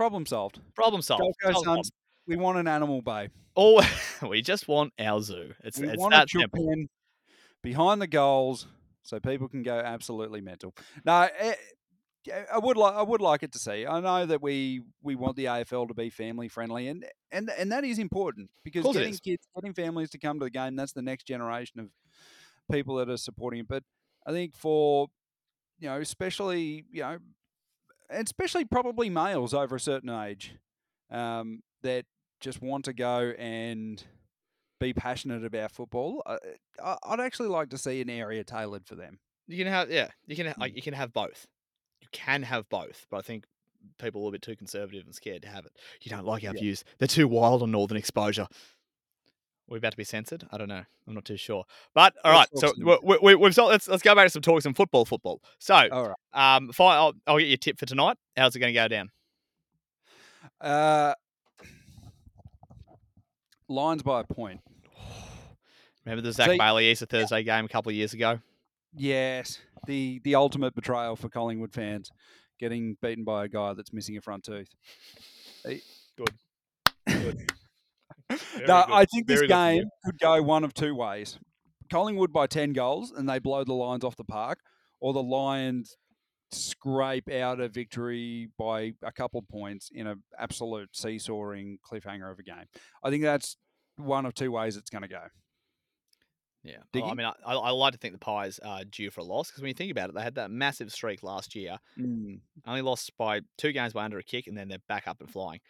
Problem 0.00 0.24
solved. 0.24 0.58
Problem 0.74 1.02
solved. 1.02 1.20
Gold 1.20 1.34
Coast 1.42 1.62
Suns, 1.62 1.90
we 2.26 2.34
want 2.34 2.56
an 2.56 2.66
animal 2.66 3.02
bay. 3.02 3.28
Oh, 3.54 3.86
we 4.26 4.40
just 4.40 4.66
want 4.66 4.94
our 4.98 5.20
zoo. 5.20 5.52
It's, 5.62 5.78
We 5.78 5.88
it's 5.88 5.98
want 5.98 6.14
a 6.14 6.16
that 6.16 6.30
simple. 6.30 6.68
pen 6.68 6.88
behind 7.62 8.00
the 8.00 8.06
goals 8.06 8.66
so 9.02 9.20
people 9.20 9.46
can 9.46 9.62
go 9.62 9.78
absolutely 9.78 10.40
mental. 10.40 10.74
No, 11.04 11.28
eh, 11.38 11.52
I 12.50 12.56
would 12.56 12.78
like 12.78 12.94
I 12.94 13.02
would 13.02 13.20
like 13.20 13.42
it 13.42 13.52
to 13.52 13.58
see. 13.58 13.86
I 13.86 14.00
know 14.00 14.24
that 14.24 14.40
we 14.40 14.80
we 15.02 15.16
want 15.16 15.36
the 15.36 15.44
AFL 15.44 15.88
to 15.88 15.92
be 15.92 16.08
family 16.08 16.48
friendly, 16.48 16.88
and 16.88 17.04
and 17.30 17.50
and 17.58 17.70
that 17.70 17.84
is 17.84 17.98
important 17.98 18.48
because 18.64 18.84
course 18.84 18.96
getting 18.96 19.18
kids, 19.18 19.46
getting 19.54 19.74
families 19.74 20.08
to 20.12 20.18
come 20.18 20.38
to 20.38 20.46
the 20.46 20.50
game, 20.50 20.76
that's 20.76 20.92
the 20.92 21.02
next 21.02 21.24
generation 21.24 21.78
of 21.78 21.90
people 22.72 22.96
that 22.96 23.10
are 23.10 23.18
supporting 23.18 23.60
it. 23.60 23.68
But 23.68 23.82
I 24.26 24.32
think 24.32 24.56
for 24.56 25.08
you 25.78 25.90
know, 25.90 26.00
especially 26.00 26.86
you 26.90 27.02
know, 27.02 27.18
and 27.18 27.20
especially 28.10 28.64
probably 28.64 29.08
males 29.10 29.54
over 29.54 29.76
a 29.76 29.80
certain 29.80 30.10
age, 30.10 30.54
um, 31.10 31.60
that 31.82 32.04
just 32.40 32.60
want 32.62 32.84
to 32.86 32.92
go 32.92 33.32
and 33.38 34.02
be 34.78 34.92
passionate 34.92 35.44
about 35.44 35.72
football. 35.72 36.22
Uh, 36.26 36.38
I, 36.82 36.96
I'd 37.04 37.20
actually 37.20 37.48
like 37.48 37.68
to 37.70 37.78
see 37.78 38.00
an 38.00 38.10
area 38.10 38.44
tailored 38.44 38.86
for 38.86 38.94
them. 38.94 39.18
You 39.46 39.58
can 39.58 39.66
have 39.72 39.90
yeah, 39.90 40.08
you 40.26 40.36
can 40.36 40.52
like 40.58 40.76
you 40.76 40.82
can 40.82 40.94
have 40.94 41.12
both. 41.12 41.46
You 42.00 42.08
can 42.12 42.42
have 42.44 42.68
both, 42.68 43.06
but 43.10 43.18
I 43.18 43.20
think 43.22 43.44
people 43.98 44.20
are 44.20 44.22
a 44.22 44.24
little 44.24 44.32
bit 44.32 44.42
too 44.42 44.56
conservative 44.56 45.04
and 45.04 45.14
scared 45.14 45.42
to 45.42 45.48
have 45.48 45.66
it. 45.66 45.72
You 46.02 46.10
don't 46.10 46.24
like 46.24 46.44
our 46.44 46.54
Yeah. 46.54 46.60
views; 46.60 46.84
they're 46.98 47.08
too 47.08 47.26
wild 47.28 47.62
on 47.62 47.70
Northern 47.70 47.96
Exposure. 47.98 48.46
We 49.70 49.78
about 49.78 49.92
to 49.92 49.96
be 49.96 50.02
censored? 50.04 50.44
I 50.50 50.58
don't 50.58 50.68
know. 50.68 50.82
I'm 51.06 51.14
not 51.14 51.24
too 51.24 51.36
sure. 51.36 51.64
But 51.94 52.14
all 52.24 52.32
right, 52.32 52.48
so 52.56 52.72
we, 52.76 53.18
we, 53.22 53.34
we've 53.36 53.56
let's 53.56 53.86
let's 53.88 54.02
go 54.02 54.16
back 54.16 54.26
to 54.26 54.30
some 54.30 54.42
talks 54.42 54.64
some 54.64 54.74
football. 54.74 55.04
Football. 55.04 55.40
So, 55.60 55.74
All 55.92 56.08
right. 56.08 56.56
um, 56.56 56.72
fine. 56.72 56.96
I'll, 56.96 57.14
I'll 57.26 57.38
get 57.38 57.46
your 57.46 57.56
tip 57.56 57.78
for 57.78 57.86
tonight. 57.86 58.16
How's 58.36 58.56
it 58.56 58.58
going 58.58 58.74
to 58.74 58.80
go 58.80 58.88
down? 58.88 59.10
Uh, 60.60 61.14
Lions 63.68 64.02
by 64.02 64.20
a 64.20 64.24
point. 64.24 64.60
Remember 66.04 66.22
the 66.22 66.32
Zac 66.32 66.50
See- 66.50 66.58
Bailey 66.58 66.90
Easter 66.90 67.06
Thursday 67.06 67.44
game 67.44 67.64
a 67.64 67.68
couple 67.68 67.90
of 67.90 67.96
years 67.96 68.12
ago? 68.12 68.40
Yes, 68.92 69.60
the 69.86 70.20
the 70.24 70.34
ultimate 70.34 70.74
betrayal 70.74 71.14
for 71.14 71.28
Collingwood 71.28 71.72
fans, 71.72 72.10
getting 72.58 72.96
beaten 73.00 73.22
by 73.22 73.44
a 73.44 73.48
guy 73.48 73.74
that's 73.74 73.92
missing 73.92 74.16
a 74.16 74.20
front 74.20 74.42
tooth. 74.42 74.74
Very 75.64 75.80
no. 78.66 78.84
I 78.88 79.04
think 79.04 79.26
this 79.26 79.40
Very 79.40 79.48
good 79.48 79.54
game 79.54 79.84
could 80.04 80.18
go 80.18 80.42
one 80.42 80.64
of 80.64 80.74
two 80.74 80.94
ways: 80.94 81.38
Collingwood 81.90 82.32
by 82.32 82.46
ten 82.46 82.72
goals 82.72 83.10
and 83.10 83.28
they 83.28 83.38
blow 83.38 83.64
the 83.64 83.74
Lions 83.74 84.04
off 84.04 84.16
the 84.16 84.24
park, 84.24 84.58
or 85.00 85.12
the 85.12 85.22
Lions 85.22 85.96
scrape 86.52 87.30
out 87.30 87.60
a 87.60 87.68
victory 87.68 88.48
by 88.58 88.92
a 89.02 89.12
couple 89.12 89.42
points 89.42 89.90
in 89.94 90.06
an 90.06 90.22
absolute 90.38 90.88
seesawing 90.92 91.78
cliffhanger 91.88 92.30
of 92.30 92.38
a 92.38 92.42
game. 92.42 92.66
I 93.02 93.10
think 93.10 93.22
that's 93.22 93.56
one 93.96 94.26
of 94.26 94.34
two 94.34 94.50
ways 94.50 94.76
it's 94.76 94.90
going 94.90 95.02
to 95.02 95.08
go. 95.08 95.26
Yeah, 96.62 96.76
oh, 96.94 97.00
well, 97.00 97.10
I 97.10 97.14
mean, 97.14 97.26
I, 97.26 97.32
I, 97.46 97.54
I 97.54 97.70
like 97.70 97.92
to 97.92 97.98
think 97.98 98.12
the 98.12 98.18
Pies 98.18 98.58
are 98.62 98.84
due 98.84 99.10
for 99.10 99.22
a 99.22 99.24
loss 99.24 99.48
because 99.50 99.62
when 99.62 99.68
you 99.68 99.74
think 99.74 99.90
about 99.90 100.10
it, 100.10 100.14
they 100.14 100.22
had 100.22 100.34
that 100.34 100.50
massive 100.50 100.92
streak 100.92 101.22
last 101.22 101.54
year. 101.54 101.78
Mm. 101.98 102.40
Only 102.66 102.82
lost 102.82 103.12
by 103.16 103.40
two 103.56 103.72
games 103.72 103.94
by 103.94 104.04
under 104.04 104.18
a 104.18 104.22
kick, 104.22 104.46
and 104.46 104.58
then 104.58 104.68
they're 104.68 104.78
back 104.86 105.08
up 105.08 105.20
and 105.20 105.30
flying. 105.30 105.60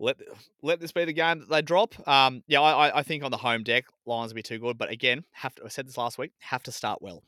Let 0.00 0.16
let 0.62 0.78
this 0.80 0.92
be 0.92 1.04
the 1.04 1.12
game 1.12 1.40
that 1.40 1.48
they 1.48 1.60
drop. 1.62 1.94
Um, 2.08 2.42
yeah, 2.46 2.60
I, 2.60 2.98
I- 2.98 3.02
think 3.02 3.24
on 3.24 3.30
the 3.32 3.36
home 3.36 3.64
deck, 3.64 3.84
Lions 4.06 4.30
will 4.32 4.36
be 4.36 4.42
too 4.42 4.58
good. 4.58 4.78
But 4.78 4.90
again, 4.90 5.24
have 5.32 5.54
to, 5.56 5.64
I 5.64 5.68
said 5.68 5.88
this 5.88 5.98
last 5.98 6.18
week. 6.18 6.32
Have 6.38 6.62
to 6.64 6.72
start 6.72 7.02
well. 7.02 7.24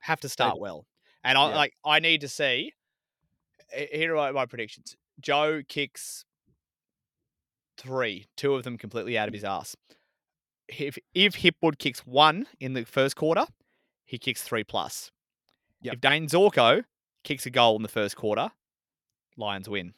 Have 0.00 0.20
to 0.20 0.28
start 0.28 0.58
well. 0.58 0.86
And 1.22 1.36
I 1.36 1.50
Yeah. 1.50 1.56
like 1.56 1.74
I 1.84 1.98
need 2.00 2.22
to 2.22 2.28
see. 2.28 2.72
Here 3.92 4.16
are 4.16 4.32
my 4.32 4.46
predictions. 4.46 4.96
Joe 5.20 5.60
kicks 5.68 6.24
three, 7.76 8.26
two 8.36 8.54
of 8.54 8.62
them 8.64 8.78
completely 8.78 9.16
out 9.18 9.28
of 9.28 9.34
his 9.34 9.44
ass. 9.44 9.76
If 10.68 10.98
if 11.14 11.36
Hipwood 11.36 11.78
kicks 11.78 12.00
one 12.06 12.46
in 12.60 12.72
the 12.74 12.84
first 12.84 13.16
quarter, 13.16 13.46
he 14.04 14.18
kicks 14.18 14.42
three 14.42 14.64
plus. 14.64 15.10
Yep. 15.82 15.94
If 15.94 16.00
Dane 16.00 16.26
Zorko 16.26 16.84
kicks 17.24 17.46
a 17.46 17.50
goal 17.50 17.76
in 17.76 17.82
the 17.82 17.88
first 17.88 18.16
quarter, 18.16 18.50
Lions 19.36 19.68
win. 19.68 19.94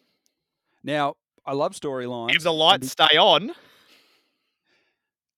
Now, 0.82 1.14
I 1.46 1.52
love 1.54 1.72
storylines. 1.72 2.34
If 2.36 2.42
the 2.42 2.52
lights 2.52 2.90
stay 2.90 3.16
on, 3.18 3.52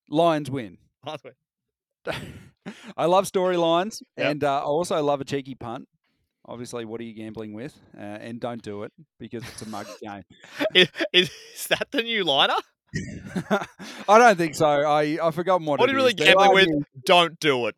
Lions 0.09 0.51
win. 0.51 0.79
Lions 1.07 1.23
win. 1.25 2.15
I 2.97 3.07
love 3.07 3.25
storylines, 3.31 4.03
Yep. 4.17 4.31
and 4.31 4.45
uh, 4.45 4.59
I 4.59 4.63
also 4.63 5.03
love 5.03 5.21
a 5.21 5.25
cheeky 5.25 5.55
punt. 5.55 5.89
Obviously, 6.47 6.85
what 6.85 7.01
are 7.01 7.05
you 7.05 7.15
gambling 7.15 7.53
with? 7.55 7.77
Uh, 7.97 8.01
and 8.01 8.41
don't 8.41 8.61
do 8.63 8.83
it 8.83 8.93
because 9.19 9.43
it's 9.45 9.63
a 9.63 9.69
mug 9.69 9.87
game. 10.03 10.23
is, 10.75 10.89
is 11.13 11.31
that 11.69 11.89
the 11.93 12.03
new 12.03 12.25
liner? 12.25 12.55
I 14.09 14.19
don't 14.19 14.37
think 14.37 14.55
so. 14.55 14.67
I 14.67 15.19
I 15.27 15.31
forgotten 15.31 15.67
what. 15.67 15.81
What 15.81 15.89
are 15.89 15.93
you 15.93 15.97
really 15.97 16.11
is. 16.13 16.25
Gambling 16.27 16.53
with? 16.53 16.69
Don't 17.07 17.39
do 17.41 17.67
it. 17.67 17.77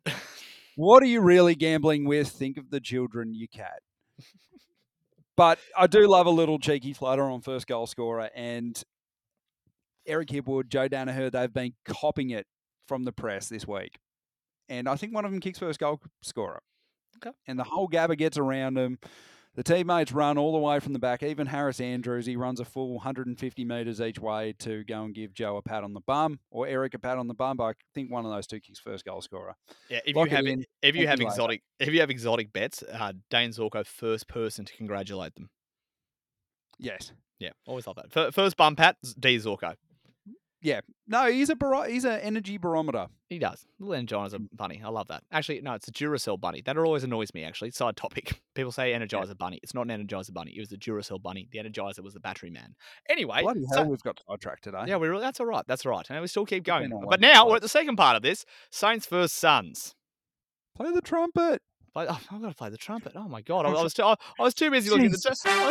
What 0.75 1.01
are 1.03 1.07
you 1.07 1.21
really 1.21 1.55
gambling 1.55 2.05
with? 2.05 2.27
Think 2.29 2.57
of 2.57 2.69
the 2.69 2.81
children 2.81 3.33
you 3.33 3.47
cat. 3.47 3.79
But 5.37 5.59
I 5.77 5.87
do 5.87 6.07
love 6.07 6.27
a 6.27 6.31
little 6.31 6.59
cheeky 6.59 6.93
flutter 6.93 7.23
on 7.23 7.41
first 7.41 7.67
goal 7.67 7.87
scorer, 7.87 8.29
and 8.33 8.81
Eric 10.07 10.29
Hipwood, 10.29 10.69
Joe 10.69 10.87
Daniher, 10.87 11.31
they've 11.31 11.51
been 11.51 11.73
copping 11.85 12.29
it 12.29 12.45
from 12.87 13.03
the 13.03 13.11
press 13.11 13.49
this 13.49 13.67
week. 13.67 13.97
And 14.69 14.87
I 14.87 14.95
think 14.95 15.13
one 15.13 15.25
of 15.25 15.31
them 15.31 15.41
kicks 15.41 15.59
first 15.59 15.79
goal 15.79 15.99
scorer. 16.21 16.61
Okay. 17.17 17.35
And 17.47 17.57
the 17.57 17.63
whole 17.63 17.87
Gabba 17.87 18.17
gets 18.17 18.37
around 18.37 18.77
him. 18.77 18.99
The 19.55 19.63
teammates 19.63 20.11
run 20.11 20.37
all 20.37 20.51
the 20.51 20.59
way 20.59 20.81
from 20.81 20.91
the 20.91 20.99
back. 20.99 21.23
Even 21.23 21.47
Harris 21.47 21.79
Andrews, 21.79 22.25
he 22.25 22.35
runs 22.35 22.59
a 22.59 22.65
full 22.65 22.95
150 22.95 23.63
metres 23.63 24.01
each 24.01 24.19
way 24.19 24.53
to 24.59 24.83
go 24.83 25.03
and 25.03 25.15
give 25.15 25.33
Joe 25.33 25.55
a 25.55 25.61
pat 25.61 25.83
on 25.83 25.93
the 25.93 26.01
bum 26.01 26.39
or 26.51 26.67
Eric 26.67 26.93
a 26.93 26.99
pat 26.99 27.17
on 27.17 27.27
the 27.27 27.33
bum. 27.33 27.55
But 27.57 27.63
I 27.63 27.73
think 27.93 28.11
one 28.11 28.25
of 28.25 28.31
those 28.31 28.47
two 28.47 28.59
kicks 28.59 28.79
first 28.79 29.05
goal 29.05 29.21
scorer. 29.21 29.55
Yeah, 29.89 29.99
if 30.05 30.15
Lock 30.15 30.29
you 30.29 30.35
have 30.35 30.45
in. 30.45 30.65
if 30.81 30.95
you 30.95 31.07
have 31.07 31.19
later. 31.19 31.29
exotic 31.29 31.61
if 31.79 31.93
you 31.93 32.01
have 32.01 32.09
exotic 32.09 32.51
bets, 32.51 32.83
uh, 32.83 33.13
Dane 33.29 33.51
Zorko 33.51 33.85
first 33.85 34.27
person 34.27 34.65
to 34.65 34.73
congratulate 34.75 35.35
them. 35.35 35.49
Yes. 36.77 37.13
Yeah, 37.39 37.51
always 37.65 37.87
love 37.87 37.97
that. 37.97 38.33
First 38.33 38.57
bum 38.57 38.75
pat, 38.75 38.97
D 39.19 39.37
Zorko. 39.37 39.75
Yeah. 40.65 40.81
No, 41.07 41.27
he's 41.31 41.51
a 41.51 41.55
baro- 41.55 41.83
he's 41.83 42.05
an 42.05 42.19
energy 42.21 42.57
barometer. 42.57 43.05
He 43.29 43.37
does. 43.37 43.67
Little 43.79 44.03
Energizer 44.03 44.39
Mm. 44.39 44.47
bunny. 44.51 44.81
I 44.83 44.89
love 44.89 45.07
that. 45.09 45.21
Actually, 45.31 45.61
no, 45.61 45.73
it's 45.75 45.87
a 45.87 45.91
Duracell 45.91 46.39
bunny. 46.39 46.61
That 46.65 46.75
always 46.77 47.03
annoys 47.03 47.31
me, 47.35 47.43
actually. 47.43 47.69
Side 47.69 47.95
topic. 47.95 48.41
People 48.55 48.71
say 48.71 48.91
Energizer 48.91 49.37
bunny. 49.37 49.59
It's 49.61 49.75
not 49.75 49.87
an 49.87 50.07
Energizer 50.07 50.33
bunny. 50.33 50.53
It 50.55 50.59
was 50.59 50.69
the 50.69 50.77
Duracell 50.77 51.21
bunny. 51.21 51.47
The 51.51 51.59
Energizer 51.59 51.99
was 51.99 52.15
the 52.15 52.19
battery 52.19 52.49
man. 52.49 52.73
Anyway. 53.07 53.43
Bloody 53.43 53.63
so- 53.69 53.77
hell, 53.77 53.85
we've 53.89 54.01
got 54.01 54.19
sidetracked 54.27 54.63
today. 54.63 54.85
yeah, 54.87 54.97
we 54.97 55.07
really, 55.07 55.21
that's 55.21 55.39
all 55.39 55.45
right. 55.45 55.63
That's 55.67 55.85
all 55.85 55.91
right. 55.91 56.05
And 56.09 56.19
we 56.21 56.27
still 56.27 56.45
keep 56.47 56.63
going. 56.63 56.91
But 57.07 57.19
now 57.21 57.47
we're 57.47 57.57
at 57.57 57.61
the 57.61 57.69
second 57.69 57.97
part 57.97 58.15
of 58.15 58.23
this 58.23 58.43
Saints 58.71 59.05
versus 59.05 59.33
Suns. 59.33 59.93
Play 60.75 60.91
the 60.91 61.01
trumpet. 61.01 61.61
Play, 61.93 62.07
oh, 62.09 62.19
I've 62.31 62.41
got 62.41 62.49
to 62.49 62.55
play 62.55 62.69
the 62.69 62.77
trumpet. 62.77 63.13
Oh 63.15 63.29
my 63.29 63.41
god! 63.41 63.65
I, 63.65 63.69
I 63.69 63.83
was 63.83 63.93
too, 63.93 64.03
I, 64.03 64.15
I 64.39 64.43
was 64.43 64.53
too 64.53 64.69
busy 64.71 64.89
looking 64.89 65.05
at 65.05 65.11
the. 65.13 65.35
I, 65.45 65.65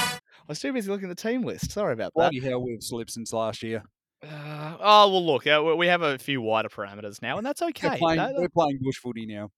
was, 0.00 0.05
was 0.48 0.60
too 0.60 0.72
busy 0.72 0.90
looking 0.90 1.10
at 1.10 1.16
the 1.16 1.22
team 1.28 1.42
list. 1.42 1.70
Sorry 1.72 1.92
about 1.92 2.12
that. 2.14 2.30
Bloody 2.32 2.40
hell, 2.40 2.62
we've 2.62 2.82
slipped 2.82 3.10
since 3.10 3.32
last 3.32 3.62
year. 3.62 3.82
Uh, 4.22 4.76
oh 4.80 5.10
well, 5.10 5.24
look, 5.26 5.46
uh, 5.46 5.62
we- 5.76 5.86
have 5.88 6.02
a 6.02 6.18
few 6.18 6.40
wider 6.40 6.68
parameters 6.68 7.20
now, 7.22 7.36
and 7.36 7.46
that's 7.46 7.60
We're 7.60 7.68
okay. 7.68 7.98
playing, 7.98 8.16
That- 8.18 8.34
we're 8.34 8.48
playing 8.48 8.78
bush 8.82 8.96
footy 8.96 9.26
now. 9.26 9.50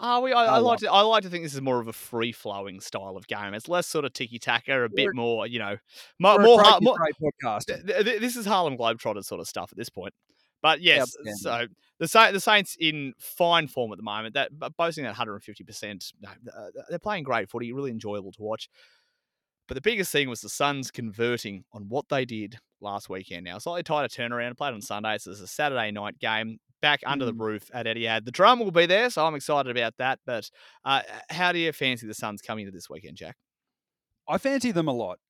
Are 0.00 0.20
we? 0.20 0.32
I, 0.32 0.44
I 0.56 0.58
Oh, 0.58 0.62
like 0.62 0.78
to. 0.80 0.90
I 0.90 1.00
like 1.02 1.22
to 1.24 1.28
think 1.30 1.44
this 1.44 1.54
is 1.54 1.60
more 1.60 1.80
of 1.80 1.88
a 1.88 1.92
free 1.92 2.32
flowing 2.32 2.80
style 2.80 3.16
of 3.16 3.26
game. 3.26 3.52
It's 3.54 3.68
less 3.68 3.86
sort 3.86 4.04
of 4.04 4.12
ticky 4.12 4.38
tacker, 4.38 4.84
a 4.84 4.88
bit 4.88 5.06
We're- 5.06 5.12
more, 5.14 5.46
you 5.46 5.58
know, 5.58 5.76
more. 6.18 6.38
We're 6.38 6.44
more, 6.44 6.62
great, 6.62 7.14
more 7.20 7.32
podcast. 7.42 7.66
th- 7.66 7.84
th- 7.86 8.04
th- 8.04 8.20
this 8.20 8.36
is 8.36 8.46
Harlem 8.46 8.76
Globetrotters 8.78 9.24
sort 9.24 9.40
of 9.40 9.48
stuff 9.48 9.70
at 9.72 9.78
this 9.78 9.88
point. 9.88 10.14
But 10.62 10.82
yes, 10.82 11.14
so 11.36 11.66
the 11.98 12.06
Sa- 12.08 12.32
the 12.32 12.40
Saints 12.40 12.76
in 12.78 13.14
fine 13.18 13.66
form 13.66 13.92
at 13.92 13.96
the 13.98 14.02
moment. 14.04 14.34
That 14.34 14.50
boasting 14.76 15.04
that 15.04 15.10
150. 15.10 15.64
percent 15.64 16.12
No, 16.20 16.28
uh, 16.30 16.68
they're 16.88 16.98
playing 16.98 17.24
great 17.24 17.48
footy. 17.50 17.72
Really 17.72 17.90
enjoyable 17.90 18.32
to 18.32 18.42
watch. 18.42 18.68
But 19.70 19.76
the 19.76 19.82
biggest 19.82 20.10
thing 20.10 20.28
was 20.28 20.40
the 20.40 20.48
Suns 20.48 20.90
converting 20.90 21.62
on 21.72 21.88
what 21.88 22.08
they 22.08 22.24
did 22.24 22.58
last 22.80 23.08
weekend. 23.08 23.44
Now, 23.44 23.58
slightly 23.58 23.84
tighter 23.84 24.08
turnaround. 24.08 24.56
Played 24.56 24.74
on 24.74 24.82
Sunday. 24.82 25.16
So 25.18 25.30
it's 25.30 25.38
a 25.38 25.46
Saturday 25.46 25.92
night 25.92 26.18
game 26.18 26.58
back 26.82 26.98
under 27.06 27.24
the 27.24 27.32
Mm. 27.32 27.38
roof 27.40 27.70
at 27.72 27.86
Etihad. 27.86 28.24
The 28.24 28.32
drama 28.32 28.64
will 28.64 28.72
be 28.72 28.86
there, 28.86 29.10
so 29.10 29.24
I'm 29.24 29.36
excited 29.36 29.70
about 29.70 29.96
that. 29.98 30.18
But 30.26 30.50
uh, 30.84 31.02
how 31.28 31.52
do 31.52 31.60
you 31.60 31.72
fancy 31.72 32.08
the 32.08 32.14
Suns 32.14 32.42
coming 32.42 32.66
into 32.66 32.74
this 32.76 32.90
weekend, 32.90 33.16
Jack? 33.16 33.36
I 34.26 34.38
fancy 34.38 34.72
them 34.72 34.88
a 34.88 34.92
lot. 34.92 35.20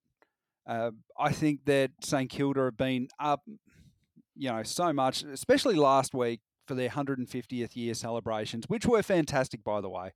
Uh, 0.66 0.93
I 1.18 1.32
think 1.32 1.66
that 1.66 1.91
St 2.03 2.30
Kilda 2.30 2.64
have 2.64 2.78
been 2.78 3.09
up, 3.18 3.43
you 4.34 4.51
know, 4.51 4.62
so 4.62 4.91
much, 4.95 5.22
especially 5.22 5.74
last 5.74 6.14
week 6.14 6.41
for 6.71 6.77
their 6.77 6.89
150th 6.89 7.75
year 7.75 7.95
celebrations, 7.95 8.64
which 8.68 8.87
were 8.87 9.03
fantastic, 9.03 9.64
by 9.64 9.81
the 9.81 9.89
way. 9.89 10.12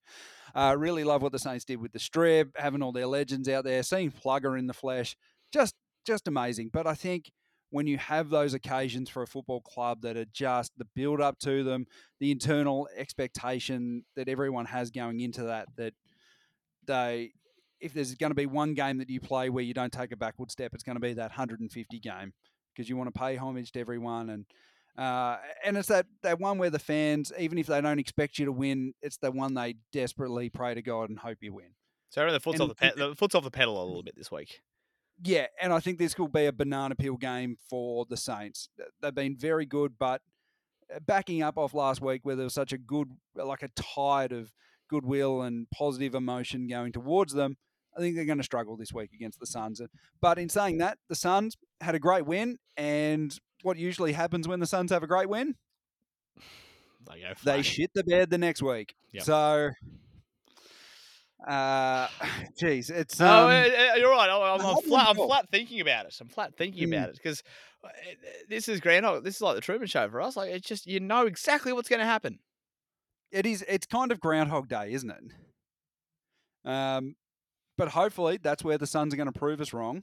Uh, 0.55 0.77
really 0.79 1.03
love 1.03 1.21
what 1.21 1.33
the 1.33 1.39
Saints 1.39 1.65
did 1.65 1.81
with 1.81 1.91
the 1.91 1.99
strip, 1.99 2.53
having 2.55 2.81
all 2.81 2.93
their 2.93 3.09
legends 3.09 3.49
out 3.49 3.65
there, 3.65 3.83
seeing 3.83 4.13
Plugger 4.13 4.57
in 4.57 4.69
the 4.69 4.73
flesh, 4.73 5.17
just 5.53 5.75
just 6.07 6.29
amazing. 6.29 6.71
But 6.73 6.87
I 6.87 6.95
think 6.95 7.33
when 7.71 7.89
you 7.89 7.99
have 7.99 8.31
those 8.31 8.55
occasions 8.55 9.11
for 9.11 9.25
a 9.25 9.27
football 9.27 9.63
club 9.63 10.03
that 10.03 10.17
are 10.17 10.27
just 10.27 10.71
the 10.79 10.87
build 10.95 11.21
up 11.21 11.41
to 11.41 11.65
them, 11.65 11.87
the 12.21 12.31
internal 12.31 12.89
expectation 12.97 14.05
that 14.15 14.29
everyone 14.29 14.67
has 14.67 14.93
going 14.93 15.19
into 15.19 15.43
that, 15.43 15.67
that 15.75 15.95
they, 16.87 17.33
if 17.81 17.93
there's 17.93 18.15
going 18.15 18.31
to 18.31 18.37
be 18.37 18.47
one 18.47 18.75
game 18.75 18.99
that 18.99 19.11
you 19.11 19.19
play 19.19 19.51
where 19.51 19.65
you 19.65 19.75
don't 19.75 19.93
take 19.93 20.13
a 20.13 20.17
backward 20.17 20.53
step, 20.53 20.73
it's 20.73 20.85
going 20.85 20.95
to 20.95 21.01
be 21.01 21.15
that 21.15 21.31
150 21.31 21.99
game 21.99 22.33
because 22.73 22.89
you 22.89 22.97
want 22.97 23.13
to 23.13 23.19
pay 23.19 23.35
homage 23.35 23.73
to 23.73 23.81
everyone 23.81 24.31
and. 24.31 24.47
Uh, 24.97 25.39
and 25.65 25.77
it's 25.77 25.89
that, 25.89 26.07
that 26.23 26.39
one 26.39 26.59
where 26.59 26.71
the 26.71 26.79
fans, 26.79 27.33
even 27.39 27.59
if 27.59 27.67
they 27.67 27.81
don't 27.81 27.99
expect 27.99 28.39
you 28.39 28.47
to 28.47 28.53
win, 28.53 28.95
it's 29.03 29.17
the 29.17 29.31
one 29.31 29.55
they 29.55 29.75
desperately 29.93 30.49
pray 30.49 30.75
to 30.75 30.83
God 30.83 31.11
and 31.11 31.19
hope 31.19 31.39
you 31.41 31.53
win. 31.53 31.75
So 32.11 32.31
the 32.31 32.39
foot's 32.39 32.61
And 32.61 32.71
off 32.71 32.77
the, 32.77 32.91
pe- 32.91 32.97
the 32.97 33.15
foot's 33.17 33.35
off 33.35 33.43
the 33.43 33.51
pedal 33.51 33.83
a 33.83 33.85
little 33.85 34.05
bit 34.05 34.15
this 34.17 34.31
week. 34.31 34.61
Yeah, 35.23 35.47
and 35.61 35.73
I 35.73 35.81
think 35.81 35.99
this 35.99 36.17
will 36.19 36.29
be 36.29 36.47
a 36.47 36.53
banana 36.53 36.95
peel 36.95 37.17
game 37.17 37.57
for 37.69 38.05
the 38.09 38.17
Saints. 38.17 38.69
They've 39.01 39.15
been 39.15 39.37
very 39.37 39.67
good, 39.67 39.95
but 39.99 40.23
uh, 40.95 41.01
backing 41.01 41.43
up 41.43 41.59
off 41.59 41.75
last 41.75 42.01
week 42.01 42.21
where 42.25 42.37
there 42.37 42.45
was 42.45 42.55
such 42.55 42.73
a 42.73 42.79
good, 42.79 43.09
like 43.35 43.63
a 43.63 43.69
tide 43.77 44.33
of 44.33 44.53
goodwill 44.89 45.43
and 45.43 45.69
positive 45.71 46.15
emotion 46.15 46.69
going 46.69 46.93
towards 46.93 47.33
them, 47.33 47.57
I 47.97 48.01
think 48.01 48.17
they're 48.17 48.25
going 48.25 48.39
to 48.39 48.45
struggle 48.45 48.77
this 48.77 48.93
week 48.93 49.11
against 49.13 49.41
the 49.41 49.47
Suns. 49.47 49.81
But 50.21 50.39
in 50.39 50.49
saying 50.49 50.79
that, 50.79 50.99
the 51.09 51.15
Suns 51.15 51.57
had 51.81 51.95
a 51.95 52.01
great 52.01 52.27
win, 52.27 52.59
and 52.77 53.37
what 53.65 53.77
usually 53.79 54.13
happens 54.13 54.47
when 54.47 54.61
the 54.61 54.67
Suns 54.67 54.91
have 54.93 55.03
a 55.03 55.07
great 55.07 55.29
win? 55.29 55.55
They 57.11 57.21
go 57.21 57.33
They 57.45 57.63
shit 57.63 57.91
the 57.95 58.05
bed 58.05 58.31
the 58.31 58.39
next 58.39 58.63
week. 58.63 58.95
Yep. 59.13 59.23
So, 59.25 59.71
uh, 61.47 62.09
geez, 62.59 62.91
it's 62.91 63.21
Oh, 63.21 63.27
um, 63.27 63.51
uh, 63.51 63.53
uh, 63.53 63.95
you're 63.97 64.11
right. 64.11 64.31
I'm, 64.31 64.41
I'm, 64.41 64.43
I 64.43 64.55
I'm 64.55 64.61
haven't 64.61 64.85
flat. 64.87 65.09
I'm 65.09 65.17
flat 65.17 65.49
thinking 65.51 65.81
about 65.81 66.07
it. 66.07 66.17
I'm 66.21 66.29
flat 66.29 66.57
thinking 66.57 66.89
Mm. 66.89 66.93
about 66.97 67.09
it 67.11 67.17
because 67.23 67.43
this 68.49 68.69
is 68.69 68.81
Groundhog. 68.81 69.25
This 69.25 69.37
is 69.37 69.41
like 69.43 69.55
the 69.57 69.61
Truman 69.61 69.87
Show 69.87 70.09
for 70.09 70.23
us. 70.23 70.37
Like 70.37 70.51
it's 70.51 70.67
just 70.67 70.87
you 70.87 71.01
know 71.01 71.27
exactly 71.27 71.73
what's 71.73 71.89
going 71.89 72.01
to 72.01 72.07
happen. 72.07 72.39
it 73.31 73.45
is 73.47 73.65
it's 73.69 73.87
kind 73.87 74.11
of 74.13 74.21
Groundhog 74.21 74.69
Day, 74.69 74.93
isn't 74.93 75.11
it? 75.11 76.69
Um, 76.71 77.17
but 77.77 77.89
hopefully 77.89 78.39
that's 78.43 78.65
where 78.65 78.79
the 78.79 78.87
Suns 78.87 79.13
are 79.13 79.17
going 79.19 79.31
to 79.31 79.39
prove 79.39 79.61
us 79.61 79.73
wrong. 79.75 80.03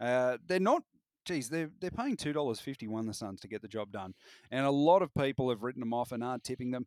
Uh, 0.00 0.36
they're 0.46 0.60
not. 0.60 0.82
Geez, 1.28 1.50
they're 1.50 1.70
they're 1.78 1.90
paying 1.90 2.16
two 2.16 2.32
dollars 2.32 2.58
fifty 2.58 2.88
one 2.88 3.04
the 3.04 3.12
Suns 3.12 3.42
to 3.42 3.48
get 3.48 3.60
the 3.60 3.68
job 3.68 3.92
done, 3.92 4.14
and 4.50 4.64
a 4.64 4.70
lot 4.70 5.02
of 5.02 5.12
people 5.12 5.50
have 5.50 5.62
written 5.62 5.80
them 5.80 5.92
off 5.92 6.10
and 6.10 6.24
aren't 6.24 6.42
tipping 6.42 6.70
them. 6.70 6.86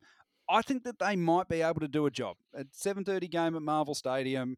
I 0.49 0.63
think 0.63 0.83
that 0.83 0.97
they 0.97 1.15
might 1.15 1.47
be 1.47 1.61
able 1.61 1.79
to 1.81 1.87
do 1.87 2.07
a 2.07 2.11
job 2.11 2.37
at 2.57 2.65
seven 2.71 3.05
thirty 3.05 3.27
game 3.27 3.55
at 3.55 3.61
Marvel 3.61 3.93
Stadium, 3.93 4.57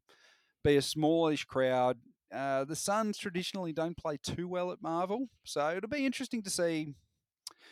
be 0.64 0.78
a 0.78 0.82
smallish 0.82 1.44
crowd. 1.44 1.98
Uh, 2.34 2.64
the 2.64 2.78
Suns 2.78 3.18
traditionally 3.18 3.74
don't 3.74 3.98
play 3.98 4.18
too 4.24 4.48
well 4.48 4.72
at 4.72 4.82
Marvel, 4.82 5.28
so 5.44 5.76
it'll 5.76 5.90
be 5.90 6.06
interesting 6.06 6.42
to 6.44 6.50
see 6.50 6.96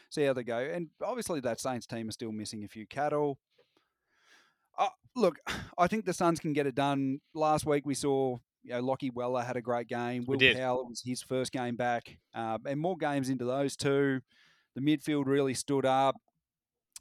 see 0.09 0.25
how 0.25 0.33
they 0.33 0.43
go. 0.43 0.57
And 0.57 0.89
obviously, 1.01 1.39
that 1.39 1.61
Saints 1.61 1.87
team 1.87 2.09
are 2.09 2.11
still 2.11 2.33
missing 2.33 2.65
a 2.65 2.67
few 2.67 2.85
cattle. 2.85 3.39
Uh, 4.77 4.89
look, 5.15 5.37
I 5.77 5.87
think 5.87 6.03
the 6.03 6.13
Suns 6.13 6.41
can 6.41 6.51
get 6.51 6.67
it 6.67 6.75
done. 6.75 7.21
Last 7.33 7.65
week 7.65 7.85
we 7.85 7.95
saw, 7.95 8.37
you 8.63 8.71
know, 8.73 8.81
Lachie 8.81 9.13
Weller 9.13 9.41
had 9.43 9.55
a 9.57 9.61
great 9.61 9.87
game. 9.87 10.23
We 10.27 10.33
Will 10.33 10.39
did. 10.39 10.57
Powell, 10.57 10.87
was 10.87 11.01
his 11.01 11.21
first 11.21 11.51
game 11.51 11.75
back, 11.75 12.17
uh, 12.35 12.57
and 12.65 12.79
more 12.79 12.97
games 12.97 13.29
into 13.29 13.45
those 13.45 13.75
two. 13.75 14.21
The 14.75 14.81
midfield 14.81 15.25
really 15.25 15.53
stood 15.53 15.85
up. 15.85 16.15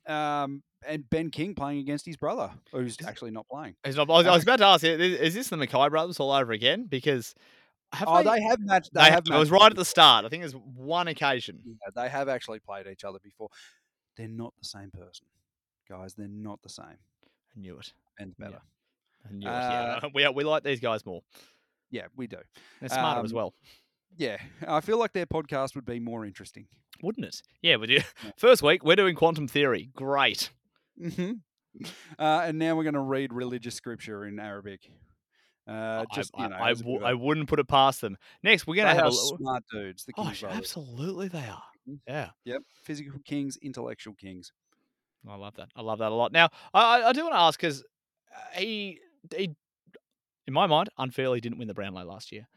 Um, 0.07 0.63
and 0.87 1.09
Ben 1.11 1.31
King 1.31 1.55
playing 1.55 1.79
against 1.81 2.07
his 2.07 2.17
brother, 2.17 2.51
who's 2.73 2.97
actually 3.07 3.31
not 3.33 3.47
playing. 3.49 3.77
Not- 3.85 3.99
I, 4.11 4.13
was, 4.13 4.27
I 4.27 4.33
was 4.33 4.43
about 4.43 4.57
to 4.61 4.65
ask, 4.65 4.85
is 4.85 5.35
this 5.35 5.49
the 5.49 5.57
McKay 5.57 5.91
brothers 5.91 6.19
all 6.19 6.33
over 6.33 6.53
again? 6.53 6.87
Because 6.89 7.35
have 7.93 8.09
Oh, 8.09 8.23
they 8.23 8.41
have 8.41 8.61
matched. 8.61 8.91
They, 8.95 9.03
they 9.05 9.11
have. 9.11 9.25
it 9.27 9.39
was 9.39 9.51
right 9.51 9.71
at 9.71 9.77
the 9.77 9.85
start. 9.85 10.25
I 10.25 10.29
think 10.29 10.43
there's 10.43 10.55
one 10.55 11.07
occasion. 11.09 11.61
Yeah, 11.67 12.03
they 12.03 12.09
have 12.09 12.29
actually 12.29 12.61
played 12.61 12.87
each 12.87 13.05
other 13.05 13.19
before. 13.23 13.49
They're 14.17 14.29
not 14.29 14.55
the 14.59 14.67
same 14.67 14.91
person, 14.91 15.27
guys. 15.89 16.15
They're 16.15 16.29
not 16.29 16.61
the 16.63 16.69
same. 16.71 16.85
I 16.87 17.61
knew 17.61 17.79
it. 17.79 17.93
Ben's 18.19 18.35
Yeah. 18.39 18.47
better. 18.47 18.61
I 19.29 19.33
knew 19.33 19.47
it. 19.49 19.51
Yeah, 19.51 20.01
we 20.15 20.29
we 20.29 20.45
like 20.45 20.63
these 20.63 20.81
guys 20.81 21.05
more. 21.07 21.23
Yeah, 21.91 22.07
we 22.17 22.27
do. 22.27 22.39
They're 22.81 22.89
smarter 22.89 23.25
as 23.25 23.33
Um, 23.33 23.37
well, 23.37 23.55
Yeah, 24.17 24.39
I 24.67 24.81
feel 24.81 24.99
like 24.99 25.13
their 25.13 25.27
podcast 25.27 25.75
would 25.75 25.85
be 25.85 25.99
more 26.01 26.25
interesting. 26.25 26.67
wouldn't 27.03 27.27
it? 27.27 27.43
Yeah, 27.63 27.77
we 27.77 27.87
do. 27.89 27.95
Yeah. 27.95 28.03
First 28.37 28.63
week 28.63 28.85
we're 28.85 28.97
doing 28.97 29.15
quantum 29.17 29.49
theory. 29.49 29.91
Great. 29.95 30.51
hmm 30.99 31.33
Uh, 32.19 32.43
and 32.45 32.59
now 32.59 32.75
we're 32.77 32.83
going 32.83 32.95
to 32.95 33.01
read 33.01 33.33
religious 33.33 33.75
scripture 33.77 34.25
in 34.25 34.39
Arabic. 34.41 34.91
Uh, 35.69 36.05
I- 36.11 36.15
just 36.15 36.33
I, 36.37 36.43
you 36.45 36.49
know, 36.51 36.57
I, 36.57 36.71
as 36.71 36.81
a 36.81 36.85
w- 36.85 37.03
I 37.05 37.15
wouldn't 37.15 37.49
put 37.49 37.61
it 37.61 37.69
past 37.69 38.01
them. 38.01 38.17
Next, 38.43 38.67
we're 38.67 38.75
gonna 38.77 38.95
have 38.95 39.05
are 39.05 39.09
a 39.09 39.13
smart 39.13 39.63
dudes. 39.71 40.05
The 40.05 40.13
Oh, 40.17 40.33
absolutely 40.59 41.29
they 41.29 41.47
are. 41.47 41.63
Mhm. 41.89 42.01
Yeah. 42.09 42.31
Yep, 42.45 42.63
physical 42.83 43.21
kings, 43.25 43.57
intellectual 43.63 44.15
kings. 44.15 44.53
I 45.29 45.37
love 45.37 45.55
that. 45.57 45.69
I 45.77 45.83
love 45.83 45.99
that 46.01 46.11
a 46.11 46.15
lot. 46.15 46.33
Now, 46.33 46.49
I, 46.75 47.01
I- 47.03 47.09
I 47.11 47.13
do 47.13 47.23
want 47.23 47.35
to 47.35 47.39
ask 47.41 47.61
because 47.61 47.85
he, 48.55 48.99
he, 49.37 49.55
in 50.47 50.55
my 50.55 50.67
mind, 50.67 50.91
unfairly 50.99 51.41
didn't 51.41 51.59
win 51.59 51.69
the 51.69 51.75
Brownlow 51.75 52.05
last 52.05 52.33
year. 52.33 52.49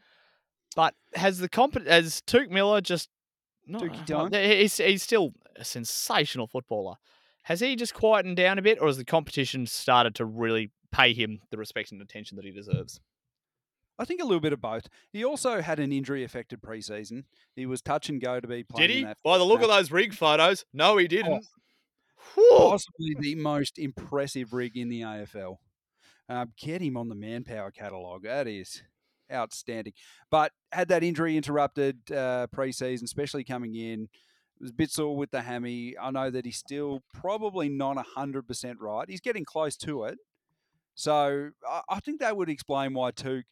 But 0.76 0.94
has 1.14 1.38
the 1.38 1.48
comp 1.48 1.74
has 1.86 2.22
Touk 2.26 2.50
Miller 2.50 2.80
just 2.80 3.08
no, 3.66 3.78
Tukey 3.78 4.10
uh, 4.10 4.28
no, 4.28 4.40
he's 4.40 4.76
he's 4.76 5.02
still 5.02 5.32
a 5.56 5.64
sensational 5.64 6.46
footballer. 6.46 6.96
Has 7.44 7.60
he 7.60 7.76
just 7.76 7.94
quietened 7.94 8.36
down 8.36 8.58
a 8.58 8.62
bit, 8.62 8.78
or 8.80 8.86
has 8.86 8.96
the 8.96 9.04
competition 9.04 9.66
started 9.66 10.14
to 10.16 10.24
really 10.24 10.70
pay 10.90 11.12
him 11.12 11.40
the 11.50 11.58
respect 11.58 11.92
and 11.92 12.00
attention 12.00 12.36
that 12.36 12.44
he 12.44 12.50
deserves? 12.50 13.00
I 13.98 14.04
think 14.04 14.20
a 14.20 14.24
little 14.24 14.40
bit 14.40 14.52
of 14.52 14.60
both. 14.60 14.88
He 15.12 15.24
also 15.24 15.60
had 15.60 15.78
an 15.78 15.92
injury-affected 15.92 16.60
preseason. 16.60 17.24
He 17.54 17.66
was 17.66 17.80
touch 17.80 18.08
and 18.08 18.20
go 18.20 18.40
to 18.40 18.48
be 18.48 18.64
playing. 18.64 18.88
Did 18.88 18.96
he? 18.96 19.04
That 19.04 19.18
By 19.22 19.38
the 19.38 19.44
look 19.44 19.60
match. 19.60 19.68
of 19.68 19.76
those 19.76 19.90
rig 19.92 20.14
photos, 20.14 20.64
no, 20.72 20.96
he 20.96 21.04
oh. 21.04 21.08
didn't. 21.08 21.46
Whew. 22.34 22.56
possibly 22.58 23.16
the 23.20 23.34
most 23.34 23.78
impressive 23.78 24.52
rig 24.52 24.76
in 24.76 24.88
the 24.88 25.02
AFL. 25.02 25.58
Um, 26.28 26.52
get 26.56 26.80
him 26.80 26.96
on 26.96 27.08
the 27.08 27.14
manpower 27.14 27.70
catalogue. 27.70 28.22
That 28.22 28.46
is 28.48 28.82
outstanding. 29.32 29.92
But 30.30 30.52
had 30.72 30.88
that 30.88 31.02
injury 31.02 31.36
interrupted 31.36 31.98
uh, 32.10 32.46
preseason, 32.54 33.02
especially 33.02 33.44
coming 33.44 33.74
in. 33.74 34.08
It 34.60 34.62
was 34.62 34.70
a 34.70 34.74
bit 34.74 34.90
sore 34.90 35.16
with 35.16 35.30
the 35.30 35.42
hammy. 35.42 35.96
I 36.00 36.10
know 36.10 36.30
that 36.30 36.44
he's 36.44 36.56
still 36.56 37.02
probably 37.12 37.68
not 37.68 37.96
100% 38.16 38.74
right. 38.78 39.08
He's 39.08 39.20
getting 39.20 39.44
close 39.44 39.76
to 39.78 40.04
it. 40.04 40.18
So 40.94 41.50
I, 41.90 41.98
think 42.00 42.20
that 42.20 42.36
would 42.36 42.48
explain 42.48 42.94
why 42.94 43.10
Touk 43.10 43.42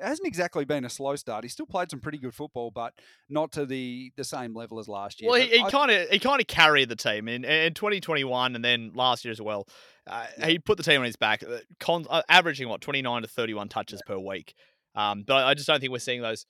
it 0.00 0.06
hasn't 0.06 0.26
exactly 0.26 0.64
been 0.64 0.84
a 0.84 0.90
slow 0.90 1.16
start. 1.16 1.44
He 1.44 1.48
still 1.48 1.66
played 1.66 1.90
some 1.90 2.00
pretty 2.00 2.18
good 2.18 2.34
football, 2.34 2.70
but 2.70 2.94
not 3.28 3.52
to 3.52 3.66
the, 3.66 4.12
the 4.16 4.24
same 4.24 4.54
level 4.54 4.78
as 4.78 4.88
last 4.88 5.20
year. 5.20 5.30
Well, 5.30 5.40
he 5.40 5.62
kind 5.70 5.90
of 5.90 6.08
he 6.08 6.18
kind 6.18 6.40
of 6.40 6.46
carried 6.46 6.88
the 6.88 6.96
team 6.96 7.28
in, 7.28 7.44
in 7.44 7.74
2021 7.74 8.54
and 8.54 8.64
then 8.64 8.92
last 8.94 9.24
year 9.24 9.32
as 9.32 9.40
well. 9.40 9.66
Uh, 10.06 10.26
Yeah. 10.38 10.46
He 10.48 10.58
put 10.58 10.76
the 10.76 10.82
team 10.82 11.00
on 11.00 11.06
his 11.06 11.16
back, 11.16 11.42
uh, 11.42 11.58
con- 11.80 12.06
uh, 12.08 12.22
averaging 12.28 12.68
what 12.68 12.80
29 12.80 13.22
to 13.22 13.28
31 13.28 13.68
touches 13.68 14.00
per 14.06 14.18
week. 14.18 14.54
Um, 14.94 15.24
but 15.26 15.44
I 15.44 15.54
just 15.54 15.66
don't 15.66 15.80
think 15.80 15.92
we're 15.92 15.98
seeing 15.98 16.22
those. 16.22 16.46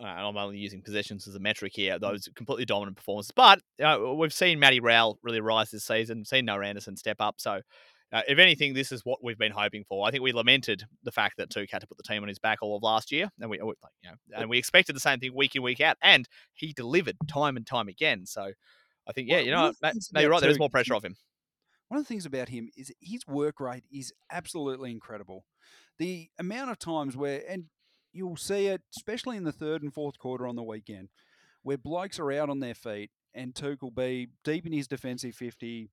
Uh, 0.00 0.04
I'm 0.04 0.36
only 0.38 0.56
using 0.56 0.80
possessions 0.80 1.28
as 1.28 1.34
a 1.34 1.38
metric 1.38 1.72
here. 1.74 1.98
Those 1.98 2.28
completely 2.34 2.64
dominant 2.64 2.96
performances. 2.96 3.32
But 3.36 3.60
uh, 3.82 3.98
we've 4.16 4.32
seen 4.32 4.58
Matty 4.58 4.80
Rowell 4.80 5.18
really 5.22 5.40
rise 5.40 5.70
this 5.70 5.84
season. 5.84 6.24
Seen 6.24 6.46
Noah 6.46 6.64
Anderson 6.66 6.96
step 6.96 7.16
up. 7.20 7.36
So. 7.38 7.60
Uh, 8.12 8.20
if 8.28 8.38
anything, 8.38 8.74
this 8.74 8.92
is 8.92 9.04
what 9.04 9.24
we've 9.24 9.38
been 9.38 9.52
hoping 9.52 9.84
for. 9.88 10.06
I 10.06 10.10
think 10.10 10.22
we 10.22 10.32
lamented 10.32 10.84
the 11.02 11.12
fact 11.12 11.38
that 11.38 11.48
Touk 11.48 11.70
had 11.70 11.80
to 11.80 11.86
put 11.86 11.96
the 11.96 12.02
team 12.02 12.22
on 12.22 12.28
his 12.28 12.38
back 12.38 12.58
all 12.60 12.76
of 12.76 12.82
last 12.82 13.10
year, 13.10 13.30
and 13.40 13.48
we, 13.48 13.56
you 13.56 13.74
know, 14.04 14.14
and 14.36 14.50
we 14.50 14.58
expected 14.58 14.94
the 14.94 15.00
same 15.00 15.18
thing 15.18 15.34
week 15.34 15.56
in 15.56 15.62
week 15.62 15.80
out, 15.80 15.96
and 16.02 16.28
he 16.52 16.72
delivered 16.72 17.16
time 17.26 17.56
and 17.56 17.66
time 17.66 17.88
again. 17.88 18.26
So, 18.26 18.52
I 19.08 19.12
think, 19.12 19.28
yeah, 19.28 19.36
Well, 19.36 19.44
you 19.44 19.50
know, 19.50 19.68
of 19.68 19.76
Matt, 19.80 19.96
no, 20.12 20.20
you're 20.20 20.30
right. 20.30 20.40
There 20.40 20.50
is 20.50 20.58
more 20.58 20.68
pressure 20.68 20.94
off 20.94 21.04
him. 21.04 21.16
One 21.88 21.98
of 21.98 22.04
the 22.04 22.08
things 22.08 22.26
about 22.26 22.48
him 22.48 22.68
is 22.76 22.92
his 23.00 23.26
work 23.26 23.60
rate 23.60 23.84
is 23.90 24.12
absolutely 24.30 24.90
incredible. 24.90 25.44
The 25.98 26.28
amount 26.38 26.70
of 26.70 26.78
times 26.78 27.16
where, 27.16 27.42
and 27.48 27.64
you'll 28.12 28.36
see 28.36 28.66
it, 28.66 28.82
especially 28.96 29.36
in 29.36 29.44
the 29.44 29.52
third 29.52 29.82
and 29.82 29.92
fourth 29.92 30.18
quarter 30.18 30.46
on 30.46 30.56
the 30.56 30.62
weekend, 30.62 31.08
where 31.62 31.78
blokes 31.78 32.18
are 32.18 32.32
out 32.32 32.50
on 32.50 32.60
their 32.60 32.74
feet 32.74 33.10
and 33.34 33.54
Touk 33.54 33.82
will 33.82 33.90
be 33.90 34.28
deep 34.44 34.66
in 34.66 34.72
his 34.72 34.86
defensive 34.88 35.34
50, 35.34 35.90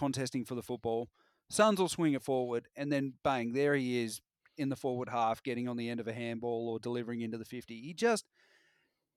contesting 0.00 0.44
for 0.44 0.54
the 0.54 0.62
football. 0.62 1.08
Suns 1.50 1.78
will 1.78 1.88
swing 1.88 2.14
it 2.14 2.22
forward, 2.22 2.68
and 2.76 2.90
then 2.90 3.14
bang, 3.22 3.52
there 3.52 3.74
he 3.74 4.02
is 4.02 4.20
in 4.56 4.68
the 4.70 4.76
forward 4.76 5.08
half, 5.08 5.42
getting 5.42 5.68
on 5.68 5.76
the 5.76 5.88
end 5.90 6.00
of 6.00 6.08
a 6.08 6.12
handball 6.12 6.68
or 6.68 6.78
delivering 6.78 7.20
into 7.20 7.36
the 7.38 7.44
50. 7.44 7.80
He 7.80 7.92
just, 7.92 8.24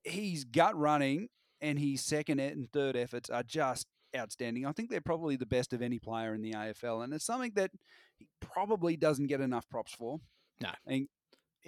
he's 0.04 0.44
gut 0.44 0.78
running, 0.78 1.30
and 1.62 1.80
his 1.80 2.02
second 2.04 2.40
and 2.40 2.70
third 2.72 2.96
efforts 2.96 3.30
are 3.30 3.44
just 3.44 3.88
outstanding. 4.16 4.66
I 4.66 4.72
think 4.74 4.90
they're 4.90 5.00
probably 5.02 5.36
the 5.36 5.46
best 5.46 5.74
of 5.74 5.82
any 5.82 6.00
player 6.00 6.34
in 6.34 6.42
the 6.42 6.52
AFL, 6.54 7.04
and 7.04 7.14
it's 7.14 7.26
something 7.26 7.54
that 7.56 7.72
he 8.18 8.28
probably 8.42 8.98
doesn't 8.98 9.28
get 9.28 9.40
enough 9.42 9.70
props 9.70 9.94
for. 9.94 10.20
No. 10.62 10.70
And 10.86 11.08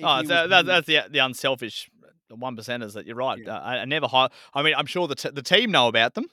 Oh, 0.04 0.16
he 0.16 0.22
it's, 0.22 0.30
was 0.30 0.38
uh, 0.38 0.48
that, 0.48 0.66
that's 0.66 0.88
the 0.88 1.00
the 1.10 1.20
unselfish 1.20 1.90
one 2.30 2.58
percenters 2.58 2.94
that 2.94 3.06
you're 3.06 3.16
right. 3.16 3.40
Yeah. 3.40 3.56
Uh, 3.56 3.60
I, 3.62 3.78
I 3.78 3.86
never 3.86 4.08
hire. 4.08 4.28
I 4.54 4.62
mean, 4.62 4.74
I'm 4.76 4.88
sure 4.88 5.08
the 5.08 5.16
t- 5.16 5.30
the 5.30 5.42
team 5.42 5.72
know 5.72 5.88
about 5.88 6.16
them. 6.16 6.26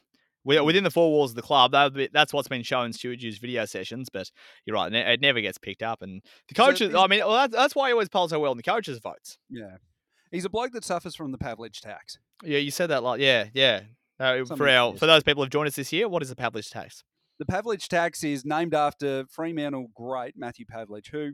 Within 0.45 0.83
the 0.85 0.91
four 0.91 1.11
walls 1.11 1.31
of 1.31 1.37
the 1.37 1.43
club. 1.43 1.73
That 1.73 1.95
be, 1.95 2.09
that's 2.13 2.33
what's 2.33 2.49
been 2.49 2.63
shown 2.65 2.87
in 2.87 2.93
Stuart 2.93 3.21
Dew's 3.21 3.39
video 3.39 3.65
sessions. 3.65 4.09
But 4.13 4.31
you're 4.67 4.75
right, 4.75 4.93
it 4.93 5.21
never 5.21 5.41
gets 5.41 5.59
picked 5.59 5.83
up. 5.83 6.03
And 6.03 6.21
the 6.49 6.55
coaches, 6.55 6.91
is- 6.91 6.95
I 6.97 7.07
mean, 7.07 7.21
well, 7.21 7.33
that's, 7.33 7.55
that's 7.55 7.75
why 7.75 7.89
he 7.89 7.93
always 7.93 8.09
polls 8.09 8.31
so 8.31 8.41
well 8.41 8.53
in 8.53 8.57
the 8.57 8.63
coaches' 8.63 8.99
votes. 8.99 9.39
Yeah. 9.49 9.77
He's 10.33 10.45
a 10.45 10.51
bloke 10.51 10.73
that 10.73 10.85
suffers 10.85 11.15
from 11.15 11.31
the 11.31 11.39
Pavlich 11.39 11.81
tax. 11.81 12.19
Yeah, 12.43 12.59
you 12.59 12.71
said 12.71 12.89
that 12.89 13.03
like, 13.03 13.21
yeah, 13.21 13.47
yeah. 13.55 13.83
Uh, 14.19 14.45
for 14.45 14.69
our 14.69 14.95
for 14.97 15.07
those 15.07 15.23
people 15.23 15.43
who've 15.43 15.51
joined 15.51 15.69
us 15.69 15.77
this 15.77 15.93
year, 15.93 16.09
what 16.09 16.23
is 16.23 16.29
the 16.29 16.35
Pavlich 16.37 16.71
tax? 16.71 17.05
The 17.39 17.45
Pavlich 17.45 17.87
tax 17.89 18.23
is 18.25 18.45
named 18.45 18.73
after 18.75 19.27
Fremantle 19.31 19.89
great 19.95 20.35
Matthew 20.37 20.65
Pavlich, 20.65 21.11
who 21.11 21.33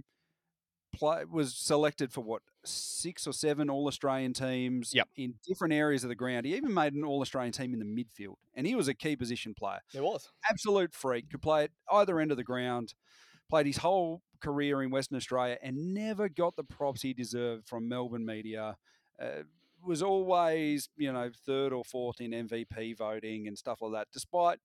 play, 0.94 1.24
was 1.30 1.56
selected 1.56 2.12
for 2.12 2.22
what 2.22 2.42
six 2.68 3.26
or 3.26 3.32
seven 3.32 3.68
All 3.70 3.86
Australian 3.86 4.32
teams 4.32 4.92
Yep. 4.94 5.08
in 5.16 5.34
different 5.46 5.74
areas 5.74 6.02
of 6.04 6.08
the 6.08 6.14
ground. 6.14 6.46
He 6.46 6.54
even 6.54 6.72
made 6.74 6.92
an 6.94 7.04
All 7.04 7.20
Australian 7.20 7.52
team 7.52 7.72
in 7.72 7.78
the 7.78 7.84
midfield, 7.84 8.36
and 8.54 8.66
he 8.66 8.74
was 8.74 8.88
a 8.88 8.94
key 8.94 9.16
position 9.16 9.54
player. 9.54 9.80
There 9.92 10.02
was. 10.02 10.28
Absolute 10.48 10.94
freak. 10.94 11.30
Could 11.30 11.42
play 11.42 11.64
at 11.64 11.70
either 11.92 12.20
end 12.20 12.30
of 12.30 12.36
the 12.36 12.44
ground. 12.44 12.94
Played 13.50 13.66
his 13.66 13.78
whole 13.78 14.22
career 14.40 14.82
in 14.82 14.90
Western 14.90 15.16
Australia 15.16 15.56
and 15.62 15.94
never 15.94 16.28
got 16.28 16.54
the 16.56 16.64
props 16.64 17.02
he 17.02 17.12
deserved 17.14 17.66
from 17.66 17.88
Melbourne 17.88 18.26
media. 18.26 18.76
Uh, 19.20 19.42
was 19.82 20.02
always, 20.02 20.88
you 20.96 21.12
know, 21.12 21.30
third 21.46 21.72
or 21.72 21.84
fourth 21.84 22.20
in 22.20 22.32
MVP 22.32 22.96
voting 22.96 23.46
and 23.48 23.56
stuff 23.56 23.80
like 23.80 23.92
that. 23.92 24.08
Despite 24.12 24.58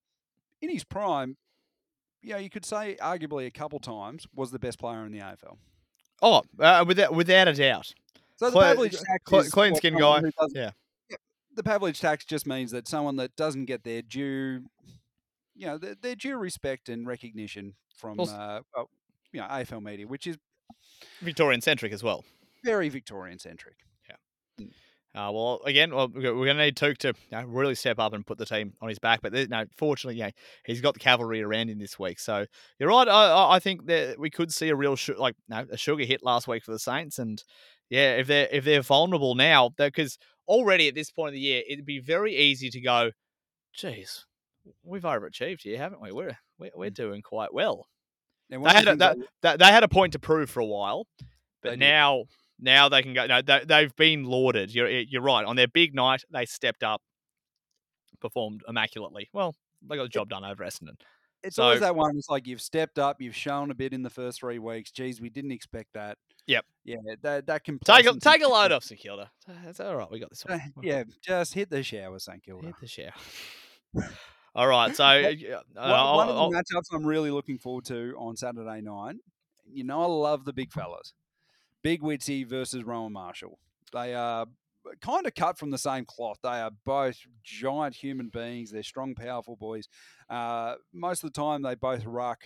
in 0.60 0.68
his 0.70 0.84
prime, 0.84 1.36
you 2.20 2.32
know, 2.32 2.38
you 2.38 2.50
could 2.50 2.64
say 2.64 2.96
arguably 3.00 3.46
a 3.46 3.50
couple 3.50 3.78
times 3.78 4.26
was 4.34 4.50
the 4.50 4.58
best 4.58 4.78
player 4.78 5.04
in 5.06 5.12
the 5.12 5.20
AFL. 5.20 5.56
Oh, 6.22 6.42
uh, 6.58 6.84
without 6.86 7.14
without 7.14 7.48
a 7.48 7.54
doubt. 7.54 7.92
So 8.36 8.46
the 8.46 8.52
Cle- 8.52 8.62
Pavlich 8.62 8.90
tax 8.92 9.24
cle- 9.24 9.44
clean 9.50 9.74
skin 9.74 9.98
guy, 9.98 10.22
yeah. 10.54 10.70
The 11.54 11.62
Pavlich 11.62 12.00
tax 12.00 12.24
just 12.24 12.46
means 12.46 12.72
that 12.72 12.88
someone 12.88 13.16
that 13.16 13.36
doesn't 13.36 13.66
get 13.66 13.84
their 13.84 14.02
due, 14.02 14.64
you 15.54 15.66
know, 15.66 15.78
their, 15.78 15.94
their 15.94 16.14
due 16.16 16.36
respect 16.36 16.88
and 16.88 17.06
recognition 17.06 17.74
from, 17.96 18.18
Also- 18.18 18.34
uh, 18.34 18.60
well, 18.74 18.90
you 19.32 19.40
know, 19.40 19.46
AFL 19.46 19.80
media, 19.82 20.06
which 20.06 20.26
is 20.26 20.36
Victorian 21.20 21.60
centric 21.60 21.92
as 21.92 22.02
well. 22.02 22.24
very 22.64 22.88
Victorian 22.88 23.38
centric. 23.38 23.76
Uh, 25.14 25.30
well, 25.32 25.60
again, 25.64 25.94
well, 25.94 26.08
we're 26.12 26.20
going 26.32 26.56
to 26.56 26.64
need 26.64 26.76
Touk 26.76 26.98
to 26.98 27.08
you 27.08 27.14
know, 27.30 27.44
really 27.44 27.76
step 27.76 28.00
up 28.00 28.12
and 28.14 28.26
put 28.26 28.36
the 28.36 28.44
team 28.44 28.72
on 28.80 28.88
his 28.88 28.98
back. 28.98 29.20
But 29.22 29.32
there- 29.32 29.46
no, 29.46 29.64
fortunately, 29.76 30.16
you 30.18 30.24
know, 30.24 30.30
he's 30.64 30.80
got 30.80 30.94
the 30.94 31.00
cavalry 31.00 31.40
around 31.40 31.70
him 31.70 31.78
this 31.78 31.98
week. 32.00 32.18
So 32.18 32.46
you're 32.80 32.88
right. 32.88 33.06
I, 33.06 33.30
I- 33.30 33.54
I 33.54 33.58
think 33.60 33.86
that 33.86 34.18
we 34.18 34.28
could 34.28 34.52
see 34.52 34.70
a 34.70 34.74
real 34.76 34.96
su- 34.96 35.14
like 35.16 35.36
no, 35.48 35.66
a 35.70 35.76
sugar 35.76 36.04
hit 36.04 36.24
last 36.24 36.48
week 36.48 36.64
for 36.64 36.72
the 36.72 36.80
Saints, 36.80 37.20
and 37.20 37.42
yeah, 37.90 38.16
if 38.16 38.26
they're 38.26 38.48
if 38.50 38.64
they're 38.64 38.82
vulnerable 38.82 39.36
now, 39.36 39.68
because 39.76 40.18
already 40.48 40.88
at 40.88 40.94
this 40.96 41.10
point 41.12 41.28
of 41.28 41.34
the 41.34 41.40
year, 41.40 41.62
it'd 41.68 41.86
be 41.86 42.00
very 42.00 42.34
easy 42.36 42.68
to 42.70 42.80
go, 42.80 43.12
"Geez, 43.72 44.26
we've 44.82 45.02
overachieved 45.02 45.62
here, 45.62 45.78
haven't 45.78 46.00
we? 46.00 46.10
We're 46.10 46.38
we're, 46.58 46.70
we're 46.74 46.90
doing 46.90 47.22
quite 47.22 47.54
well." 47.54 47.86
They 48.72 48.78
had 48.78 48.88
a, 48.88 48.96
that, 49.42 49.58
they 49.60 49.66
had 49.66 49.84
a 49.84 49.88
point 49.88 50.12
to 50.14 50.18
prove 50.18 50.50
for 50.50 50.58
a 50.60 50.66
while, 50.66 51.06
but 51.62 51.78
now. 51.78 52.16
did. 52.18 52.28
Now 52.60 52.88
they 52.88 53.02
can 53.02 53.14
go. 53.14 53.26
No, 53.26 53.42
they, 53.42 53.62
they've 53.66 53.94
been 53.96 54.24
lauded. 54.24 54.74
You're 54.74 54.86
eh, 54.88 55.04
you're 55.08 55.22
right. 55.22 55.44
On 55.44 55.56
their 55.56 55.68
big 55.68 55.94
night, 55.94 56.22
they 56.32 56.44
stepped 56.46 56.82
up, 56.82 57.02
performed 58.20 58.62
immaculately. 58.68 59.28
Well, 59.32 59.54
they 59.88 59.96
got 59.96 60.04
the 60.04 60.08
job 60.08 60.28
done 60.30 60.44
over 60.44 60.64
Essendon. 60.64 60.96
it's 61.42 61.56
so- 61.56 61.64
always 61.64 61.80
that 61.80 61.94
one. 61.96 62.16
It's 62.16 62.28
like 62.28 62.46
you've 62.46 62.62
stepped 62.62 62.98
up, 62.98 63.20
you've 63.20 63.36
shown 63.36 63.70
a 63.70 63.74
bit 63.74 63.92
in 63.92 64.02
the 64.02 64.10
first 64.10 64.40
three 64.40 64.58
weeks. 64.58 64.90
Geez, 64.90 65.20
we 65.20 65.28
didn't 65.30 65.52
expect 65.52 65.92
that. 65.94 66.16
Yep. 66.46 66.64
Yeah, 66.84 66.96
that 67.22 67.46
that 67.46 67.64
can 67.64 67.78
Take 67.78 68.06
a 68.06 68.14
take 68.18 68.42
a 68.42 68.48
load 68.48 68.70
off 68.72 68.84
St 68.84 69.00
Kilda. 69.00 69.30
That's 69.64 69.80
uh, 69.80 69.86
all 69.86 69.96
right. 69.96 70.10
We 70.10 70.18
got 70.20 70.30
this 70.30 70.44
uh, 70.48 70.58
one. 70.74 70.86
Yeah, 70.86 71.04
just 71.22 71.54
hit 71.54 71.70
the 71.70 71.82
shower, 71.82 72.18
St 72.18 72.42
Kilda. 72.42 72.66
hit 72.66 72.74
the 72.80 72.86
shower. 72.86 74.08
all 74.54 74.66
right. 74.68 74.94
So 74.94 75.04
uh, 75.04 75.22
One, 75.22 75.56
I'll- 75.78 76.16
one 76.16 76.28
of 76.28 76.36
I'll- 76.36 76.50
the 76.50 76.56
matchups 76.58 76.94
I'm 76.94 77.04
really 77.06 77.30
looking 77.30 77.58
forward 77.58 77.84
to 77.86 78.14
on 78.18 78.36
Saturday 78.36 78.80
night. 78.82 79.16
You 79.66 79.84
know, 79.84 80.02
I 80.02 80.06
love 80.06 80.44
the 80.44 80.52
big 80.52 80.70
fellas. 80.72 81.14
Big 81.84 82.00
Witsy 82.00 82.46
versus 82.46 82.82
Rowan 82.82 83.12
Marshall. 83.12 83.58
They 83.92 84.14
are 84.14 84.46
kind 85.02 85.26
of 85.26 85.34
cut 85.34 85.58
from 85.58 85.70
the 85.70 85.78
same 85.78 86.06
cloth. 86.06 86.38
They 86.42 86.48
are 86.48 86.70
both 86.84 87.18
giant 87.44 87.96
human 87.96 88.30
beings. 88.30 88.70
They're 88.70 88.82
strong, 88.82 89.14
powerful 89.14 89.54
boys. 89.54 89.86
Uh, 90.30 90.76
most 90.94 91.22
of 91.22 91.30
the 91.32 91.38
time, 91.38 91.60
they 91.60 91.74
both 91.74 92.06
ruck. 92.06 92.44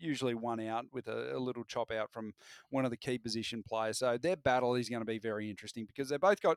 Usually 0.00 0.34
one 0.34 0.60
out 0.60 0.86
with 0.92 1.08
a, 1.08 1.36
a 1.36 1.38
little 1.38 1.64
chop 1.64 1.92
out 1.92 2.10
from 2.10 2.32
one 2.70 2.86
of 2.86 2.90
the 2.90 2.96
key 2.96 3.18
position 3.18 3.62
players. 3.62 3.98
So 3.98 4.16
their 4.16 4.36
battle 4.36 4.76
is 4.76 4.88
going 4.88 5.02
to 5.02 5.06
be 5.06 5.18
very 5.18 5.50
interesting 5.50 5.84
because 5.84 6.08
they've 6.08 6.18
both 6.18 6.40
got 6.40 6.56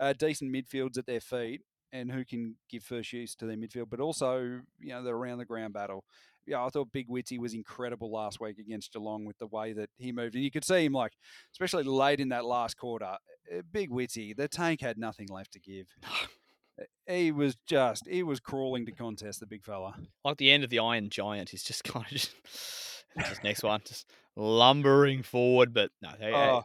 uh, 0.00 0.14
decent 0.14 0.50
midfields 0.50 0.96
at 0.96 1.06
their 1.06 1.20
feet 1.20 1.60
and 1.92 2.12
who 2.12 2.24
can 2.24 2.56
give 2.70 2.82
first 2.82 3.12
use 3.12 3.34
to 3.36 3.46
their 3.46 3.56
midfield, 3.56 3.90
but 3.90 4.00
also 4.00 4.60
you 4.80 4.88
know 4.88 5.02
the 5.02 5.10
around 5.10 5.38
the 5.38 5.44
ground 5.44 5.74
battle. 5.74 6.04
Yeah, 6.46 6.64
I 6.64 6.68
thought 6.68 6.92
Big 6.92 7.08
Witsy 7.08 7.38
was 7.38 7.54
incredible 7.54 8.10
last 8.12 8.40
week 8.40 8.58
against 8.58 8.92
Geelong 8.92 9.24
with 9.24 9.36
the 9.38 9.46
way 9.48 9.72
that 9.72 9.90
he 9.98 10.12
moved, 10.12 10.34
and 10.36 10.44
you 10.44 10.50
could 10.50 10.64
see 10.64 10.84
him 10.84 10.92
like, 10.92 11.12
especially 11.52 11.82
late 11.82 12.20
in 12.20 12.28
that 12.28 12.44
last 12.44 12.76
quarter. 12.76 13.04
uh, 13.52 13.62
Big 13.72 13.90
Witsy, 13.90 14.36
the 14.36 14.46
tank 14.48 14.80
had 14.80 14.96
nothing 14.98 15.28
left 15.28 15.52
to 15.52 15.60
give. 15.60 15.86
Uh, 16.04 16.08
He 17.08 17.32
was 17.32 17.56
just 17.66 18.06
he 18.06 18.22
was 18.22 18.38
crawling 18.38 18.84
to 18.84 18.92
contest 18.92 19.40
the 19.40 19.46
big 19.46 19.64
fella. 19.64 19.94
like 20.26 20.36
the 20.36 20.50
end 20.50 20.62
of 20.62 20.68
the 20.70 20.78
Iron 20.80 21.08
Giant. 21.08 21.48
He's 21.48 21.62
just 21.62 21.84
kind 21.92 22.04
of 22.04 22.10
just, 22.12 22.34
just 23.18 23.42
next 23.44 23.62
one, 23.62 23.80
just 23.86 24.10
lumbering 24.36 25.22
forward. 25.22 25.72
But 25.72 25.90
no, 26.02 26.10
hey, 26.18 26.32
hey, 26.32 26.32
Oh, 26.34 26.64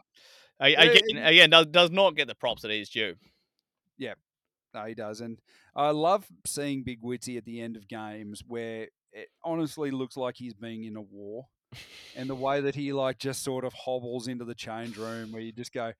a- 0.60 0.74
again, 0.74 1.02
it- 1.16 1.26
again 1.28 1.48
does, 1.50 1.66
does 1.68 1.90
not 1.90 2.14
get 2.14 2.28
the 2.28 2.34
props 2.34 2.60
that 2.62 2.70
he's 2.70 2.90
due. 2.90 3.14
Yeah, 3.96 4.14
no, 4.74 4.84
he 4.84 4.94
does, 4.94 5.20
and 5.22 5.38
I 5.74 5.90
love 5.92 6.26
seeing 6.44 6.82
Big 6.82 7.00
Witsy 7.02 7.38
at 7.38 7.44
the 7.46 7.60
end 7.62 7.76
of 7.76 7.88
games 7.88 8.42
where 8.46 8.88
it 9.12 9.28
honestly 9.44 9.90
looks 9.90 10.16
like 10.16 10.36
he's 10.36 10.54
being 10.54 10.84
in 10.84 10.96
a 10.96 11.00
war, 11.02 11.46
and 12.16 12.28
the 12.30 12.34
way 12.34 12.60
that 12.60 12.74
he 12.74 12.92
like 12.92 13.18
just 13.18 13.42
sort 13.42 13.64
of 13.64 13.72
hobbles 13.72 14.28
into 14.28 14.44
the 14.44 14.54
change 14.54 14.96
room, 14.96 15.32
where 15.32 15.42
you 15.42 15.52
just 15.52 15.72
go, 15.72 15.92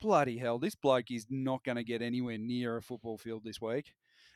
"Bloody 0.00 0.38
hell, 0.38 0.58
this 0.58 0.74
bloke 0.74 1.10
is 1.10 1.26
not 1.30 1.64
going 1.64 1.76
to 1.76 1.84
get 1.84 2.02
anywhere 2.02 2.38
near 2.38 2.76
a 2.76 2.82
football 2.82 3.18
field 3.18 3.42
this 3.44 3.60
week." 3.60 3.92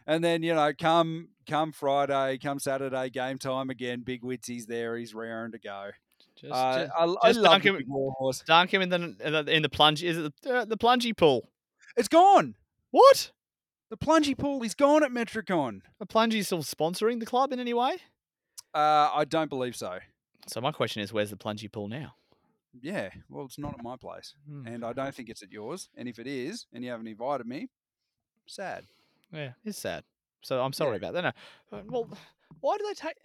And 0.07 0.23
then 0.23 0.43
you 0.43 0.55
know, 0.55 0.73
come 0.79 1.29
come 1.49 1.73
Friday, 1.73 2.39
come 2.39 2.59
Saturday, 2.59 3.09
game 3.11 3.39
time 3.39 3.71
again. 3.71 4.03
Big 4.03 4.23
Witsy's 4.23 4.67
there; 4.67 4.97
he's 4.97 5.15
raring 5.15 5.53
to 5.53 5.59
go. 5.59 5.91
Just, 6.37 6.53
Uh, 6.53 6.79
just 6.85 6.93
I, 6.99 7.03
I 7.05 7.31
love 7.33 7.45
dunk 7.45 7.65
him- 7.65 7.77
big 7.77 7.89
war 7.89 8.13
horse. 8.19 8.43
dunk 8.47 8.73
him 8.75 8.83
in 8.83 8.89
the 8.89 8.97
in 9.21 9.33
the, 9.33 9.45
in 9.57 9.63
the 9.63 9.69
plunge. 9.69 10.03
Is 10.03 10.19
it 10.19 10.33
the, 10.43 10.55
uh, 10.59 10.65
the 10.65 10.77
plungy 10.77 11.17
pool? 11.17 11.49
It's 11.97 12.09
gone. 12.09 12.57
What? 12.91 13.31
The 13.91 13.97
plungy 13.97 14.37
pool 14.37 14.63
is 14.63 14.75
gone 14.75 15.05
at 15.05 15.11
Metricon. 15.13 15.81
Are 16.01 16.07
plungy 16.07 16.45
still 16.45 16.63
sponsoring 16.65 17.21
the 17.21 17.27
club 17.27 17.53
in 17.53 17.61
any 17.61 17.73
way? 17.73 17.99
Uh, 18.75 19.11
I 19.15 19.25
don't 19.25 19.49
believe 19.49 19.77
so. 19.77 19.99
So 20.47 20.61
my 20.61 20.73
question 20.73 21.01
is, 21.03 21.13
where's 21.13 21.31
the 21.31 21.37
plungy 21.37 21.71
pool 21.71 21.89
now? 21.89 22.15
Yeah, 22.83 23.11
well, 23.29 23.45
it's 23.45 23.59
not 23.59 23.75
at 23.79 23.85
my 23.85 23.97
place, 23.97 24.35
Hmm. 24.49 24.67
and 24.67 24.85
I 24.85 24.93
don't 24.93 25.15
think 25.15 25.29
it's 25.31 25.43
at 25.43 25.53
yours. 25.53 25.89
And 25.97 26.09
if 26.09 26.19
it 26.19 26.27
is, 26.27 26.67
and 26.73 26.83
you 26.83 26.91
haven't 26.91 27.07
invited 27.07 27.47
me, 27.47 27.69
sad. 28.47 28.85
Yeah, 29.33 29.53
it's 29.65 29.79
sad. 29.79 30.03
So 30.43 30.61
I'm 30.61 30.73
sorry 30.73 30.97
about 30.97 31.15
that. 31.15 31.23
No, 31.71 31.79
uh, 31.79 31.83
well, 31.87 32.09
why 32.61 32.77
do 32.77 32.85
they 32.87 32.95
take? 32.95 33.17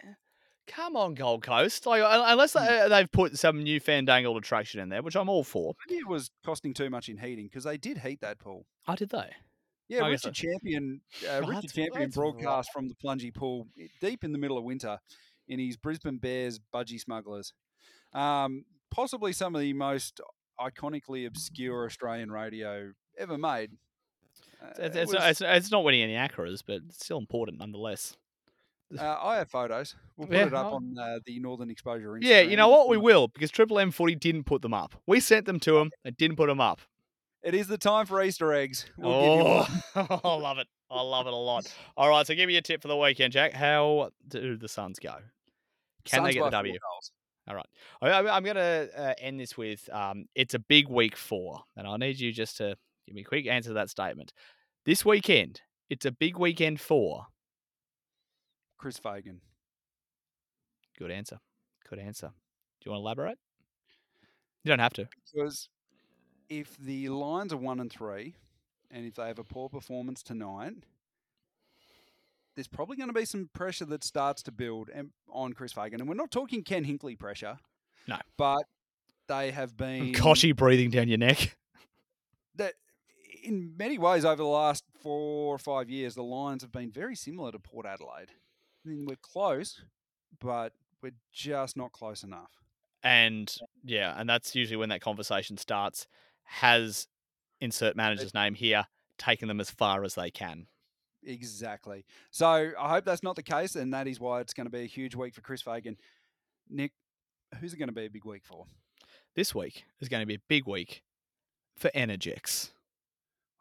Come 0.68 0.94
on, 0.96 1.14
Gold 1.14 1.42
Coast. 1.42 1.84
Like, 1.84 2.00
unless 2.04 2.52
Hmm. 2.52 2.64
they, 2.64 2.86
they've 2.88 3.10
put 3.10 3.36
some 3.38 3.62
new 3.64 3.80
fandangled 3.80 4.36
attraction 4.36 4.80
in 4.80 4.88
there, 4.88 5.02
which 5.02 5.16
I'm 5.16 5.28
all 5.28 5.42
for. 5.44 5.74
Maybe 5.88 5.98
it 5.98 6.06
was 6.08 6.30
costing 6.44 6.72
too 6.72 6.88
much 6.88 7.08
in 7.08 7.18
heating 7.18 7.46
because 7.46 7.64
they 7.64 7.76
did 7.76 7.98
heat 7.98 8.20
that 8.20 8.38
pool. 8.38 8.66
Oh, 8.86 8.94
did 8.94 9.10
they? 9.10 9.30
Yeah, 9.88 10.04
I 10.04 10.10
Richard 10.10 10.34
Champion, 10.34 11.00
uh, 11.28 11.40
Richard 11.46 11.72
Champion 11.72 11.90
that's 12.04 12.16
right. 12.16 12.22
broadcast 12.32 12.70
from 12.72 12.86
the 12.88 12.94
plungy 12.94 13.34
pool 13.34 13.66
deep 14.00 14.22
in 14.22 14.30
the 14.30 14.38
middle 14.38 14.56
of 14.56 14.62
winter 14.62 15.00
in 15.50 15.58
his 15.58 15.76
Brisbane 15.76 16.16
Bears 16.16 16.58
budgie 16.74 16.98
smugglers. 17.00 17.52
Um, 18.14 18.64
possibly 18.90 19.32
some 19.32 19.54
of 19.54 19.60
the 19.60 19.72
most 19.74 20.20
iconically 20.58 21.26
obscure 21.26 21.84
Australian 21.84 22.30
radio 22.32 22.92
ever 23.18 23.36
made. 23.36 23.72
Uh, 24.62 24.66
It's, 24.70 24.78
it's, 24.78 24.96
it's, 24.96 25.06
was- 25.12 25.14
not, 25.14 25.30
it's, 25.30 25.40
it's 25.42 25.70
not 25.70 25.84
winning 25.84 26.02
any 26.02 26.14
ACRAs, 26.14 26.62
but 26.66 26.76
it's 26.88 27.04
still 27.04 27.18
important 27.18 27.58
nonetheless. 27.58 28.16
uh, 28.98 29.16
I 29.22 29.36
have 29.36 29.48
photos. 29.50 29.94
We'll 30.16 30.28
put 30.28 30.36
Yeah, 30.36 30.46
it 30.46 30.54
up 30.54 30.66
I'll- 30.66 30.74
on 30.76 30.96
uh, 30.98 31.18
the 31.26 31.38
Northern 31.40 31.70
Exposure. 31.70 32.08
Instagram. 32.10 32.22
Yeah, 32.24 32.40
you 32.40 32.56
know 32.56 32.68
what? 32.68 32.88
We 32.88 32.96
will 32.96 33.28
because 33.28 33.50
Triple 33.50 33.78
M 33.78 33.90
Footy 33.90 34.14
didn't 34.14 34.44
put 34.44 34.62
them 34.62 34.74
up. 34.74 34.94
We 35.06 35.20
sent 35.20 35.46
them 35.46 35.60
to 35.60 35.72
them. 35.74 35.90
They 36.04 36.10
didn't 36.12 36.36
put 36.36 36.48
them 36.48 36.60
up. 36.60 36.80
It 37.42 37.54
is 37.54 37.68
the 37.68 37.78
time 37.78 38.04
for 38.04 38.22
Easter 38.22 38.52
eggs. 38.52 38.84
We'll 38.98 39.20
give 39.20 39.46
you 39.46 39.46
oh, 39.46 39.56
one. 39.94 40.20
I 40.24 40.34
love 40.34 40.58
it. 40.58 40.66
I 40.90 41.00
love 41.00 41.26
it 41.26 41.32
a 41.32 41.36
lot. 41.36 41.72
All 41.96 42.08
right, 42.10 42.26
so 42.26 42.34
give 42.34 42.48
me 42.48 42.56
a 42.56 42.62
tip 42.62 42.82
for 42.82 42.88
the 42.88 42.96
weekend, 42.96 43.32
Jack. 43.32 43.52
How 43.54 44.10
do 44.28 44.56
the 44.56 44.68
Suns 44.68 44.98
go? 44.98 45.14
Can 46.04 46.24
they 46.24 46.32
get 46.32 46.44
the 46.44 46.50
W? 46.50 46.72
goals. 46.72 47.10
I- 48.02 48.10
I- 48.10 48.36
I'm 48.36 48.44
going 48.44 48.56
to 48.56 48.90
uh, 48.96 49.14
end 49.18 49.40
this 49.40 49.56
with 49.56 49.88
um, 49.92 50.26
it's 50.34 50.54
a 50.54 50.58
big 50.58 50.88
week 50.88 51.16
four, 51.16 51.62
and 51.76 51.86
I 51.86 51.96
need 51.96 52.20
you 52.20 52.32
just 52.32 52.56
to 52.58 52.76
give 53.06 53.14
me 53.14 53.22
a 53.22 53.24
quick 53.24 53.46
answer 53.46 53.70
to 53.70 53.74
that 53.74 53.90
statement. 53.90 54.32
This 54.84 55.04
weekend, 55.04 55.60
it's 55.88 56.06
a 56.06 56.12
big 56.12 56.36
weekend 56.38 56.80
for. 56.80 57.26
Chris 58.78 58.98
Fagan. 58.98 59.40
Good 60.98 61.10
answer. 61.10 61.38
Good 61.88 61.98
answer. 61.98 62.28
Do 62.28 62.86
you 62.86 62.92
want 62.92 63.00
to 63.00 63.04
elaborate? 63.04 63.38
You 64.64 64.68
don't 64.68 64.78
have 64.78 64.92
to. 64.94 65.08
Because 65.32 65.68
if 66.48 66.76
the 66.78 67.08
Lions 67.08 67.52
are 67.52 67.56
one 67.58 67.80
and 67.80 67.90
three, 67.90 68.36
and 68.90 69.06
if 69.06 69.14
they 69.14 69.26
have 69.26 69.38
a 69.38 69.44
poor 69.44 69.68
performance 69.68 70.22
tonight, 70.22 70.74
there's 72.54 72.68
probably 72.68 72.96
going 72.96 73.08
to 73.08 73.14
be 73.14 73.24
some 73.24 73.48
pressure 73.52 73.84
that 73.86 74.04
starts 74.04 74.42
to 74.44 74.52
build 74.52 74.90
on 75.32 75.52
Chris 75.52 75.72
Fagan. 75.72 76.00
And 76.00 76.08
we're 76.08 76.14
not 76.14 76.30
talking 76.30 76.62
Ken 76.62 76.84
Hinkley 76.84 77.18
pressure. 77.18 77.58
No. 78.08 78.16
But 78.36 78.62
they 79.28 79.50
have 79.50 79.76
been. 79.76 80.12
Kochie 80.12 80.54
breathing 80.54 80.90
down 80.90 81.08
your 81.08 81.18
neck. 81.18 81.56
That, 82.56 82.74
in 83.42 83.74
many 83.76 83.96
ways, 83.96 84.24
over 84.24 84.36
the 84.36 84.44
last 84.44 84.84
four 85.02 85.54
or 85.54 85.58
five 85.58 85.88
years, 85.88 86.14
the 86.14 86.22
Lions 86.22 86.62
have 86.62 86.72
been 86.72 86.90
very 86.90 87.14
similar 87.14 87.52
to 87.52 87.58
Port 87.58 87.86
Adelaide. 87.86 88.30
I 88.84 88.88
mean, 88.88 89.06
we're 89.06 89.16
close, 89.16 89.82
but 90.40 90.72
we're 91.02 91.12
just 91.32 91.76
not 91.76 91.92
close 91.92 92.22
enough. 92.22 92.50
And 93.02 93.54
yeah, 93.84 94.14
and 94.16 94.28
that's 94.28 94.54
usually 94.54 94.76
when 94.76 94.90
that 94.90 95.00
conversation 95.00 95.56
starts. 95.56 96.06
Has 96.44 97.06
insert 97.60 97.96
manager's 97.96 98.34
name 98.34 98.54
here 98.54 98.86
taken 99.16 99.48
them 99.48 99.60
as 99.60 99.70
far 99.70 100.04
as 100.04 100.16
they 100.16 100.30
can? 100.30 100.66
Exactly. 101.24 102.04
So 102.30 102.46
I 102.78 102.88
hope 102.88 103.04
that's 103.04 103.22
not 103.22 103.36
the 103.36 103.42
case, 103.42 103.76
and 103.76 103.92
that 103.92 104.06
is 104.08 104.18
why 104.20 104.40
it's 104.40 104.54
going 104.54 104.66
to 104.66 104.70
be 104.70 104.80
a 104.80 104.86
huge 104.86 105.14
week 105.14 105.34
for 105.34 105.40
Chris 105.42 105.60
Fagan. 105.62 105.96
Nick, 106.68 106.92
who's 107.60 107.72
it 107.74 107.78
going 107.78 107.88
to 107.88 107.94
be 107.94 108.06
a 108.06 108.10
big 108.10 108.24
week 108.24 108.42
for? 108.44 108.66
This 109.36 109.54
week 109.54 109.84
is 110.00 110.08
going 110.08 110.20
to 110.22 110.26
be 110.26 110.34
a 110.36 110.42
big 110.48 110.66
week 110.66 111.02
for 111.76 111.90
Energex. 111.94 112.70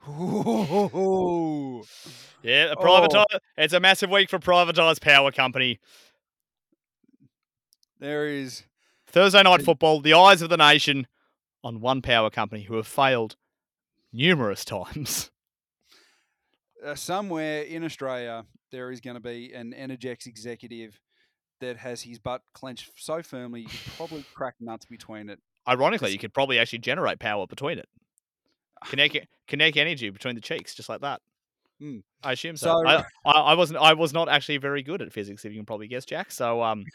Ooh. 0.08 1.84
Yeah, 2.42 2.68
the 2.68 2.76
Oh. 2.78 2.84
privatize. 2.84 3.40
It's 3.58 3.74
a 3.74 3.80
massive 3.80 4.10
week 4.10 4.30
for 4.30 4.40
privatized 4.40 5.02
power 5.02 5.32
company. 5.32 5.80
There 8.00 8.28
is 8.28 8.64
Thursday 9.08 9.44
night 9.44 9.62
football, 9.62 10.00
the 10.00 10.14
eyes 10.14 10.42
of 10.42 10.50
the 10.50 10.58
nation 10.58 11.08
on 11.64 11.82
one 11.82 12.02
power 12.02 12.30
company 12.30 12.64
who 12.64 12.76
have 12.76 12.88
failed 12.88 13.36
numerous 14.14 14.64
times. 14.66 15.32
Uh, 16.86 16.96
somewhere 16.96 17.64
in 17.64 17.84
Australia, 17.84 18.46
there 18.72 18.92
is 18.92 19.02
going 19.02 19.16
to 19.16 19.22
be 19.22 19.54
an 19.54 19.74
Energex 19.78 20.26
executive 20.28 21.00
that 21.60 21.78
has 21.78 22.02
his 22.02 22.20
butt 22.20 22.42
clenched 22.54 22.92
so 22.96 23.22
firmly 23.22 23.62
you 23.62 23.68
could 23.68 23.94
probably 23.98 24.26
crack 24.34 24.56
nuts 24.60 24.86
between 24.86 25.30
it. 25.30 25.40
Ironically, 25.68 26.12
you 26.12 26.18
could 26.18 26.34
probably 26.34 26.58
actually 26.58 26.80
generate 26.80 27.20
power 27.20 27.46
between 27.48 27.78
it. 27.80 27.88
Connect 28.86 29.18
connect 29.48 29.76
energy 29.78 30.10
between 30.10 30.36
the 30.36 30.42
cheeks, 30.42 30.74
just 30.74 30.88
like 30.88 31.02
that. 31.02 31.22
Mm. 31.82 32.04
I 32.24 32.34
assume 32.34 32.56
so. 32.58 32.82
So, 32.82 32.88
I, 32.88 33.04
I, 33.26 33.32
I 33.32 33.54
wasn't. 33.56 33.80
I 33.80 33.94
was 33.94 34.14
not 34.14 34.30
actually 34.30 34.58
very 34.58 34.84
good 34.84 35.02
at 35.02 35.12
physics, 35.12 35.44
if 35.46 35.52
you 35.52 35.60
can 35.60 35.66
probably 35.66 35.88
guess, 35.88 36.06
Jack. 36.06 36.32
So, 36.32 36.62
um, 36.62 36.86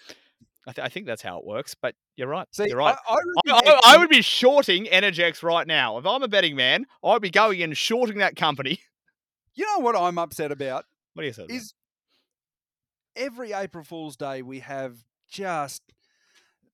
I, 0.66 0.72
th- 0.72 0.84
I 0.84 0.88
think 0.88 1.06
that's 1.06 1.22
how 1.22 1.38
it 1.38 1.44
works. 1.44 1.74
But 1.74 1.94
you're 2.16 2.28
right. 2.28 2.46
See, 2.52 2.68
you're 2.68 2.78
right. 2.78 2.96
I 3.06 3.96
would 3.98 4.08
be 4.08 4.22
shorting 4.22 4.86
Energex 4.86 5.42
right 5.42 5.66
now. 5.66 5.98
If 5.98 6.06
I'm 6.06 6.22
a 6.22 6.28
betting 6.28 6.56
man, 6.56 6.86
I'd 7.02 7.22
be 7.22 7.30
going 7.30 7.62
and 7.62 7.76
shorting 7.76 8.18
that 8.18 8.36
company. 8.36 8.80
You 9.54 9.66
know 9.66 9.78
what 9.80 9.96
I'm 9.96 10.18
upset 10.18 10.52
about 10.52 10.84
What 11.14 11.22
do 11.22 11.26
you 11.26 11.32
say? 11.32 11.46
is 11.48 11.74
every 13.16 13.52
April 13.52 13.84
Fool's 13.84 14.16
Day 14.16 14.42
we 14.42 14.60
have 14.60 14.96
just 15.28 15.82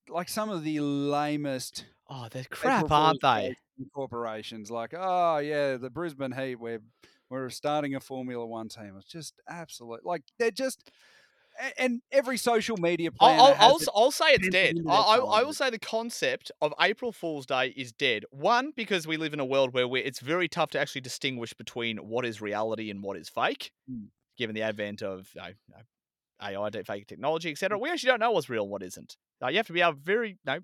like 0.09 0.29
some 0.29 0.49
of 0.49 0.63
the 0.63 0.79
lamest 0.79 1.85
oh, 2.09 2.27
they're 2.31 2.43
crap, 2.49 2.85
April 2.85 2.93
aren't 2.99 3.21
Fool's 3.21 3.35
they? 3.35 3.55
Corporations 3.93 4.69
like, 4.69 4.93
oh 4.97 5.37
yeah, 5.37 5.77
the 5.77 5.89
Brisbane 5.89 6.31
Heat, 6.31 6.55
we're 6.55 6.81
we're 7.29 7.49
starting 7.49 7.95
a 7.95 7.99
Formula 7.99 8.45
One 8.45 8.67
team. 8.67 8.95
It's 8.97 9.07
just 9.07 9.35
absolute 9.47 10.05
like 10.05 10.23
they're 10.37 10.51
just 10.51 10.91
and 11.77 12.01
every 12.11 12.37
social 12.37 12.77
media 12.77 13.11
planner 13.11 13.41
I'll, 13.41 13.55
I'll, 13.59 13.79
I'll, 13.95 14.11
say 14.11 14.25
it's 14.33 14.47
dead. 14.49 14.77
I, 14.87 14.95
I, 14.95 15.17
I 15.17 15.43
will 15.43 15.53
say 15.53 15.69
the 15.69 15.79
concept 15.79 16.51
of 16.61 16.73
April 16.79 17.11
Fool's 17.11 17.45
Day 17.45 17.73
is 17.75 17.91
dead. 17.91 18.25
One, 18.31 18.71
because 18.75 19.07
we 19.07 19.17
live 19.17 19.33
in 19.33 19.39
a 19.39 19.45
world 19.45 19.73
where 19.73 19.87
it's 19.97 20.19
very 20.19 20.47
tough 20.47 20.71
to 20.71 20.79
actually 20.79 21.01
distinguish 21.01 21.53
between 21.53 21.97
what 21.97 22.25
is 22.25 22.41
reality 22.41 22.89
and 22.89 23.03
what 23.03 23.17
is 23.17 23.29
fake, 23.29 23.71
Mm. 23.89 24.07
given 24.37 24.55
the 24.55 24.61
advent 24.61 25.01
of 25.01 25.29
you 25.35 25.41
know, 25.41 25.47
you 25.47 25.75
know, 25.75 25.83
AI, 26.41 26.69
deepfake 26.69 27.07
technology, 27.07 27.51
etc. 27.51 27.77
We 27.77 27.89
actually 27.89 28.09
don't 28.09 28.19
know 28.19 28.31
what's 28.31 28.49
real 28.49 28.63
and 28.63 28.71
what 28.71 28.83
isn't. 28.83 29.17
Uh, 29.43 29.47
you 29.47 29.57
have 29.57 29.67
to 29.67 29.73
be 29.73 29.81
able 29.81 29.93
very, 29.93 30.29
you 30.29 30.35
know, 30.45 30.59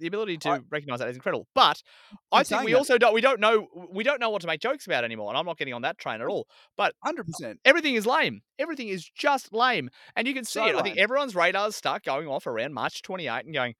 the- 0.00 0.06
ability 0.06 0.38
to 0.38 0.50
I- 0.50 0.60
recognize 0.70 0.98
that 1.00 1.08
is 1.08 1.16
incredible. 1.16 1.46
But 1.54 1.82
I 2.32 2.42
think 2.42 2.64
we 2.64 2.72
that- 2.72 2.78
also 2.78 2.98
don't 2.98 3.14
we 3.14 3.20
don't 3.20 3.40
know 3.40 3.66
we 3.92 4.04
don't 4.04 4.20
know 4.20 4.30
what 4.30 4.40
to 4.42 4.46
make 4.46 4.60
jokes 4.60 4.86
about 4.86 5.04
anymore, 5.04 5.30
and 5.30 5.38
I'm 5.38 5.46
not 5.46 5.58
getting 5.58 5.74
on 5.74 5.82
that 5.82 5.98
train 5.98 6.20
at 6.20 6.26
oh, 6.26 6.30
all. 6.30 6.46
But 6.76 6.94
hundred 7.04 7.26
percent. 7.26 7.60
Everything 7.64 7.94
is 7.94 8.06
lame. 8.06 8.42
Everything 8.58 8.88
is 8.88 9.08
just 9.08 9.52
lame. 9.52 9.90
And 10.16 10.26
you 10.26 10.34
can 10.34 10.44
see 10.44 10.60
So 10.60 10.66
it. 10.66 10.74
I 10.74 10.82
think 10.82 10.96
lame. 10.96 11.04
everyone's 11.04 11.34
radars 11.34 11.76
start 11.76 12.02
going 12.02 12.26
off 12.26 12.46
around 12.46 12.74
March 12.74 13.02
28 13.02 13.44
and 13.44 13.54
going, 13.54 13.74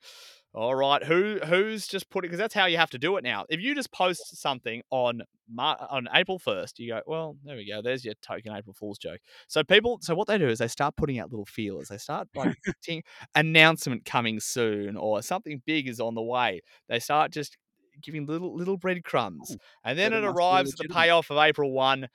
all 0.55 0.75
right, 0.75 1.05
who 1.05 1.39
who's 1.45 1.87
just 1.87 2.09
putting 2.11 2.29
because 2.29 2.39
that's 2.39 2.55
how 2.55 2.67
you 2.67 2.79
have 2.79 2.91
to 2.91 2.99
do 2.99 3.17
it 3.17 3.25
now. 3.25 3.45
If 3.49 3.61
you 3.61 3.75
just 3.75 3.93
post 3.93 4.41
something 4.41 4.83
on 4.91 5.23
Mar- 5.51 5.87
on 5.91 6.09
April 6.15 6.39
1st, 6.39 6.79
you 6.79 6.89
go, 6.89 7.03
well, 7.07 7.37
there 7.45 7.57
we 7.57 7.69
go. 7.69 7.83
There's 7.83 8.05
your 8.05 8.15
token 8.23 8.55
April 8.55 8.75
Fool's 8.75 8.99
joke. 8.99 9.21
So 9.47 9.63
people, 9.63 9.99
so 10.01 10.15
what 10.15 10.27
they 10.27 10.39
do 10.39 10.49
is 10.49 10.59
they 10.59 10.69
start 10.69 10.97
putting 10.97 11.19
out 11.19 11.31
little 11.31 11.47
feelers. 11.47 11.89
They 11.89 11.99
start 11.99 12.29
like 12.35 12.57
announcement 13.35 14.05
coming 14.05 14.41
soon 14.41 14.97
or 14.97 15.23
something 15.23 15.63
big 15.67 15.89
is 15.89 16.01
on 16.01 16.15
the 16.15 16.23
way. 16.23 16.63
They 16.89 16.99
start 16.99 17.31
just 17.31 17.57
giving 18.03 18.27
little 18.27 18.55
little 18.55 18.77
breadcrumbs, 18.79 19.53
Ooh, 19.53 19.59
and 19.85 19.99
then 19.99 20.13
it 20.13 20.19
it 20.19 20.23
must 20.23 20.35
be 20.35 20.39
arrives 20.39 20.73
at 20.73 20.79
the 20.89 20.95
payoff 20.95 21.31
of 21.31 21.39
April 21.39 21.73
1, 21.73 22.09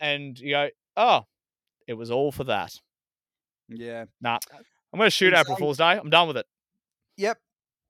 and 0.00 0.38
you 0.38 0.50
go, 0.50 0.68
oh, 0.96 1.22
it 1.86 1.94
was 1.94 2.10
all 2.10 2.32
for 2.32 2.44
that. 2.44 2.72
Yeah. 3.68 4.06
Nah, 4.20 4.38
I'm 4.92 4.98
going 4.98 5.06
to 5.06 5.10
shoot 5.10 5.34
April 5.34 5.56
Fool's 5.56 5.78
Day. 5.78 5.84
I'm 5.84 6.10
done 6.10 6.28
with 6.28 6.38
it. 6.38 6.46
Yep. 7.16 7.38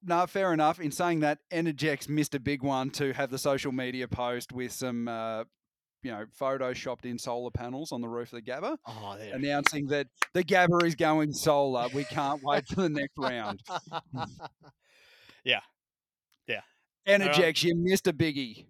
No, 0.02 0.26
fair 0.26 0.52
enough. 0.52 0.78
In 0.80 0.90
saying 0.90 1.20
that, 1.20 1.38
Energex 1.52 2.08
missed 2.08 2.34
a 2.34 2.40
big 2.40 2.62
one 2.62 2.90
to 2.90 3.12
have 3.12 3.30
the 3.30 3.38
social 3.38 3.72
media 3.72 4.06
post 4.06 4.52
with 4.52 4.72
some, 4.72 5.08
uh, 5.08 5.44
you 6.02 6.10
know, 6.12 6.24
photoshopped 6.40 7.04
in 7.04 7.18
solar 7.18 7.50
panels 7.50 7.90
on 7.90 8.00
the 8.00 8.08
roof 8.08 8.32
of 8.32 8.44
the 8.44 8.50
Gabba, 8.50 8.76
Oh, 8.86 9.16
announcing 9.32 9.86
that 9.88 10.06
the 10.34 10.44
Gabba 10.44 10.84
is 10.84 10.94
going 10.94 11.32
solar. 11.32 11.88
We 11.92 12.04
can't 12.04 12.42
wait 12.44 12.68
for 12.68 12.82
the 12.82 12.88
next 12.88 13.14
round. 13.18 13.60
Yeah. 15.44 15.60
Yeah. 16.46 16.60
Energex, 17.06 17.62
you 17.62 17.74
missed 17.76 18.06
a 18.06 18.12
biggie. 18.12 18.66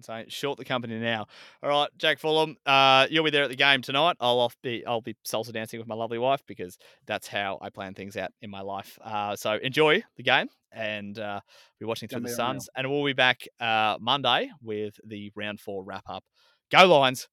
So 0.00 0.24
short 0.28 0.58
the 0.58 0.64
company 0.64 0.98
now. 0.98 1.26
All 1.62 1.70
right, 1.70 1.88
Jack 1.96 2.18
Fulham, 2.18 2.56
uh, 2.66 3.06
you'll 3.10 3.24
be 3.24 3.30
there 3.30 3.44
at 3.44 3.50
the 3.50 3.56
game 3.56 3.82
tonight. 3.82 4.16
I'll 4.20 4.40
off 4.40 4.56
be 4.62 4.84
I'll 4.86 5.00
be 5.00 5.16
salsa 5.26 5.52
dancing 5.52 5.78
with 5.78 5.88
my 5.88 5.94
lovely 5.94 6.18
wife 6.18 6.42
because 6.46 6.78
that's 7.06 7.26
how 7.26 7.58
I 7.62 7.70
plan 7.70 7.94
things 7.94 8.16
out 8.16 8.30
in 8.42 8.50
my 8.50 8.60
life. 8.60 8.98
Uh, 9.02 9.36
so 9.36 9.54
enjoy 9.54 10.02
the 10.16 10.22
game 10.22 10.48
and 10.72 11.18
uh, 11.18 11.40
be 11.80 11.86
watching 11.86 12.08
through 12.08 12.20
the. 12.20 12.28
Suns, 12.28 12.68
and 12.76 12.90
we'll 12.90 13.04
be 13.04 13.14
back 13.14 13.46
uh, 13.60 13.96
Monday 14.00 14.50
with 14.62 15.00
the 15.04 15.32
round 15.34 15.60
four 15.60 15.82
wrap 15.82 16.04
up. 16.08 16.24
Go 16.70 16.84
Lions, 16.86 17.28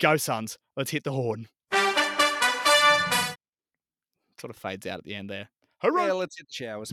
go 0.00 0.16
Suns. 0.16 0.56
Let's 0.76 0.90
hit 0.90 1.04
the 1.04 1.12
horn. 1.12 1.48
Sort 4.40 4.50
of 4.50 4.56
fades 4.56 4.86
out 4.86 4.98
at 4.98 5.04
the 5.04 5.14
end 5.14 5.28
there. 5.30 5.48
Hooray! 5.82 6.06
Yeah, 6.06 6.12
let's 6.12 6.38
hit 6.38 6.46
the 6.48 6.52
showers. 6.52 6.92